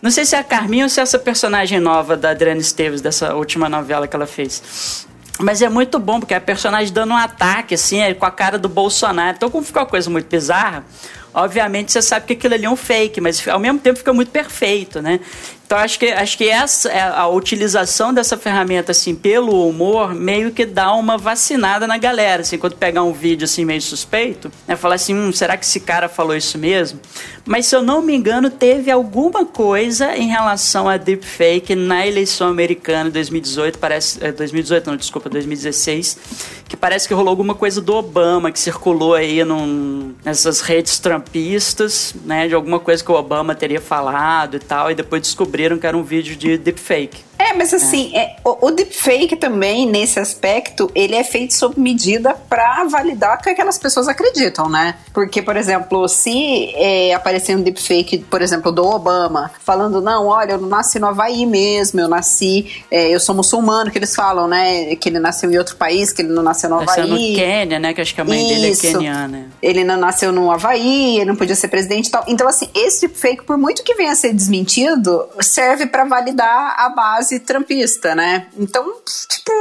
[0.00, 3.00] Não sei se é a Carminha ou se é essa personagem nova da Adriana Esteves,
[3.00, 5.06] dessa última novela que ela fez.
[5.38, 8.56] Mas é muito bom, porque a personagem dando um ataque, assim, é, com a cara
[8.56, 9.36] do Bolsonaro.
[9.36, 10.84] Então, como ficou uma coisa muito bizarra,
[11.32, 14.30] obviamente você sabe que aquilo ali é um fake, mas ao mesmo tempo fica muito
[14.30, 15.18] perfeito, né?
[15.74, 20.52] Então, acho que, acho que essa, é, a utilização dessa ferramenta, assim, pelo humor, meio
[20.52, 24.76] que dá uma vacinada na galera, assim, quando pegar um vídeo, assim, meio suspeito, né?
[24.76, 27.00] Falar assim, hum, será que esse cara falou isso mesmo?
[27.44, 32.46] Mas, se eu não me engano, teve alguma coisa em relação a deepfake na eleição
[32.48, 34.24] americana de 2018, parece...
[34.24, 36.18] é, 2018 não, desculpa, 2016,
[36.68, 42.14] que parece que rolou alguma coisa do Obama, que circulou aí num, nessas redes trumpistas,
[42.24, 42.46] né?
[42.46, 45.20] De alguma coisa que o Obama teria falado e tal, e depois
[45.64, 47.24] descobriram que era um vídeo de deepfake.
[47.38, 51.78] É, É, mas assim, é, o, o deepfake também, nesse aspecto, ele é feito sob
[51.78, 54.96] medida para validar que aquelas pessoas acreditam, né?
[55.12, 60.52] Porque, por exemplo, se é, aparecer um deepfake, por exemplo, do Obama, falando, não, olha,
[60.52, 64.48] eu não nasci no Havaí mesmo, eu nasci, é, eu sou muçulmano, que eles falam,
[64.48, 64.96] né?
[64.96, 66.86] Que ele nasceu em outro país, que ele não nasceu no Havaí.
[66.86, 67.94] Nasceu no Quênia, né?
[67.94, 68.48] Que acho que a mãe Isso.
[68.48, 69.46] dele é queniana.
[69.62, 72.24] Ele não nasceu no Havaí, ele não podia ser presidente e tal.
[72.26, 76.88] Então, assim, esse deepfake, por muito que venha a ser desmentido, serve para validar a
[76.88, 78.48] base trampista, né?
[78.56, 78.84] Então,
[79.28, 79.52] tipo,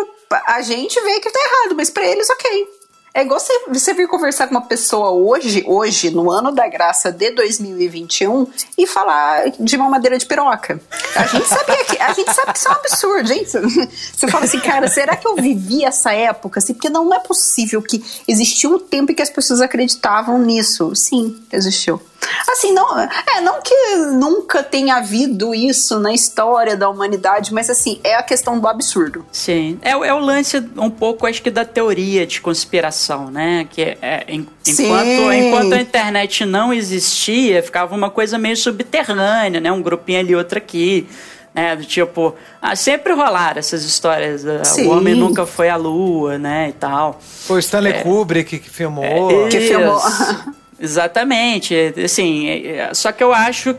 [0.46, 2.68] a gente vê que tá errado, mas para eles, ok.
[3.16, 7.12] É igual você, você vir conversar com uma pessoa hoje, hoje, no ano da graça
[7.12, 10.82] de 2021, e falar de uma madeira de piroca.
[11.16, 13.52] A gente sabia que, a gente sabe que isso é um absurdo, gente.
[13.52, 16.58] Você fala assim, cara, será que eu vivi essa época?
[16.58, 20.96] Assim, porque não é possível que existiu um tempo em que as pessoas acreditavam nisso.
[20.96, 22.02] Sim, existiu.
[22.50, 23.76] Assim, não, é, não que
[24.14, 29.26] nunca tenha havido isso na história da humanidade, mas assim, é a questão do absurdo.
[29.32, 29.80] Sim.
[29.82, 33.68] É, é o lance um pouco, acho que, da teoria de conspiração, né?
[33.70, 34.26] Que é, é,
[34.64, 34.86] Sim.
[34.86, 39.72] enquanto, enquanto a internet não existia, ficava uma coisa meio subterrânea, né?
[39.72, 41.08] Um grupinho ali, outro aqui.
[41.56, 44.44] Né, do tipo, ah, sempre rolaram essas histórias.
[44.44, 44.88] ah, Sim.
[44.88, 46.70] O homem nunca foi à lua, né?
[46.70, 47.22] E tal.
[47.22, 49.48] Foi o Stanley Kubrick que filmou.
[49.50, 50.02] Que filmou.
[50.80, 51.76] Exatamente.
[51.76, 53.76] é, Assim, é, é, só que eu acho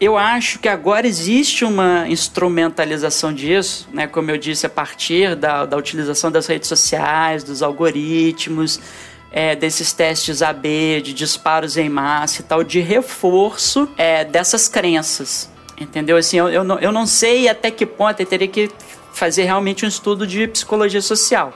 [0.00, 4.06] eu acho que agora existe uma instrumentalização disso, né?
[4.06, 8.80] Como eu disse, a partir da, da utilização das redes sociais, dos algoritmos,
[9.30, 15.48] é, desses testes AB, de disparos em massa e tal, de reforço é, dessas crenças.
[15.80, 16.16] Entendeu?
[16.16, 18.70] Assim, eu, eu, não, eu não sei até que ponto eu teria que
[19.12, 21.54] fazer realmente um estudo de psicologia social.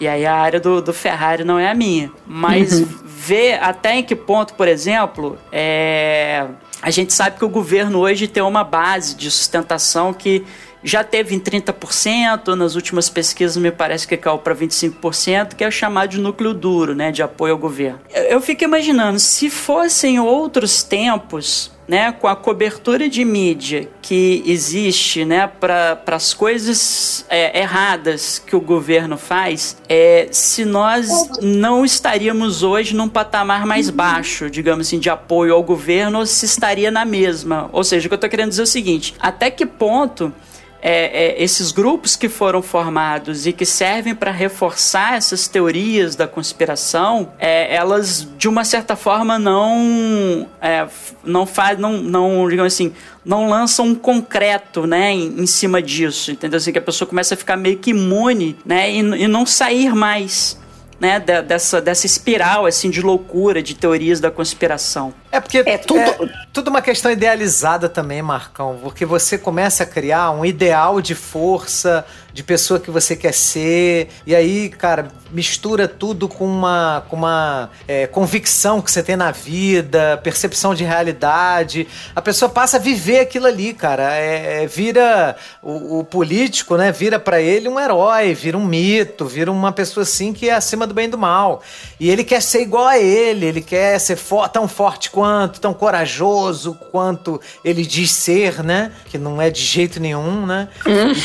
[0.00, 2.10] E aí a área do, do Ferrari não é a minha.
[2.26, 6.46] Mas ver até em que ponto, por exemplo, é,
[6.80, 10.42] a gente sabe que o governo hoje tem uma base de sustentação que
[10.82, 15.68] já teve em 30%, nas últimas pesquisas me parece que caiu para 25%, que é
[15.68, 18.00] o chamado de núcleo duro, né, de apoio ao governo.
[18.10, 24.44] Eu, eu fico imaginando, se fossem outros tempos, né, com a cobertura de mídia que
[24.46, 31.08] existe né, para as coisas é, erradas que o governo faz, é, se nós
[31.42, 36.46] não estaríamos hoje num patamar mais baixo, digamos assim, de apoio ao governo, ou se
[36.46, 37.68] estaria na mesma.
[37.72, 40.32] Ou seja, o que eu estou querendo dizer é o seguinte: até que ponto
[40.82, 46.26] é, é, esses grupos que foram formados e que servem para reforçar essas teorias da
[46.26, 50.86] conspiração, é, elas de uma certa forma não é,
[51.24, 52.92] não faz, não, não digamos assim,
[53.24, 56.56] não lançam um concreto, né, em, em cima disso, entendeu?
[56.56, 59.94] Assim que a pessoa começa a ficar meio que imune, né, e, e não sair
[59.94, 60.58] mais.
[61.00, 65.14] Né, de- dessa, dessa espiral assim de loucura de teorias da conspiração.
[65.32, 66.16] É porque É tudo- é
[66.52, 68.78] tudo uma questão idealizada também, Marcão.
[68.82, 74.08] Porque você começa a criar um ideal de força, de pessoa que você quer ser.
[74.26, 79.30] E aí, cara, mistura tudo com uma, com uma é, convicção que você tem na
[79.30, 81.86] vida, percepção de realidade.
[82.14, 84.14] A pessoa passa a viver aquilo ali, cara.
[84.16, 86.92] É, é, vira o, o político, né?
[86.92, 90.86] Vira pra ele um herói, vira um mito, vira uma pessoa assim que é acima
[90.86, 91.62] do bem e do mal.
[91.98, 95.72] E ele quer ser igual a ele, ele quer ser fo- tão forte quanto, tão
[95.74, 98.92] corajoso quanto ele diz ser, né?
[99.06, 100.68] Que não é de jeito nenhum, né?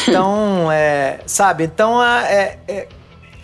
[0.08, 0.95] Então, é,
[1.26, 1.64] sabe?
[1.64, 2.88] Então, é- é,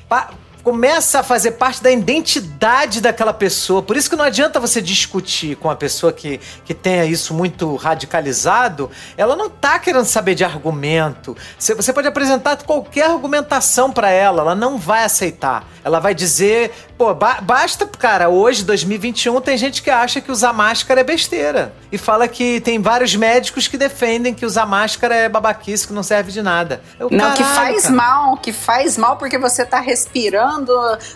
[0.09, 0.29] pa-
[0.63, 3.81] começa a fazer parte da identidade daquela pessoa.
[3.81, 7.75] Por isso que não adianta você discutir com uma pessoa que, que tenha isso muito
[7.75, 8.89] radicalizado.
[9.17, 11.35] Ela não tá querendo saber de argumento.
[11.57, 15.65] Você, pode apresentar qualquer argumentação para ela, ela não vai aceitar.
[15.83, 20.53] Ela vai dizer, pô, ba- basta, cara, hoje, 2021, tem gente que acha que usar
[20.53, 21.73] máscara é besteira.
[21.91, 26.03] E fala que tem vários médicos que defendem que usar máscara é babaquice, que não
[26.03, 26.81] serve de nada.
[26.99, 27.95] Eu, Não, que caralho, faz cara.
[27.95, 30.50] mal, que faz mal porque você tá respirando,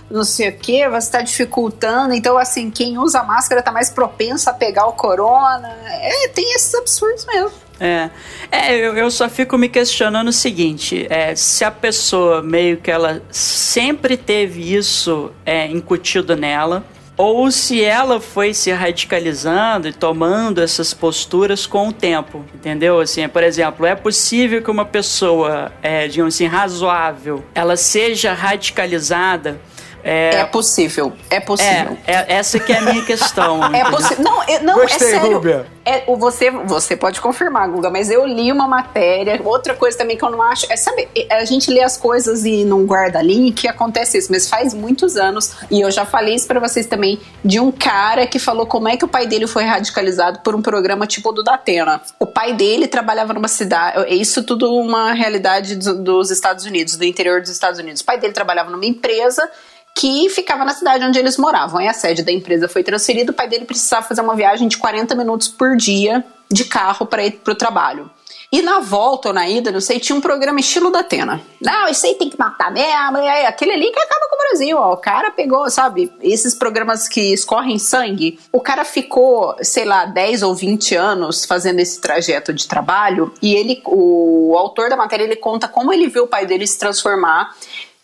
[0.10, 2.14] não sei o que, você tá dificultando.
[2.14, 5.68] Então, assim, quem usa máscara tá mais propenso a pegar o corona.
[5.88, 7.66] É, tem esses absurdos mesmo.
[7.80, 8.10] É,
[8.52, 12.90] é eu, eu só fico me questionando o seguinte: é, se a pessoa meio que
[12.90, 16.86] ela sempre teve isso é, incutido nela,
[17.18, 23.00] ou se ela foi se radicalizando e tomando essas posturas com o tempo, entendeu?
[23.00, 29.60] Assim, por exemplo, é possível que uma pessoa, é, digamos assim, razoável, ela seja radicalizada
[30.07, 31.98] É, É possível, é possível.
[32.06, 33.60] é, é- essa que é a minha questão.
[33.73, 34.23] É possível.
[34.23, 35.34] Não, eu- não Gostei, é sério.
[35.34, 35.65] Rúbia.
[35.84, 39.40] É, você, você pode confirmar, Guga, mas eu li uma matéria.
[39.44, 40.65] Outra coisa também que eu não acho.
[40.72, 44.73] É, sabe, a gente lê as coisas e não guarda link, acontece isso, mas faz
[44.73, 45.52] muitos anos.
[45.69, 48.98] E eu já falei isso pra vocês também, de um cara que falou como é
[48.98, 52.02] que o pai dele foi radicalizado por um programa tipo do Datena.
[52.19, 54.06] O pai dele trabalhava numa cidade.
[54.15, 58.02] Isso tudo uma realidade dos Estados Unidos, do interior dos Estados Unidos.
[58.02, 59.48] O pai dele trabalhava numa empresa
[59.95, 61.80] que ficava na cidade onde eles moravam.
[61.80, 64.77] Aí a sede da empresa foi transferida, o pai dele precisava fazer uma viagem de
[64.77, 68.11] 40 minutos por dia de carro para ir pro trabalho.
[68.51, 71.41] E na volta ou na ida, não sei, tinha um programa estilo da Atena.
[71.59, 73.17] Não, isso aí tem que matar mesmo.
[73.17, 74.77] e aí, Aquele ali que acaba com o Brasil.
[74.77, 74.93] Ó.
[74.93, 78.39] O cara pegou, sabe, esses programas que escorrem sangue.
[78.51, 83.34] O cara ficou, sei lá, 10 ou 20 anos fazendo esse trajeto de trabalho.
[83.41, 86.77] E ele, o autor da matéria, ele conta como ele viu o pai dele se
[86.77, 87.53] transformar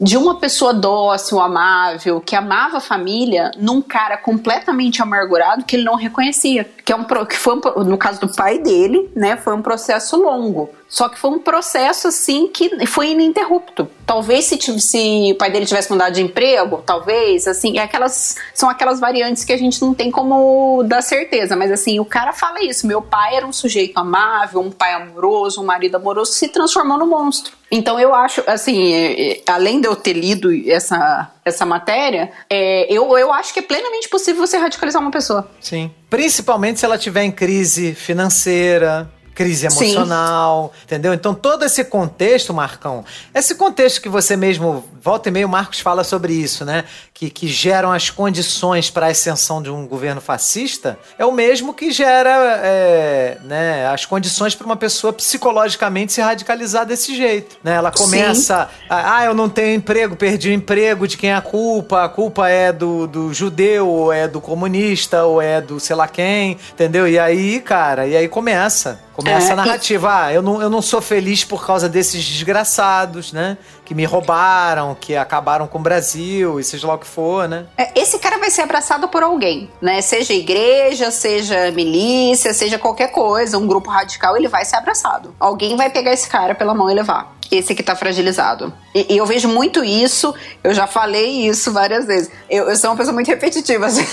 [0.02, 5.84] de uma pessoa dócil, amável, que amava a família, num cara completamente amargurado que ele
[5.84, 6.68] não reconhecia.
[6.84, 10.15] Que, é um, que foi, um no caso do pai dele, né, foi um processo
[10.18, 10.72] longo.
[10.90, 13.88] Só que foi um processo, assim, que foi ininterrupto.
[14.03, 18.69] Talvez se, se o pai dele tivesse mudado de emprego, talvez, assim, é aquelas, são
[18.69, 21.56] aquelas variantes que a gente não tem como dar certeza.
[21.56, 22.88] Mas, assim, o cara fala isso.
[22.88, 27.06] Meu pai era um sujeito amável, um pai amoroso, um marido amoroso, se transformou no
[27.06, 27.61] monstro.
[27.72, 32.91] Então eu acho, assim, é, é, além de eu ter lido essa, essa matéria, é,
[32.93, 35.49] eu, eu acho que é plenamente possível você radicalizar uma pessoa.
[35.61, 35.89] Sim.
[36.10, 39.10] Principalmente se ela tiver em crise financeira,
[39.41, 39.85] crise Sim.
[39.85, 41.13] emocional, entendeu?
[41.13, 43.03] Então todo esse contexto, Marcão,
[43.34, 46.84] esse contexto que você mesmo, volta e meio, o Marcos fala sobre isso, né?
[47.13, 51.73] Que, que geram as condições para a ascensão de um governo fascista, é o mesmo
[51.73, 52.30] que gera
[52.63, 57.73] é, né, as condições para uma pessoa psicologicamente se radicalizar desse jeito, né?
[57.73, 61.41] Ela começa, a, ah, eu não tenho emprego, perdi o emprego, de quem é a
[61.41, 62.03] culpa?
[62.03, 66.07] A culpa é do, do judeu, ou é do comunista, ou é do sei lá
[66.07, 67.07] quem, entendeu?
[67.07, 68.99] E aí, cara, e aí começa.
[69.14, 70.24] Começa É, a narrativa.
[70.26, 73.58] Ah, eu não, eu não sou feliz por causa desses desgraçados, né?
[73.84, 77.66] Que me roubaram, que acabaram com o Brasil, e seja lá o que for, né?
[77.78, 80.02] É, Esse cara vai ser abraçado por alguém, né?
[80.02, 85.36] Seja igreja, seja milícia, seja qualquer coisa, um grupo radical, ele vai ser abraçado.
[85.40, 87.36] Alguém vai pegar esse cara pela mão e levar.
[87.52, 88.73] Esse que tá fragilizado.
[88.95, 90.34] E, e eu vejo muito isso,
[90.64, 92.32] eu já falei isso várias vezes.
[92.49, 94.06] Eu, eu sou uma pessoa muito repetitiva, assim.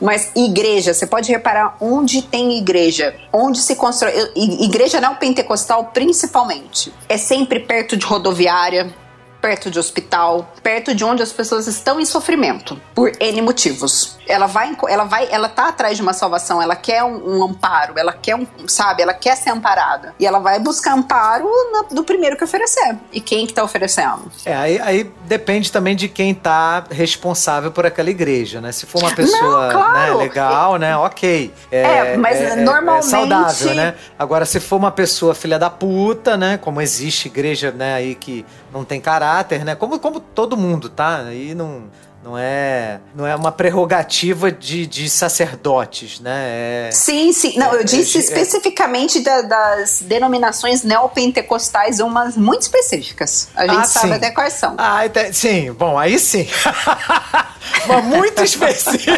[0.00, 4.12] mas igreja, você pode reparar onde tem igreja, onde se constrói.
[4.36, 8.94] Igreja neopentecostal, principalmente, é sempre perto de rodoviária,
[9.42, 14.16] perto de hospital, perto de onde as pessoas estão em sofrimento por N motivos.
[14.28, 17.94] Ela vai, ela vai, ela tá atrás de uma salvação, ela quer um, um amparo,
[17.98, 20.14] ela quer um, sabe, ela quer ser amparada.
[20.18, 22.96] E ela vai buscar amparo na- do primeiro que oferecer.
[23.12, 24.30] E quem que tá oferecendo?
[24.46, 28.70] É, aí, aí depende também de quem tá responsável por aquela igreja, né?
[28.70, 30.18] Se for uma pessoa claro.
[30.18, 30.96] né, legal, né?
[30.96, 31.52] Ok.
[31.70, 33.94] É, mas normalmente- saudável, né?
[34.16, 36.56] Agora, se for uma pessoa filha da puta, né?
[36.58, 39.31] Como existe igreja, né, aí que não tem caráter,
[39.64, 39.74] né?
[39.74, 41.18] Como, como todo mundo, tá?
[41.18, 41.84] Aí não.
[42.24, 46.86] Não é, não é uma prerrogativa de, de sacerdotes, né?
[46.88, 47.58] É, Sim, sim.
[47.58, 53.48] Não, eu É, disse é- especificamente da- das denominações neopentecostais, umas muito específicas.
[53.56, 54.14] A gente Ah, sabe sim.
[54.14, 54.74] até quais são.
[54.78, 56.46] Ah, ente- sim, bom, aí sim.
[57.88, 59.10] Mas muito específico.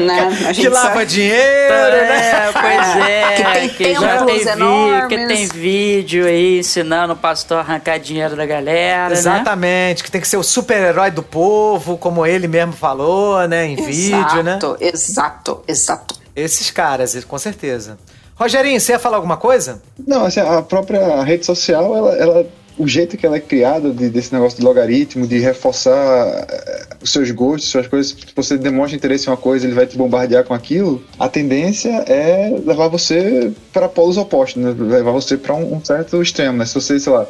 [0.00, 0.20] Né?
[0.48, 1.06] A gente que lava sabe.
[1.06, 2.30] dinheiro, né?
[2.30, 3.34] É, pois é.
[3.34, 5.08] Que tem que já tem, enormes.
[5.08, 9.14] que tem vídeo aí ensinando o pastor a arrancar dinheiro da galera, né?
[9.14, 13.64] Exatamente, que tem que ser o super-herói do povo, como ele mesmo falou, né?
[13.66, 14.58] Em vídeo, né?
[14.58, 16.14] Exato, exato, exato.
[16.36, 17.96] Esses caras, com certeza.
[18.36, 19.80] Rogerinho, você ia falar alguma coisa?
[20.06, 24.10] Não, assim, a própria rede social, ela, ela- o jeito que ela é criada, de-
[24.10, 28.96] desse negócio de logaritmo, de reforçar eh, os seus gostos, suas coisas, se você demonstra
[28.96, 33.52] interesse em uma coisa, ele vai te bombardear com aquilo, a tendência é levar você
[33.72, 34.74] para polos opostos, né?
[34.76, 36.66] levar você para um, um certo extremo, né?
[36.66, 37.26] Se você, sei lá,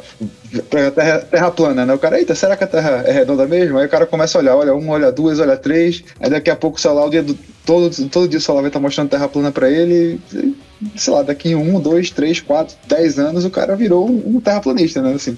[0.95, 1.93] terra, terra plana, né?
[1.93, 3.77] O cara, eita, será que a Terra é redonda mesmo?
[3.77, 6.55] Aí o cara começa a olhar, olha um, olha duas, olha três, aí daqui a
[6.55, 9.27] pouco, sei lá, o dia do, todo, todo dia o celular vai estar mostrando terra
[9.27, 10.19] plana para ele,
[10.95, 15.13] sei lá, daqui um, dois, três, quatro, dez anos o cara virou um, terraplanista, né?
[15.13, 15.37] Assim,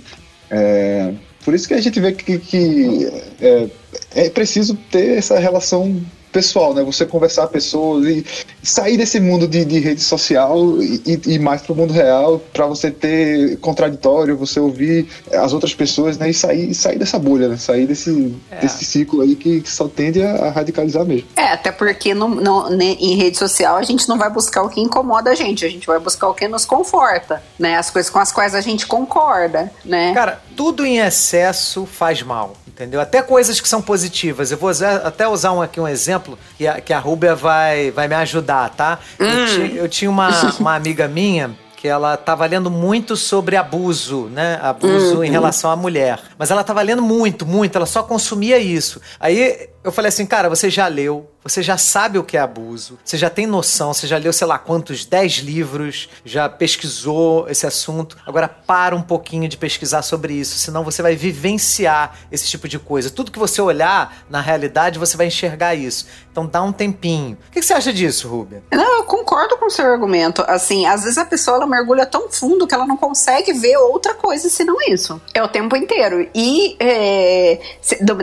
[0.49, 3.09] é, por isso que a gente vê que, que
[3.41, 3.67] é,
[4.15, 6.01] é preciso ter essa relação
[6.31, 6.83] pessoal, né?
[6.83, 8.25] Você conversar com pessoas e
[8.63, 12.65] sair desse mundo de, de rede social e, e- mais para o mundo real, para
[12.65, 16.29] você ter contraditório, você ouvir as outras pessoas, né?
[16.29, 17.57] E sair, sair dessa bolha, né?
[17.57, 21.27] Sair desse, desse ciclo aí que, que só tende a, a radicalizar mesmo.
[21.35, 24.69] É, até porque no, no- né, em rede social a gente não vai buscar o
[24.69, 27.75] que incomoda a gente, a gente vai buscar o que nos conforta, né?
[27.77, 30.13] As coisas com as quais a gente concorda, né?
[30.13, 32.53] Cara, tudo em excesso faz mal.
[32.77, 33.01] Entendeu?
[33.01, 34.51] Até coisas que são positivas.
[34.51, 37.89] Eu vou usar, até usar um, aqui um exemplo que a, que a Rúbia vai,
[37.89, 38.99] vai me ajudar, tá?
[39.19, 39.25] Hum.
[39.25, 40.29] Eu, ti- eu tinha uma,
[40.59, 44.59] uma amiga minha que ela estava lendo muito sobre abuso, né?
[44.63, 46.19] Abuso em relação à mulher.
[46.37, 48.99] Mas ela estava lendo muito, muito, ela só consumia isso.
[49.19, 52.99] Aí eu falei assim, cara, você já leu, você já sabe o que é abuso,
[53.03, 57.65] você já tem noção, você já leu, sei lá, quantos, 10 livros, já pesquisou esse
[57.65, 58.17] assunto.
[58.25, 62.77] Agora para um pouquinho de pesquisar sobre isso, senão você vai vivenciar esse tipo de
[62.77, 63.09] coisa.
[63.09, 66.05] Tudo que você olhar na realidade, você vai enxergar isso.
[66.31, 67.37] Então dá um tempinho.
[67.47, 68.63] O que você acha disso, Rubia?
[68.71, 70.43] Não, eu concordo com o seu argumento.
[70.47, 74.13] Assim, às vezes a pessoa ela mergulha tão fundo que ela não consegue ver outra
[74.13, 75.19] coisa senão isso.
[75.33, 76.29] É o tempo inteiro.
[76.35, 77.59] E é,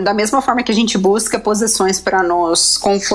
[0.02, 3.13] da mesma forma que a gente busca posições para nos confortar,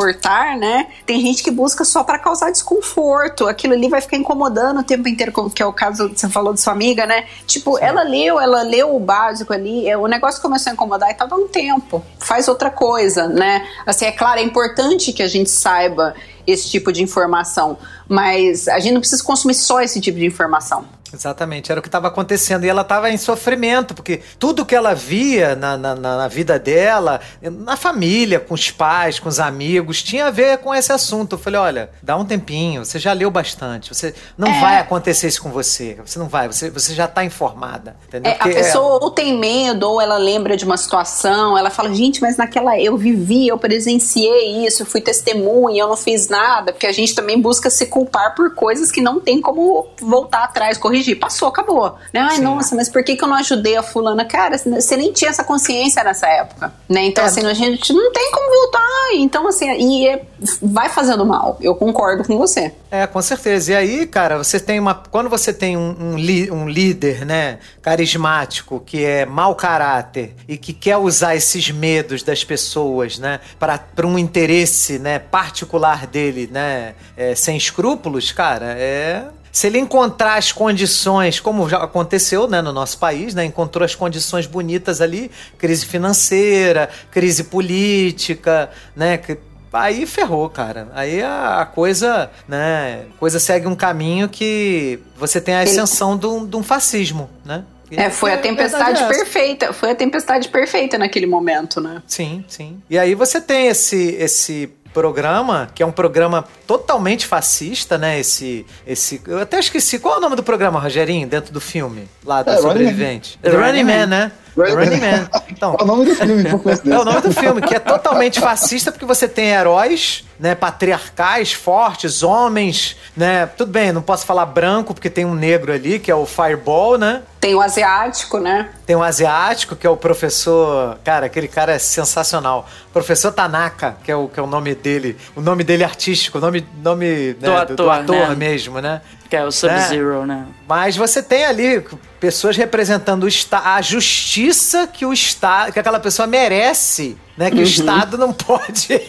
[0.58, 0.88] né?
[1.06, 3.48] Tem gente que busca só para causar desconforto.
[3.48, 6.30] Aquilo ali vai ficar incomodando o tempo inteiro, como que é o caso que você
[6.30, 7.26] falou de sua amiga, né?
[7.46, 11.14] Tipo, ela leu, ela leu o básico ali, é, o negócio começou a incomodar e
[11.14, 12.04] tá dando tempo.
[12.20, 13.68] Faz outra coisa, né?
[13.86, 16.14] Assim, é claro, é importante que a gente saiba
[16.46, 17.78] esse tipo de informação,
[18.08, 20.86] mas a gente não precisa consumir só esse tipo de informação.
[21.14, 22.64] Exatamente, era o que estava acontecendo.
[22.66, 27.20] E ela estava em sofrimento, porque tudo que ela via na, na, na- vida dela,
[27.42, 31.34] na família, com os pais, com os amigos, tinha a ver com esse assunto.
[31.36, 34.60] Eu falei: olha, dá um tempinho, você já leu bastante, você não É.
[34.60, 35.98] vai acontecer isso com você.
[36.06, 37.96] Você não vai, você, você já está informada.
[38.08, 38.32] Entendeu?
[38.32, 41.94] É, a Porque, pessoa ou tem medo, ou ela lembra de uma situação, ela fala,
[41.94, 46.72] gente, mas naquela eu vivi, eu presenciei isso, eu fui testemunha, eu não fiz nada,
[46.72, 50.78] porque a gente também busca se culpar por coisas que não tem como voltar atrás,
[50.78, 50.99] corrigir.
[51.16, 51.96] Passou, acabou.
[52.14, 52.20] Né?
[52.22, 52.42] Ai, Sim.
[52.44, 54.26] nossa, mas por que, que eu não ajudei a fulana?
[54.26, 57.06] Cara, você nem tinha essa consciência nessa época, né?
[57.06, 57.28] Então, É.
[57.28, 58.90] assim, a gente não tem como voltar.
[59.16, 60.22] Então, assim, e é-
[60.62, 61.58] vai fazendo mal.
[61.62, 62.74] Eu concordo com você.
[62.92, 63.72] É, com certeza.
[63.72, 64.94] E aí, cara, você tem uma.
[64.96, 70.58] Quando você tem um, um, li- um líder, né, carismático, que é mau caráter e
[70.58, 76.96] que quer usar esses medos das pessoas, né, para um interesse, né, particular dele, né,
[77.18, 79.26] é, sem escrúpulos, cara, é.
[79.52, 83.96] Se ele encontrar as condições, como já aconteceu né, no nosso país, né, encontrou as
[83.96, 89.38] condições bonitas ali, crise financeira, crise política, né, que-
[89.72, 90.88] Aí ferrou, cara.
[90.96, 93.04] Aí a, a coisa, né?
[93.20, 97.30] Coisa segue um caminho que você tem a Ele- ascensão de um, de um fascismo,
[97.46, 97.64] né?
[97.92, 99.24] É, foi a tempestade verdade é essa.
[99.24, 99.74] perfeita.
[99.74, 102.02] Foi a tempestade perfeita naquele momento, né?
[102.08, 102.82] Sim, sim.
[102.90, 108.20] E aí você tem esse esse programa, que é um programa totalmente fascista, né?
[108.20, 112.08] Esse esse eu até esqueci qual é o nome do programa, Rogerinho, dentro do filme,
[112.26, 113.40] lá do É, Running sobrevivente.
[113.44, 113.50] Man.
[113.52, 114.06] The Running Running Man, Man.
[114.08, 114.32] né?
[114.56, 115.30] Running Man.
[115.50, 118.40] Então, É o nome do filme, por É o nome do filme, que é totalmente
[118.40, 123.46] fascista, porque você tem heróis, né, patriarcais, fortes, homens, né?
[123.46, 126.98] Tudo bem, não posso falar branco, porque tem um negro ali, que é o Fireball,
[126.98, 127.22] né?
[127.40, 128.70] Tem o asiático, né?
[128.86, 130.98] Tem um asiático, que é o professor.
[131.04, 132.68] Cara, aquele cara é sensacional.
[132.92, 135.18] Professor Tanaka, que é o, que é o nome dele.
[135.36, 138.36] O nome dele artístico, o nome, nome Do né, ator, ator né?
[138.36, 139.02] mesmo, né?
[139.30, 140.48] Que é o Sub-Zero, né?
[140.68, 141.86] Mas você tem ali
[142.20, 147.50] pessoas representando a justiça que o Estado, que aquela pessoa merece, né?
[147.50, 148.88] Que o Estado não pode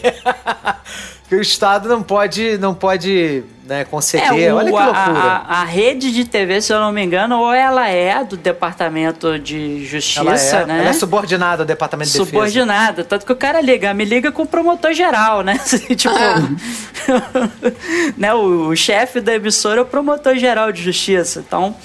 [1.27, 4.43] que o Estado não pode não pode, né, conceder.
[4.43, 5.19] É, o- Olha que a- loucura.
[5.19, 9.37] A, a rede de TV, se eu não me engano, ou ela é do Departamento
[9.39, 10.79] de Justiça, ela, é, né?
[10.79, 12.29] ela é subordinada ao Departamento de Defesa.
[12.31, 15.57] Subordinada, tanto que o cara liga, me liga com o promotor geral, né?
[15.95, 16.13] tipo,
[18.17, 18.33] né?
[18.33, 21.43] O, o chefe da emissora é o promotor geral de justiça.
[21.45, 21.75] Então,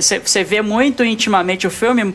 [0.00, 2.14] você vê muito intimamente o filme.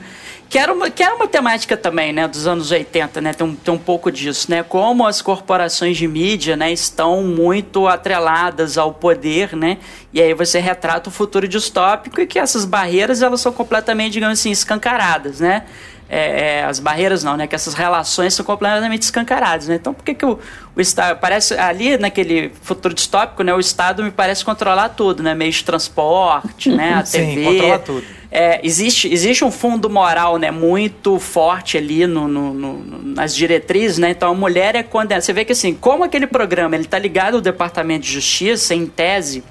[0.50, 3.54] Que era, uma, que era uma temática também, né, dos anos 80, né, tem um,
[3.54, 8.94] tem um pouco disso, né, como as corporações de mídia, né, estão muito atreladas ao
[8.94, 9.78] poder, né,
[10.14, 14.40] e aí você retrata o futuro distópico e que essas barreiras, elas são completamente, digamos
[14.40, 15.66] assim, escancaradas, né,
[16.10, 20.04] é, é, as barreiras não, né, que essas relações são completamente escancaradas, né, então por
[20.04, 20.40] que que o,
[20.76, 25.34] o Estado, parece, ali naquele futuro distópico, né, o Estado me parece controlar tudo, né,
[25.36, 27.44] meio de transporte, né, a Sim, TV...
[27.46, 28.04] controla tudo.
[28.30, 33.98] É, existe, existe um fundo moral né, muito forte ali no, no- no- nas diretrizes,
[33.98, 34.10] né?
[34.10, 35.22] Então a mulher é condenada.
[35.22, 38.86] Você vê que assim, como aquele programa ele está ligado ao Departamento de Justiça, em
[38.86, 39.46] tese,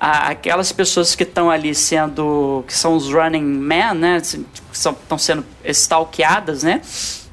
[0.00, 2.64] aquelas pessoas que estão ali sendo.
[2.66, 4.22] que são os running men, né?
[4.72, 6.80] Estão sendo stalkeadas, né?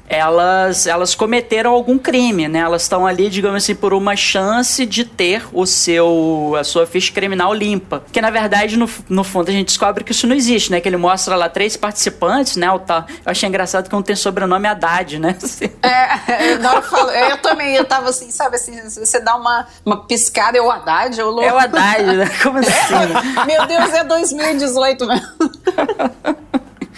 [0.08, 2.60] Elas, elas cometeram algum crime, né?
[2.60, 7.12] Elas estão ali, digamos assim, por uma chance de ter o seu a sua ficha
[7.12, 8.02] criminal limpa.
[8.10, 10.80] Que na verdade, no, no fundo, a gente descobre que isso não existe, né?
[10.80, 12.70] Que ele mostra lá três participantes, né?
[12.70, 15.36] O tal, eu achei engraçado que um tem sobrenome Haddad, né?
[15.82, 20.56] É, eu, falo- eu também, eu tava assim, sabe assim, você dá uma, uma piscada,
[20.58, 21.42] é o Haddad, eu louco.
[21.44, 22.30] É o Haddad, né?
[22.42, 22.94] Como assim?
[22.94, 23.44] né?
[23.46, 25.26] Meu Deus, é 2018 mesmo.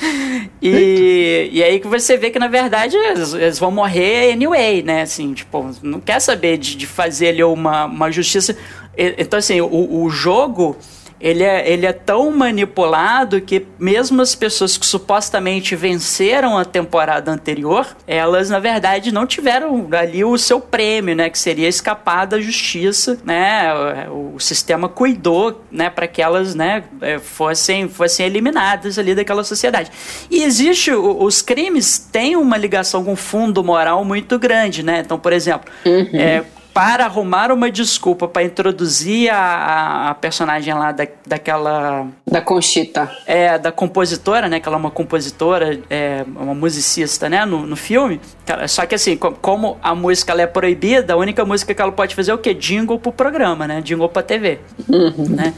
[0.63, 5.03] E, E, aí que você vê que, na verdade, eles, eles, vão morrer anyway, né?
[5.03, 8.57] Assim, tipo, não quer saber de, de fazer ali uma, uma justiça.
[8.97, 10.77] Então, assim, o, o jogo
[11.21, 17.31] ele é, ele é tão manipulado que mesmo as pessoas que supostamente venceram a temporada
[17.31, 22.41] anterior, elas na verdade não tiveram ali o seu prêmio, né, que seria escapar da
[22.41, 24.09] justiça, né?
[24.09, 29.45] O, o sistema cuidou, né, para que elas, né, é, fossem fossem eliminadas ali daquela
[29.45, 29.91] sociedade.
[30.31, 35.01] E existe os crimes têm uma ligação com um fundo moral muito grande, né?
[35.05, 36.09] Então, por exemplo, uhum.
[36.15, 42.07] é, para arrumar uma desculpa para introduzir a, a, personagem lá da, daquela.
[42.27, 43.11] Da Conchita.
[43.27, 44.61] É, da compositora, né?
[44.61, 47.45] Que ela é uma compositora, é, uma musicista, né?
[47.45, 48.21] No, no filme.
[48.69, 52.15] Só que assim, como a música ela é proibida, a única música que ela pode
[52.15, 52.55] fazer é o quê?
[52.55, 53.81] Jingle pro programa, né?
[53.81, 54.61] Jingle pra TV.
[54.89, 55.29] Uhum.
[55.29, 55.55] Né?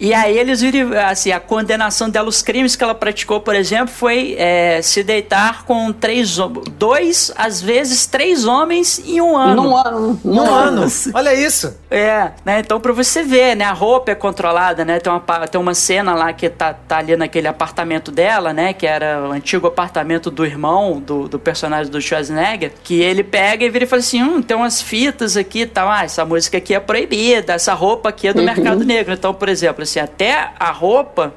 [0.00, 3.88] E aí eles viram, assim, a condenação dela, os crimes que ela praticou, por exemplo,
[3.88, 6.38] foi é, se deitar com três,
[6.78, 9.62] dois, às vezes três homens em um ano.
[9.62, 10.20] Num ano.
[10.24, 10.82] Num ano.
[10.82, 10.92] ano.
[11.14, 11.76] Olha isso.
[11.90, 12.60] É, né?
[12.60, 13.64] Então pra você ver, né?
[13.64, 15.00] A roupa é controlada, né?
[15.00, 18.72] Tem uma, tem uma cena lá que tá, tá ali naquele apartamento dela, né?
[18.72, 23.64] Que era o antigo apartamento do irmão do, do personagem do Schwarzenegger, que ele pega
[23.64, 26.58] e vira e fala assim, hum, tem umas fitas aqui e tal, ah, essa música
[26.58, 28.44] aqui é proibida, essa roupa aqui é do uhum.
[28.44, 29.12] mercado negro.
[29.12, 31.34] Então, por exemplo, assim, até a roupa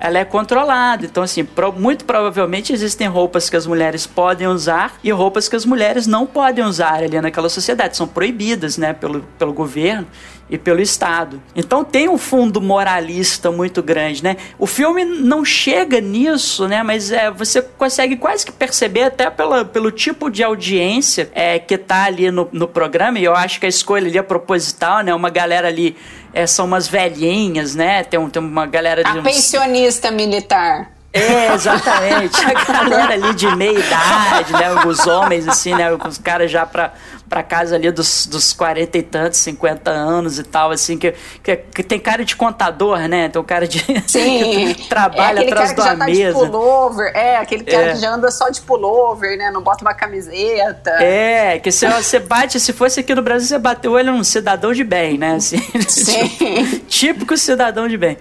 [0.00, 1.04] ela é controlada.
[1.04, 5.54] Então, assim, pro, muito provavelmente existem roupas que as mulheres podem usar e roupas que
[5.54, 7.98] as mulheres não podem usar ali naquela sociedade.
[7.98, 10.06] São proibidas, né, pelo, pelo governo
[10.50, 11.40] e pelo Estado.
[11.54, 14.36] Então tem um fundo moralista muito grande, né?
[14.58, 16.82] O filme não chega nisso, né?
[16.82, 21.78] Mas é, você consegue quase que perceber até pela, pelo tipo de audiência é, que
[21.78, 25.14] tá ali no, no programa, e eu acho que a escolha ali é proposital, né?
[25.14, 25.96] Uma galera ali
[26.32, 28.02] é, são umas velhinhas, né?
[28.02, 29.10] Tem, tem uma galera de.
[29.10, 29.22] A uns...
[29.22, 30.99] pensionista militar.
[31.12, 32.36] É, exatamente.
[32.44, 34.84] A galera ali de meia idade, né?
[34.86, 35.92] Os homens, assim, né?
[35.92, 36.92] Os caras já pra,
[37.28, 41.56] pra casa ali dos, dos 40 e tantos, 50 anos e tal, assim, que, que,
[41.56, 43.28] que tem cara de contador, né?
[43.28, 43.80] Tem um cara de.
[44.08, 44.72] Sim.
[44.74, 46.38] que trabalha é atrás da tá mesa.
[46.38, 47.92] De pullover, é, aquele cara é.
[47.92, 49.50] que já anda só de pullover, né?
[49.50, 50.90] Não bota uma camiseta.
[51.02, 54.72] É, que se você bate, se fosse aqui no Brasil, você bateu ele um cidadão
[54.72, 55.34] de bem, né?
[55.34, 55.58] Assim,
[55.88, 56.84] Sim.
[56.86, 58.16] típico cidadão de bem.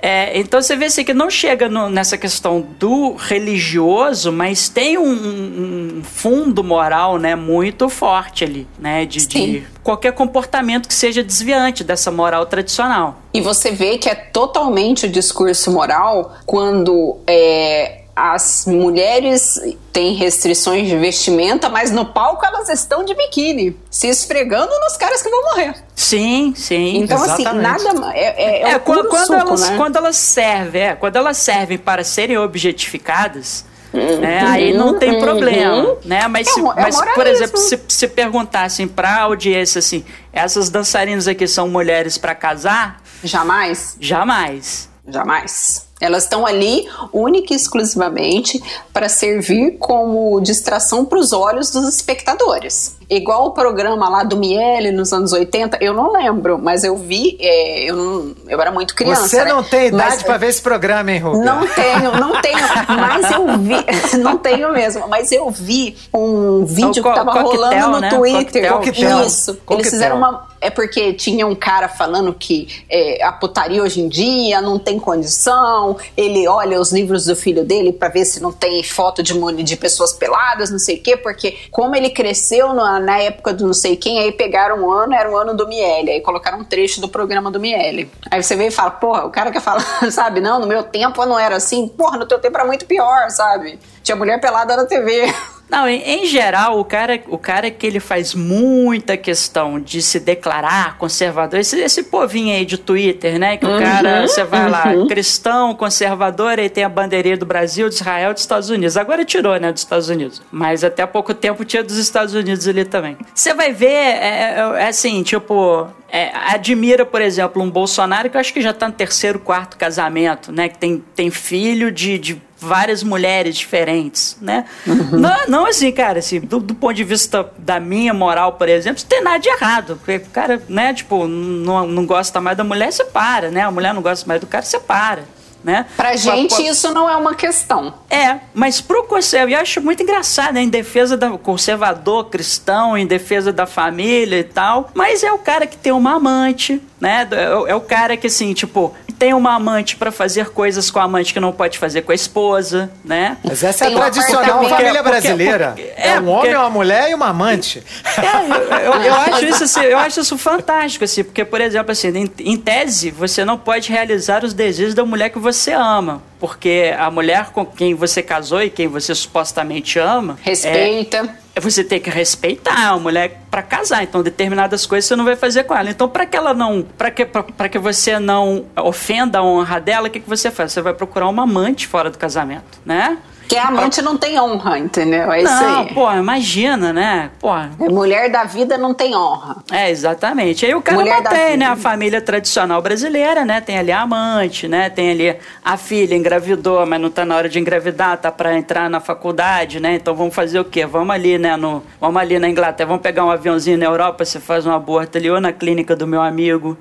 [0.00, 4.96] É, então você vê assim, que não chega no, nessa questão do religioso, mas tem
[4.96, 9.04] um, um, fundo moral né, muito forte ali, né?
[9.04, 13.22] De, de, qualquer comportamento que seja desviante dessa moral tradicional.
[13.34, 19.60] E você vê que é totalmente o discurso moral quando é, as mulheres
[19.92, 25.22] têm restrições de vestimenta, mas no palco elas estão de biquíni, se esfregando nos caras
[25.22, 25.74] que vão morrer.
[25.94, 26.96] Sim, sim.
[26.98, 27.86] Então, assim, Exatamente.
[27.86, 28.16] assim, nada.
[28.16, 29.76] É, é, é, é quando, quando, suco, elas, né?
[29.76, 33.64] quando elas servem, é, quando elas servem para serem objetificadas.
[33.92, 34.40] Uhum, né?
[34.46, 36.28] Aí não tem uhum, problema, né?
[36.28, 41.26] Mas, se, é mas por exemplo, se, se perguntassem para a audiência assim, essas dançarinas
[41.26, 43.00] aqui são mulheres para casar?
[43.22, 43.96] Jamais.
[43.98, 44.90] Jamais.
[45.06, 45.87] Jamais.
[46.00, 48.62] Elas estão ali única e exclusivamente
[48.92, 52.96] para servir como distração para os olhos dos espectadores.
[53.10, 57.38] Igual o programa lá do Miele nos anos 80, eu não lembro, mas eu vi,
[57.40, 59.26] é, eu, não, eu era muito criança.
[59.26, 59.50] Você né?
[59.50, 61.42] não tem idade para ver esse programa, hein, Rubio?
[61.42, 63.86] Não tenho, não tenho, mas eu vi,
[64.20, 68.10] não tenho mesmo, mas eu vi um vídeo então, que tava rolando no né?
[68.10, 68.70] Twitter.
[68.70, 69.22] Coquetel.
[69.22, 69.54] Isso.
[69.54, 69.78] Coquetel.
[69.78, 70.46] Eles fizeram uma.
[70.60, 74.98] É porque tinha um cara falando que é, a putaria hoje em dia não tem
[74.98, 75.87] condição.
[76.16, 79.76] Ele olha os livros do filho dele para ver se não tem foto de, de
[79.76, 83.74] pessoas peladas, não sei o quê, porque como ele cresceu no, na época do não
[83.74, 87.00] sei quem, aí pegaram um ano, era o ano do Miele, aí colocaram um trecho
[87.00, 88.10] do programa do Miele.
[88.30, 91.24] Aí você vê e fala, porra, o cara quer falar, sabe, não, no meu tempo
[91.24, 93.78] não era assim, porra, no teu tempo era muito pior, sabe?
[94.08, 95.26] Tinha mulher pelada na TV.
[95.68, 100.18] Não, em, em, geral, o cara, o cara que ele faz muita questão de se
[100.18, 103.58] declarar conservador, esse, esse povinho aí de Twitter, né?
[103.58, 104.70] Que uhum, o cara, você vai uhum.
[104.70, 108.96] lá, cristão, conservador, aí tem a bandeirinha do Brasil, de Israel, dos Estados Unidos.
[108.96, 110.40] Agora tirou, né, dos Estados Unidos.
[110.50, 113.18] Mas até há pouco tempo tinha dos Estados Unidos ali também.
[113.34, 118.36] Você vai ver, é, é, é assim, tipo, é, admira, por exemplo, um Bolsonaro que
[118.36, 120.68] eu acho que já está no terceiro, quarto casamento, né?
[120.68, 124.64] Que tem, tem filho de, de várias mulheres diferentes, né?
[124.86, 125.18] Uhum.
[125.18, 129.02] Não, não assim, cara, assim, do, do, ponto de vista da minha moral, por exemplo,
[129.02, 129.96] não tem nada de errado.
[129.96, 133.60] Porque o cara, né, tipo, não, não gosta mais da mulher, separa, né?
[133.62, 135.24] A mulher não gosta mais do cara, separa
[135.62, 135.86] né?
[135.96, 137.94] Pra gente isso não é uma questão.
[138.08, 140.62] É, mas pro conservador, eu acho muito engraçado, né?
[140.62, 145.66] Em defesa do conservador cristão, em defesa da família e tal, mas é o cara
[145.66, 147.26] que tem uma amante, né?
[147.30, 151.02] É, é o cara que, assim, tipo, tem uma amante para fazer coisas com a
[151.04, 153.36] amante que não pode fazer com a esposa, né?
[153.42, 155.66] Mas essa é a um tradicional família Porque- brasileira.
[155.74, 157.82] porque- é, é, um porque- homem, uma mulher e uma amante.
[158.16, 161.90] É, eu, eu- eu acho isso assim, eu acho isso fantástico, assim, porque, por exemplo,
[161.92, 166.22] assim, em, em tese, você não pode realizar os desejos da mulher que você ama.
[166.38, 170.38] Porque a mulher com quem você casou e quem você supostamente ama.
[170.44, 171.16] é- Respeita.
[171.16, 174.02] é você tem que respeitar a mulher para casar.
[174.02, 175.90] Então, determinadas coisas você não vai fazer com ela.
[175.90, 180.08] Então, para que ela não, para que para que você não ofenda a honra dela,
[180.08, 180.72] o que que você faz?
[180.72, 183.18] Você vai procurar uma amante fora do casamento, né?
[183.48, 185.32] Que a amante não tem honra, entendeu?
[185.32, 185.94] É isso não, aí.
[185.94, 187.30] pô, imagina, né?
[187.40, 187.48] Pô,
[187.90, 189.56] Mulher da vida não tem honra.
[189.72, 190.66] é, exatamente.
[190.66, 191.66] Aí o cara Mulher mantém, né?
[191.66, 193.60] A família tradicional brasileira, né?
[193.60, 194.90] Tem ali a amante, né?
[194.90, 198.90] Tem ali a filha engravidou, mas não tá na hora de engravidar, tá pra entrar
[198.90, 199.94] na faculdade, né?
[199.94, 200.84] Então vamos fazer o quê?
[200.84, 201.56] Vamos ali, né?
[201.56, 205.16] No, vamos ali na Inglaterra, vamos pegar um aviãozinho na Europa, você faz um aborto
[205.16, 206.76] ali ou na clínica do meu amigo.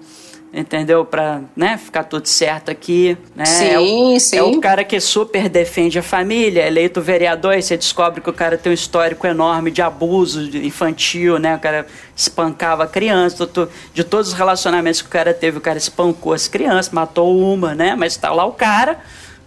[0.53, 1.03] Entendeu?
[1.05, 3.17] Pra né, ficar tudo certo aqui.
[3.35, 3.45] Né?
[3.45, 4.37] Sim, é o, sim.
[4.37, 8.29] É o cara que super defende a família, é eleito vereador, e você descobre que
[8.29, 11.55] o cara tem um histórico enorme de abuso infantil, né?
[11.55, 15.77] O cara espancava criança, to- de todos os relacionamentos que o cara teve, o cara
[15.77, 17.93] espancou as crianças, matou uma, né?
[17.95, 18.99] Mas tá lá o cara,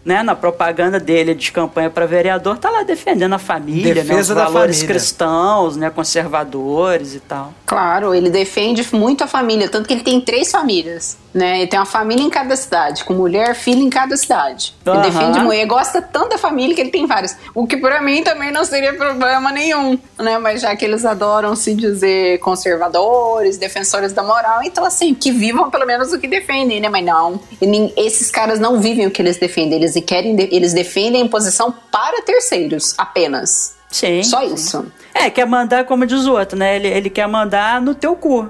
[0.04, 0.22] né?
[0.22, 4.00] Na propaganda dele de campanha para vereador, tá lá defendendo a família, né?
[4.02, 4.94] Os Defesa da valores família.
[4.94, 5.90] cristãos, né?
[5.90, 7.52] Conservadores e tal.
[7.66, 11.58] Claro, ele defende muito a família, tanto que ele tem três famílias, né?
[11.58, 14.74] Ele tem uma família em cada cidade, com mulher, filho em cada cidade.
[14.84, 15.02] Ele Aham.
[15.02, 17.36] defende mulher, gosta tanto da família que ele tem várias.
[17.54, 20.38] O que pra mim também não seria problema nenhum, né?
[20.38, 25.70] Mas já que eles adoram se dizer conservadores, defensores da moral, então assim, que vivam
[25.70, 26.88] pelo menos o que defendem, né?
[26.88, 31.22] Mas não, e esses caras não vivem o que eles defendem, eles querem, eles defendem
[31.22, 33.76] a imposição para terceiros apenas.
[33.90, 34.22] Sim.
[34.22, 34.54] Só sim.
[34.54, 34.92] isso.
[35.12, 36.76] É, quer mandar como diz o outro, né?
[36.76, 38.48] Ele, ele quer mandar no teu cu.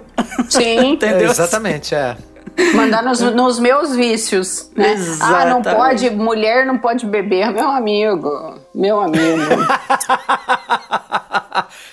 [0.48, 0.92] Sim.
[0.92, 1.28] Entendeu?
[1.28, 2.16] É, exatamente, é.
[2.74, 4.94] Mandar nos, nos meus vícios, né?
[5.20, 9.40] Ah, não pode, mulher não pode beber, meu amigo, meu amigo.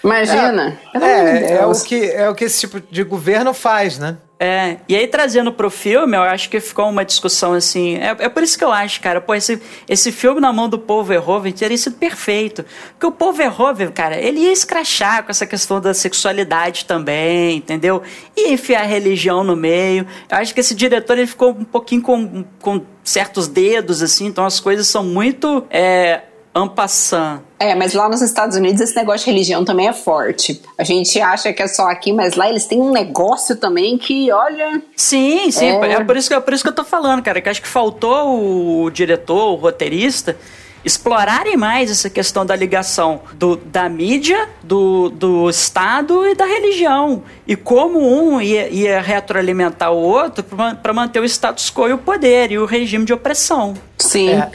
[0.07, 0.79] Imagina.
[0.93, 4.17] De É, é o, que, é o que esse tipo de governo faz, né?
[4.39, 7.95] É, e aí trazendo pro filme, eu acho que ficou uma discussão assim.
[7.95, 9.59] É, é por isso que eu acho, cara, pô, esse,
[9.89, 12.63] esse filme na mão do Paul Verhoeven teria sido perfeito.
[12.91, 18.03] Porque o Paul Verhoeven, cara, ele ia escrachar com essa questão da sexualidade também, entendeu?
[18.35, 20.05] Ia enfiar a religião no meio.
[20.29, 24.45] Eu acho que esse diretor ele ficou um pouquinho com, com certos dedos, assim, então
[24.45, 25.65] as coisas são muito.
[25.71, 26.21] É,
[26.57, 27.41] ampassant.
[27.59, 30.61] É, mas lá nos Estados Unidos esse negócio de religião também é forte.
[30.77, 34.31] A gente acha que é só aqui, mas lá eles têm um negócio também que,
[34.31, 34.81] olha.
[34.95, 35.65] Sim, sim.
[35.65, 35.93] É.
[35.93, 37.41] É, por, isso que, é por isso que eu tô falando, cara.
[37.41, 40.37] Que acho que faltou o diretor, o roteirista,
[40.87, 47.23] explorarem mais essa questão da ligação do, da mídia, do, do Estado e da religião.
[47.45, 51.97] E como um ia, ia retroalimentar o outro para manter o status quo e o
[51.97, 53.75] poder e o regime de opressão.
[53.97, 54.29] Sim.
[54.31, 54.49] É,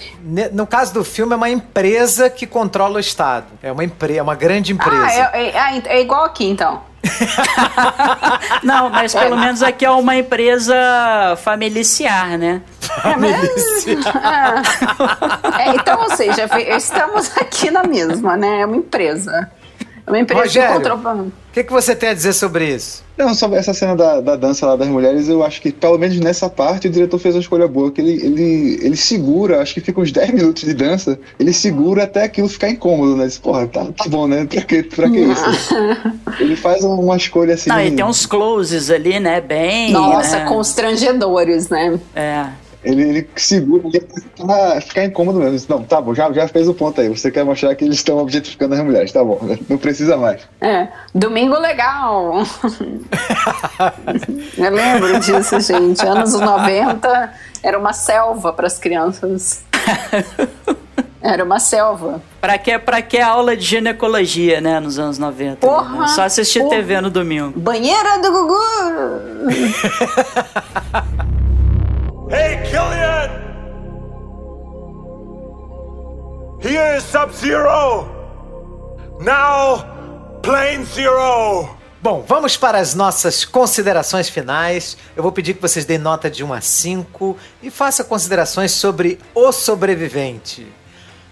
[0.53, 3.47] no caso do filme, é uma empresa que controla o Estado.
[3.63, 5.05] É uma empresa, é uma grande empresa.
[5.05, 6.83] Ah, é, é- ah, é igual aqui então.
[8.63, 10.75] Não, mas pelo menos aqui é uma empresa
[11.43, 12.63] familiar, né?
[13.05, 13.87] É, mas-
[15.59, 18.61] É, então, ou seja, estamos aqui na mesma, né?
[18.63, 19.51] É uma empresa.
[20.05, 20.81] É uma empresa Rogério.
[20.81, 21.23] que controla.
[21.23, 23.05] O que, que você tem a dizer sobre isso?
[23.17, 26.19] Não, sobre essa cena da, da dança lá das mulheres, eu acho que pelo menos
[26.19, 29.81] nessa parte o diretor fez uma escolha boa, que ele, ele, ele segura, acho que
[29.81, 33.27] fica uns 10 minutos de dança, ele segura até aquilo ficar incômodo, né?
[33.27, 34.45] Diz, Porra, tá, tá bom, né?
[34.47, 35.75] Pra que, pra que isso?
[36.41, 37.69] ele faz uma escolha assim.
[37.71, 39.41] Não, e tem uns closes ali, né?
[39.41, 39.93] Bem.
[39.93, 40.47] Nossa, né?
[40.47, 42.01] constrangedores, né?
[42.17, 42.47] É.
[42.85, 45.77] Ele, ele segura ali pra ficar incômodo mesmo.
[45.77, 47.09] Não, tá bom, já, já fez o ponto aí.
[47.09, 49.39] Você quer mostrar que eles estão objetificando as mulheres, tá bom,
[49.69, 50.43] não precisa mais.
[50.61, 52.35] É, domingo legal.
[54.59, 56.05] Eu lembro disso, gente.
[56.05, 57.33] Anos 90
[57.63, 59.65] era uma selva para as crianças.
[61.23, 62.21] Era uma selva.
[62.41, 65.65] Pra que, pra que aula de ginecologia, né, nos anos 90?
[65.65, 66.09] Porra, né?
[66.09, 66.77] Só assistir porra.
[66.77, 67.61] TV no domingo.
[67.61, 68.55] Banheira do Gugu!
[76.63, 78.07] Here is Sub Zero!
[79.19, 79.85] Now,
[80.43, 81.77] Plane Zero!
[82.01, 84.97] Bom, vamos para as nossas considerações finais.
[85.17, 89.19] Eu vou pedir que vocês deem nota de 1 a 5 e façam considerações sobre
[89.35, 90.73] O Sobrevivente.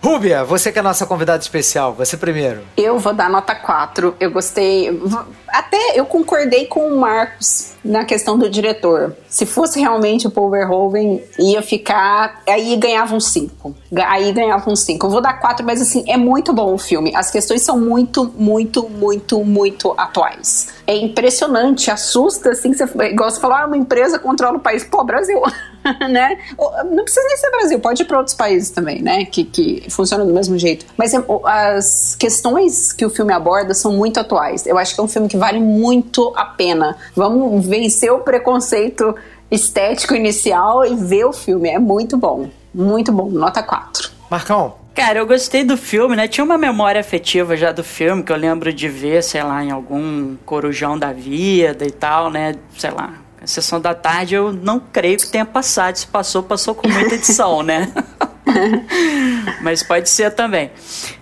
[0.03, 2.63] Rúbia, você que é a nossa convidada especial, você primeiro.
[2.75, 4.17] Eu vou dar nota 4.
[4.19, 4.99] Eu gostei.
[5.47, 9.15] Até eu concordei com o Marcos na questão do diretor.
[9.29, 12.41] Se fosse realmente o Paul Verhoeven, ia ficar.
[12.49, 13.75] Aí ganhava um 5.
[14.07, 15.07] Aí ganhava um 5.
[15.07, 17.15] Eu vou dar 4, mas assim, é muito bom o filme.
[17.15, 20.69] As questões são muito, muito, muito, muito atuais.
[20.87, 24.83] É impressionante, assusta, assim, você, igual você falou, ah, uma empresa controla o país.
[24.83, 25.41] Pô, Brasil.
[26.11, 26.39] né?
[26.91, 29.25] Não precisa nem ser Brasil, pode ir para outros países também, né?
[29.25, 30.87] Que, que funciona do mesmo jeito.
[30.97, 34.67] Mas é, as questões que o filme aborda são muito atuais.
[34.67, 36.97] Eu acho que é um filme que vale muito a pena.
[37.15, 39.15] Vamos vencer o preconceito
[39.51, 41.69] estético inicial e ver o filme.
[41.69, 42.49] É muito bom.
[42.73, 43.29] Muito bom.
[43.29, 44.11] Nota 4.
[44.31, 46.27] Marcão, Cara, eu gostei do filme, né?
[46.27, 49.71] Tinha uma memória afetiva já do filme, que eu lembro de ver, sei lá, em
[49.71, 52.57] algum corujão da vida e tal, né?
[52.77, 55.97] Sei lá, a sessão da tarde eu não creio que tenha passado.
[55.97, 57.93] Se passou, passou com muita edição, né?
[59.63, 60.71] Mas pode ser também.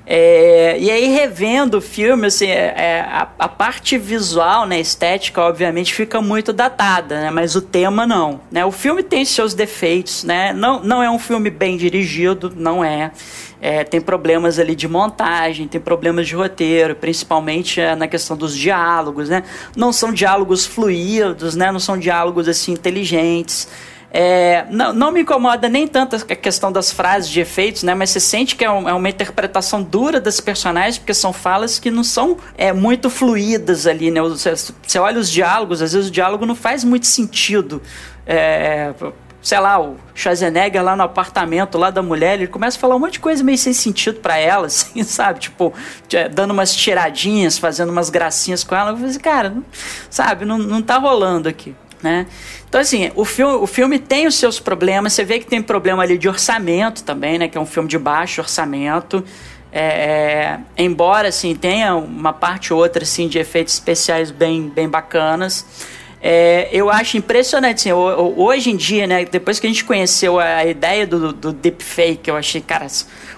[0.06, 5.42] É, e aí, revendo o filme, assim, é, é, a, a, parte visual, né, estética,
[5.42, 7.30] obviamente, fica muito datada, né?
[7.30, 8.40] Mas o tema não.
[8.50, 8.64] Né?
[8.64, 10.52] O filme tem seus defeitos, né?
[10.52, 13.12] Não, não é um filme bem dirigido, não é.
[13.60, 18.56] É, tem problemas ali de montagem, tem problemas de roteiro, principalmente é, na questão dos
[18.56, 19.42] diálogos, né?
[19.76, 21.72] Não são diálogos fluidos, né?
[21.72, 23.68] Não são diálogos assim inteligentes.
[24.10, 27.94] É, não, não me incomoda nem tanto a questão das frases de efeitos, né?
[27.94, 31.78] Mas você sente que é, um, é uma interpretação dura das personagens, porque são falas
[31.78, 34.22] que não são é, muito fluídas ali, né?
[34.22, 37.82] Você, você olha os diálogos, às vezes o diálogo não faz muito sentido.
[38.26, 38.94] É,
[39.40, 42.98] sei lá, o Schwarzenegger lá no apartamento lá da mulher, ele começa a falar um
[42.98, 45.40] monte de coisa meio sem sentido para ela, assim, sabe?
[45.40, 45.72] Tipo,
[46.32, 48.90] dando umas tiradinhas, fazendo umas gracinhas com ela.
[48.90, 49.54] Eu falei assim, cara,
[50.10, 52.26] sabe, não, não tá rolando aqui, né?
[52.68, 56.02] Então, assim, o filme, o filme tem os seus problemas, você vê que tem problema
[56.02, 57.48] ali de orçamento também, né?
[57.48, 59.24] Que é um filme de baixo orçamento.
[59.70, 64.88] É, é, embora, assim, tenha uma parte ou outra, assim, de efeitos especiais bem, bem
[64.88, 65.64] bacanas,
[66.20, 70.64] é, eu acho impressionante, assim, hoje em dia, né, depois que a gente conheceu a
[70.64, 72.86] ideia do, do deepfake, eu achei, cara,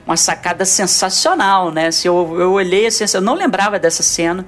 [0.07, 1.89] uma sacada sensacional, né?
[1.89, 4.47] Assim, eu, eu olhei assim, eu não lembrava dessa cena.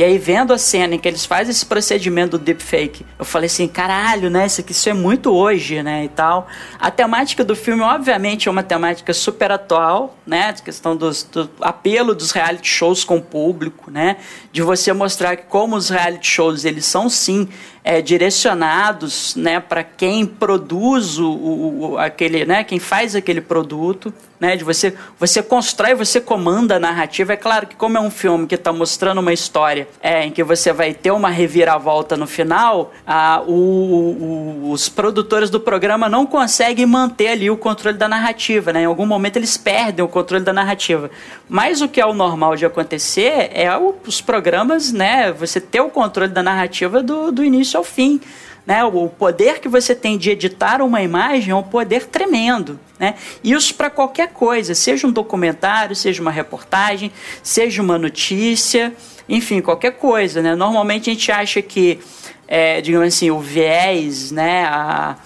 [0.00, 3.48] E aí, vendo a cena em que eles fazem esse procedimento do deepfake, eu falei
[3.48, 4.46] assim, caralho, né?
[4.46, 6.04] Isso, aqui, isso é muito hoje, né?
[6.04, 6.48] E tal.
[6.78, 10.48] A temática do filme, obviamente, é uma temática super atual, né?
[10.48, 14.16] A questão dos, do apelo dos reality shows com o público, né?
[14.50, 17.46] De você mostrar que como os reality shows, eles são sim
[17.84, 24.56] é, direcionados né, para quem produz o, o, aquele, né, quem faz aquele produto, né,
[24.56, 27.34] de você, você constrói, você comanda a narrativa.
[27.34, 30.42] É claro que como é um filme que está mostrando uma história é, em que
[30.42, 36.86] você vai ter uma reviravolta no final, a, o, os produtores do programa não conseguem
[36.86, 38.82] manter ali o controle da narrativa, né?
[38.82, 41.10] Em algum momento eles perdem o controle da narrativa.
[41.48, 43.68] Mas o que é o normal de acontecer é
[44.06, 48.20] os programas, né, você ter o controle da narrativa do, do início ao fim.
[48.70, 48.84] Né?
[48.84, 52.78] O poder que você tem de editar uma imagem é um poder tremendo.
[53.00, 53.16] Né?
[53.42, 57.10] Isso para qualquer coisa, seja um documentário, seja uma reportagem,
[57.42, 58.94] seja uma notícia,
[59.28, 60.40] enfim, qualquer coisa.
[60.40, 60.54] Né?
[60.54, 61.98] Normalmente a gente acha que,
[62.46, 65.16] é, digamos assim, o viés, né, a,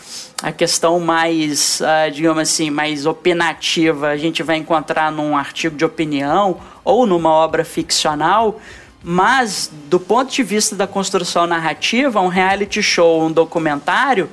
[0.43, 5.85] a questão mais, uh, digamos assim, mais opinativa, a gente vai encontrar num artigo de
[5.85, 8.59] opinião ou numa obra ficcional.
[9.07, 14.31] Mas, do ponto de vista da construção narrativa, um reality show, um documentário,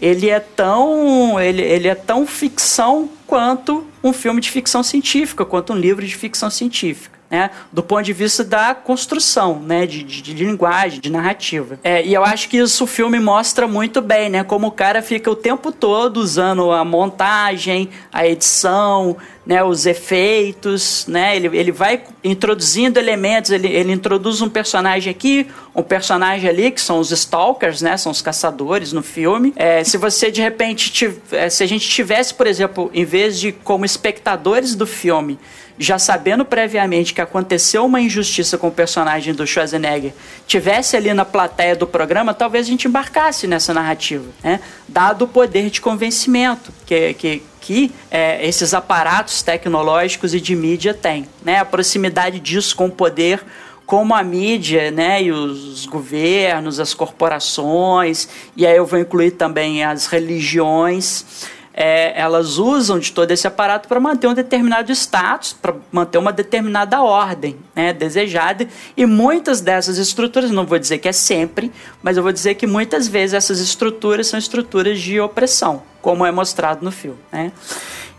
[0.00, 5.74] ele é tão, ele, ele é tão ficção quanto um filme de ficção científica, quanto
[5.74, 7.50] um livro de ficção científica né?
[7.72, 9.86] Do ponto de vista da construção, né?
[9.86, 11.80] De, de, de linguagem, de narrativa.
[11.82, 14.44] É, e eu acho que isso o filme mostra muito bem, né?
[14.44, 19.16] Como o cara fica o tempo todo usando a montagem, a edição,
[19.46, 25.46] né, os efeitos, né, ele, ele vai introduzindo elementos, ele, ele introduz um personagem aqui,
[25.74, 29.52] um personagem ali, que são os stalkers, né, são os caçadores no filme.
[29.56, 33.52] É, se você de repente, é, se a gente tivesse, por exemplo, em vez de
[33.52, 35.38] como espectadores do filme,
[35.78, 40.12] já sabendo previamente que aconteceu uma injustiça com o personagem do Schwarzenegger,
[40.46, 44.60] tivesse ali na plateia do programa, talvez a gente embarcasse nessa narrativa, né?
[44.88, 50.92] dado o poder de convencimento que, que, que é, esses aparatos tecnológicos e de mídia
[50.92, 51.26] têm.
[51.42, 51.58] Né?
[51.58, 53.42] A proximidade disso com o poder
[53.86, 58.26] como a mídia, né, e os governos, as corporações,
[58.56, 63.88] e aí eu vou incluir também as religiões, é, elas usam de todo esse aparato
[63.88, 68.68] para manter um determinado status, para manter uma determinada ordem né, desejada.
[68.96, 72.66] E muitas dessas estruturas, não vou dizer que é sempre, mas eu vou dizer que
[72.66, 77.18] muitas vezes essas estruturas são estruturas de opressão, como é mostrado no filme.
[77.32, 77.50] Né?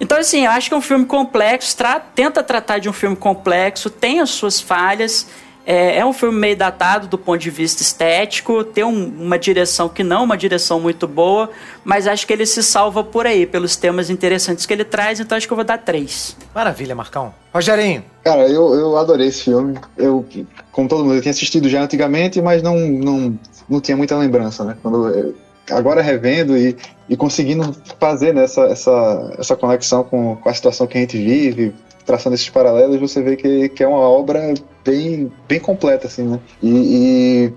[0.02, 3.16] Então, assim, eu acho que é um filme complexo, tra tenta tratar de um filme
[3.16, 5.28] complexo, tem as suas falhas,
[5.66, 9.90] é, é, um filme meio datado do ponto de vista estético, tem um, uma direção
[9.90, 11.50] que não é uma direção muito boa,
[11.84, 15.36] mas acho que ele se salva por aí, pelos temas interessantes que ele traz, então
[15.36, 16.38] acho que eu vou dar três.
[16.54, 17.34] Maravilha, Marcão.
[17.54, 18.04] Rogerinho.
[18.24, 19.78] Cara, eu, eu adorei esse filme.
[19.98, 20.26] Eu,
[20.72, 24.64] como todo mundo, eu tinha assistido já antigamente, mas não, não, não tinha muita lembrança,
[24.64, 24.78] né?
[24.82, 25.34] Quando
[25.72, 26.76] agora revendo e,
[27.10, 31.18] e conseguindo fazer né, essa, essa, essa conexão com, com a situação que a gente
[31.18, 31.74] vive,
[32.06, 34.54] traçando esses paralelos, você vê que, que é uma obra
[34.84, 36.40] bem, bem completa, assim, né?
[36.62, 37.54] E, e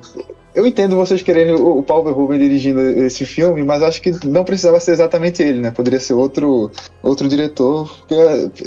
[0.59, 4.81] eu entendo vocês querendo o, Paul Verhoeven dirigindo esse filme, mas acho que não precisava
[4.81, 5.71] ser exatamente ele, né?
[5.71, 6.71] Poderia ser outro,
[7.01, 7.89] outro diretor.
[7.99, 8.15] Porque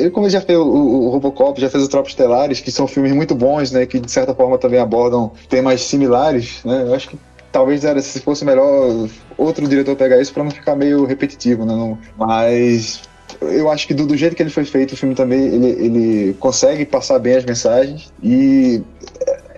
[0.02, 2.88] ele, como ele já fez o, o Robocop, já fez o Tropos Estelares, que são
[2.88, 3.86] filmes muito bons, né?
[3.86, 6.84] Que de certa forma também abordam temas similares, né?
[6.88, 7.18] Eu acho que
[7.52, 11.76] talvez era se fosse melhor outro diretor pegar isso para não ficar meio repetitivo, né?
[11.76, 13.02] Não, mas
[13.42, 16.34] eu acho que do, do, jeito que ele foi feito, o filme também ele, ele
[16.40, 18.82] consegue passar bem as mensagens e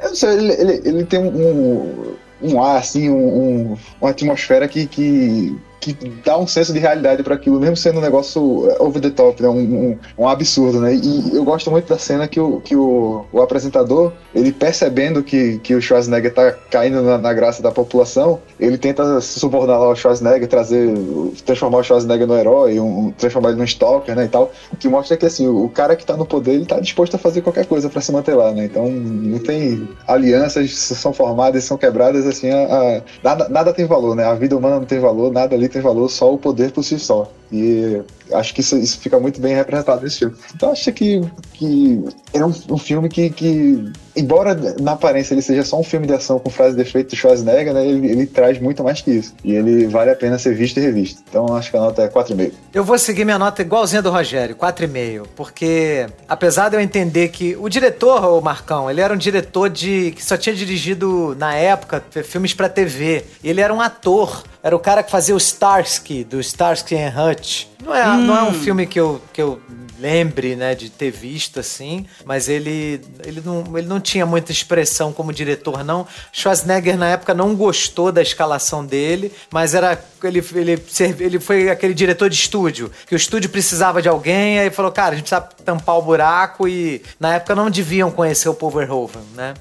[0.02, 4.68] eu não sei, ele, ele, ele tem um, um ar, assim, um, um, uma atmosfera
[4.68, 5.94] que, que que
[6.24, 8.42] dá um senso de realidade para aquilo, mesmo sendo um negócio
[8.80, 9.50] over the top, né?
[9.50, 10.96] Um, um, um, absurdo, né?
[10.96, 15.60] E eu gosto muito da cena que o, que o, o apresentador, ele percebendo que,
[15.60, 19.96] que o Schwarzenegger tá caindo na, na graça da população, ele tenta subornar lá o
[19.96, 20.94] Schwarzenegger, trazer,
[21.46, 24.24] transformar o Schwarzenegger no herói, um, transformar ele num stalker, né?
[24.26, 27.16] E tal, que mostra que assim, o cara que tá no poder, ele tá disposto
[27.16, 28.66] a fazer qualquer coisa para se manter lá, né?
[28.66, 34.16] Então não tem alianças são formadas, são quebradas, assim, a, a, nada, nada tem valor,
[34.16, 34.24] né?
[34.24, 37.00] A vida humana não tem valor, nada ali tem valor, só o poder por si
[37.00, 37.30] só.
[37.52, 38.02] E
[38.34, 40.36] acho que isso, isso fica muito bem representado nesse filme.
[40.56, 41.22] Então acho que,
[41.54, 42.04] que
[42.34, 46.14] é um, um filme que, que, embora na aparência ele seja só um filme de
[46.14, 49.34] ação com frase de efeito do Schwarzenegger, né, ele, ele traz muito mais que isso.
[49.44, 51.22] E ele vale a pena ser visto e revisto.
[51.30, 52.52] Então acho que a nota é 4,5.
[52.74, 55.28] Eu vou seguir minha nota igualzinha do Rogério, 4,5.
[55.36, 60.12] Porque apesar de eu entender que o diretor, o Marcão, ele era um diretor de
[60.12, 63.26] que só tinha dirigido na época filmes para TV.
[63.44, 64.44] Ele era um ator.
[64.64, 67.66] Era o cara que fazia o Starsky, do Starsky and Hutch.
[67.84, 68.23] Não é, hum.
[68.24, 69.62] Não é um filme que eu, que eu
[70.04, 75.14] lembre, né, de ter visto assim, mas ele, ele, não, ele não tinha muita expressão
[75.14, 76.06] como diretor, não.
[76.34, 80.84] Schwarzenegger na época não gostou da escalação dele, mas era ele, ele,
[81.20, 85.14] ele foi aquele diretor de estúdio, que o estúdio precisava de alguém, aí falou, cara,
[85.14, 89.24] a gente precisa tampar o buraco e na época não deviam conhecer o Paul Verhoeven,
[89.36, 89.54] né?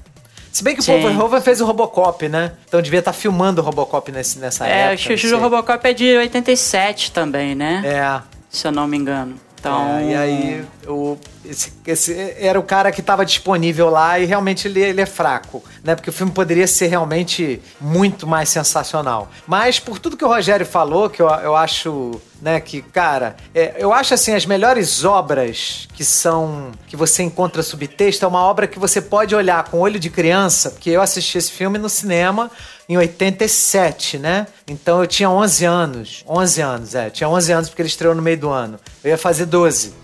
[0.51, 2.51] Se bem que o Paul Verhoeven fez o Robocop, né?
[2.67, 5.13] Então devia estar tá filmando o Robocop nesse, nessa é, época.
[5.13, 7.81] É, o Robocop é de 87 também, né?
[7.83, 8.33] É.
[8.53, 9.35] Se eu não me engano.
[9.59, 9.97] Então...
[9.97, 14.67] É, e aí, o, esse, esse, era o cara que estava disponível lá e realmente
[14.67, 15.95] ele, ele é fraco, né?
[15.95, 19.29] Porque o filme poderia ser realmente muito mais sensacional.
[19.45, 23.75] Mas por tudo que o Rogério falou, que eu, eu acho, né, que, cara, é,
[23.77, 28.67] eu acho assim, as melhores obras que são, que você encontra subtexto, é uma obra
[28.67, 32.49] que você pode olhar com olho de criança, porque eu assisti esse filme no cinema
[32.87, 34.47] em 87, né?
[34.67, 36.23] Então eu tinha 11 anos.
[36.27, 37.09] 11 anos, é.
[37.09, 38.79] Tinha 11 anos porque ele estreou no meio do ano.
[39.03, 40.02] Eu ia fazer 12.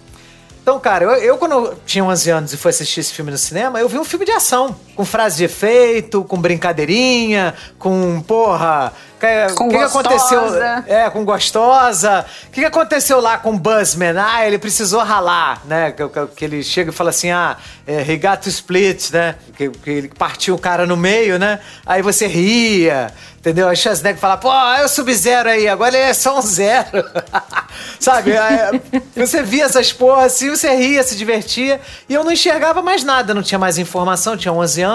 [0.69, 3.39] Então, cara, eu, eu, quando eu tinha 11 anos e fui assistir esse filme no
[3.39, 4.75] cinema, eu vi um filme de ação.
[4.99, 8.91] Com frase de efeito, com brincadeirinha, com, porra...
[9.17, 10.63] Que, que, aconteceu?
[10.87, 12.25] É, com gostosa.
[12.47, 14.17] O que, que aconteceu lá com o Buzzman?
[14.17, 15.91] Ah, ele precisou ralar, né?
[15.91, 19.35] Que, que, que ele chega e fala assim, ah, é, he got to split, né?
[19.57, 21.59] Que, que ele partiu o cara no meio, né?
[21.85, 23.11] Aí você ria.
[23.39, 23.69] Entendeu?
[23.69, 27.05] Aí Schwarzenegger fala, pô, é o Sub-Zero aí, agora ele é só um zero.
[27.97, 28.31] Sabe?
[28.31, 28.71] É,
[29.15, 33.33] você via essas porras assim, você ria, se divertia, e eu não enxergava mais nada,
[33.33, 34.88] não tinha mais informação, tinha 11 anos.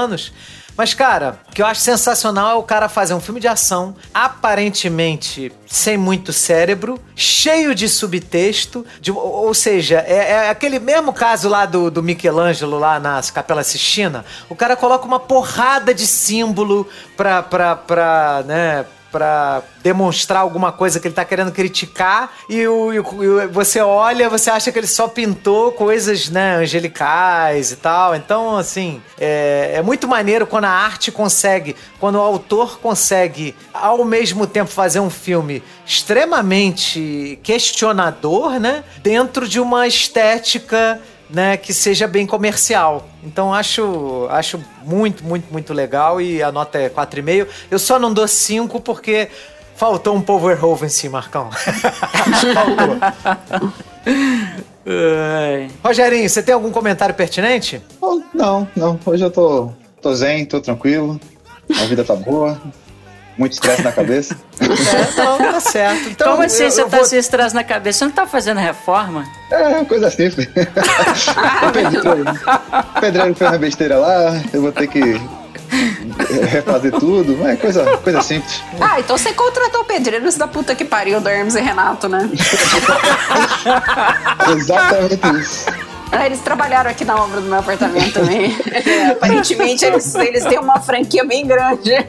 [0.77, 3.95] Mas, cara, o que eu acho sensacional é o cara fazer um filme de ação,
[4.13, 11.49] aparentemente sem muito cérebro, cheio de subtexto, de, ou seja, é, é, aquele mesmo caso
[11.49, 16.89] lá do, do Michelangelo lá nas Capela Sistina, o cara coloca uma porrada de símbolo
[17.17, 18.85] pra, pra, pra né,
[19.15, 24.29] para demonstrar alguma coisa que ele tá querendo criticar e, o, e, o, você olha,
[24.29, 28.17] você acha que ele só pintou coisas, né, angelicais e tal.
[28.17, 34.05] Então, assim, é, é muito maneiro quando a arte consegue, quando o autor consegue, ao
[34.05, 41.01] mesmo tempo, fazer um filme extremamente questionador, né, dentro de uma estética
[41.31, 43.09] né, que seja bem comercial.
[43.23, 47.47] Então acho, acho muito, muito, muito legal e a nota é 4,5.
[47.71, 49.29] Eu só não dou 5 porque
[49.77, 51.51] faltou um Powerhoven sim, Marcão.
[52.55, 52.99] faltou.
[55.83, 57.83] Rogerinho, você tem algum comentário pertinente?
[58.01, 59.01] Oh, não, não.
[59.05, 59.71] Hoje eu tô,
[60.01, 61.19] tô zen, tô tranquilo.
[61.81, 62.61] A vida tá boa
[63.37, 64.37] muito estresse na cabeça.
[64.65, 66.09] É, então tá certo.
[66.09, 67.07] Então, Como assim eu, você eu tá vou...
[67.07, 67.99] sem estresse na cabeça?
[67.99, 69.25] Você não tá fazendo reforma?
[69.51, 70.47] É, coisa simples.
[71.67, 72.25] o pedreiro,
[72.97, 75.21] o pedreiro fez uma besteira lá, eu vou ter que
[76.51, 78.63] refazer tudo, é coisa, coisa simples.
[78.81, 82.29] Ah, então você contratou pedreiros da puta que pariu do Hermes e Renato, né?
[84.57, 85.67] Exatamente isso.
[86.13, 88.55] Ah, eles trabalharam aqui na obra do meu apartamento também.
[88.85, 91.93] É, aparentemente, eles, eles têm uma franquia bem grande.
[91.93, 92.07] É,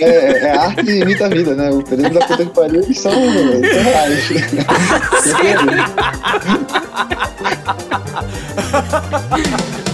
[0.00, 1.70] é arte e imita a vida, né?
[1.70, 4.28] O período da puta que pariu, eles são, são reais.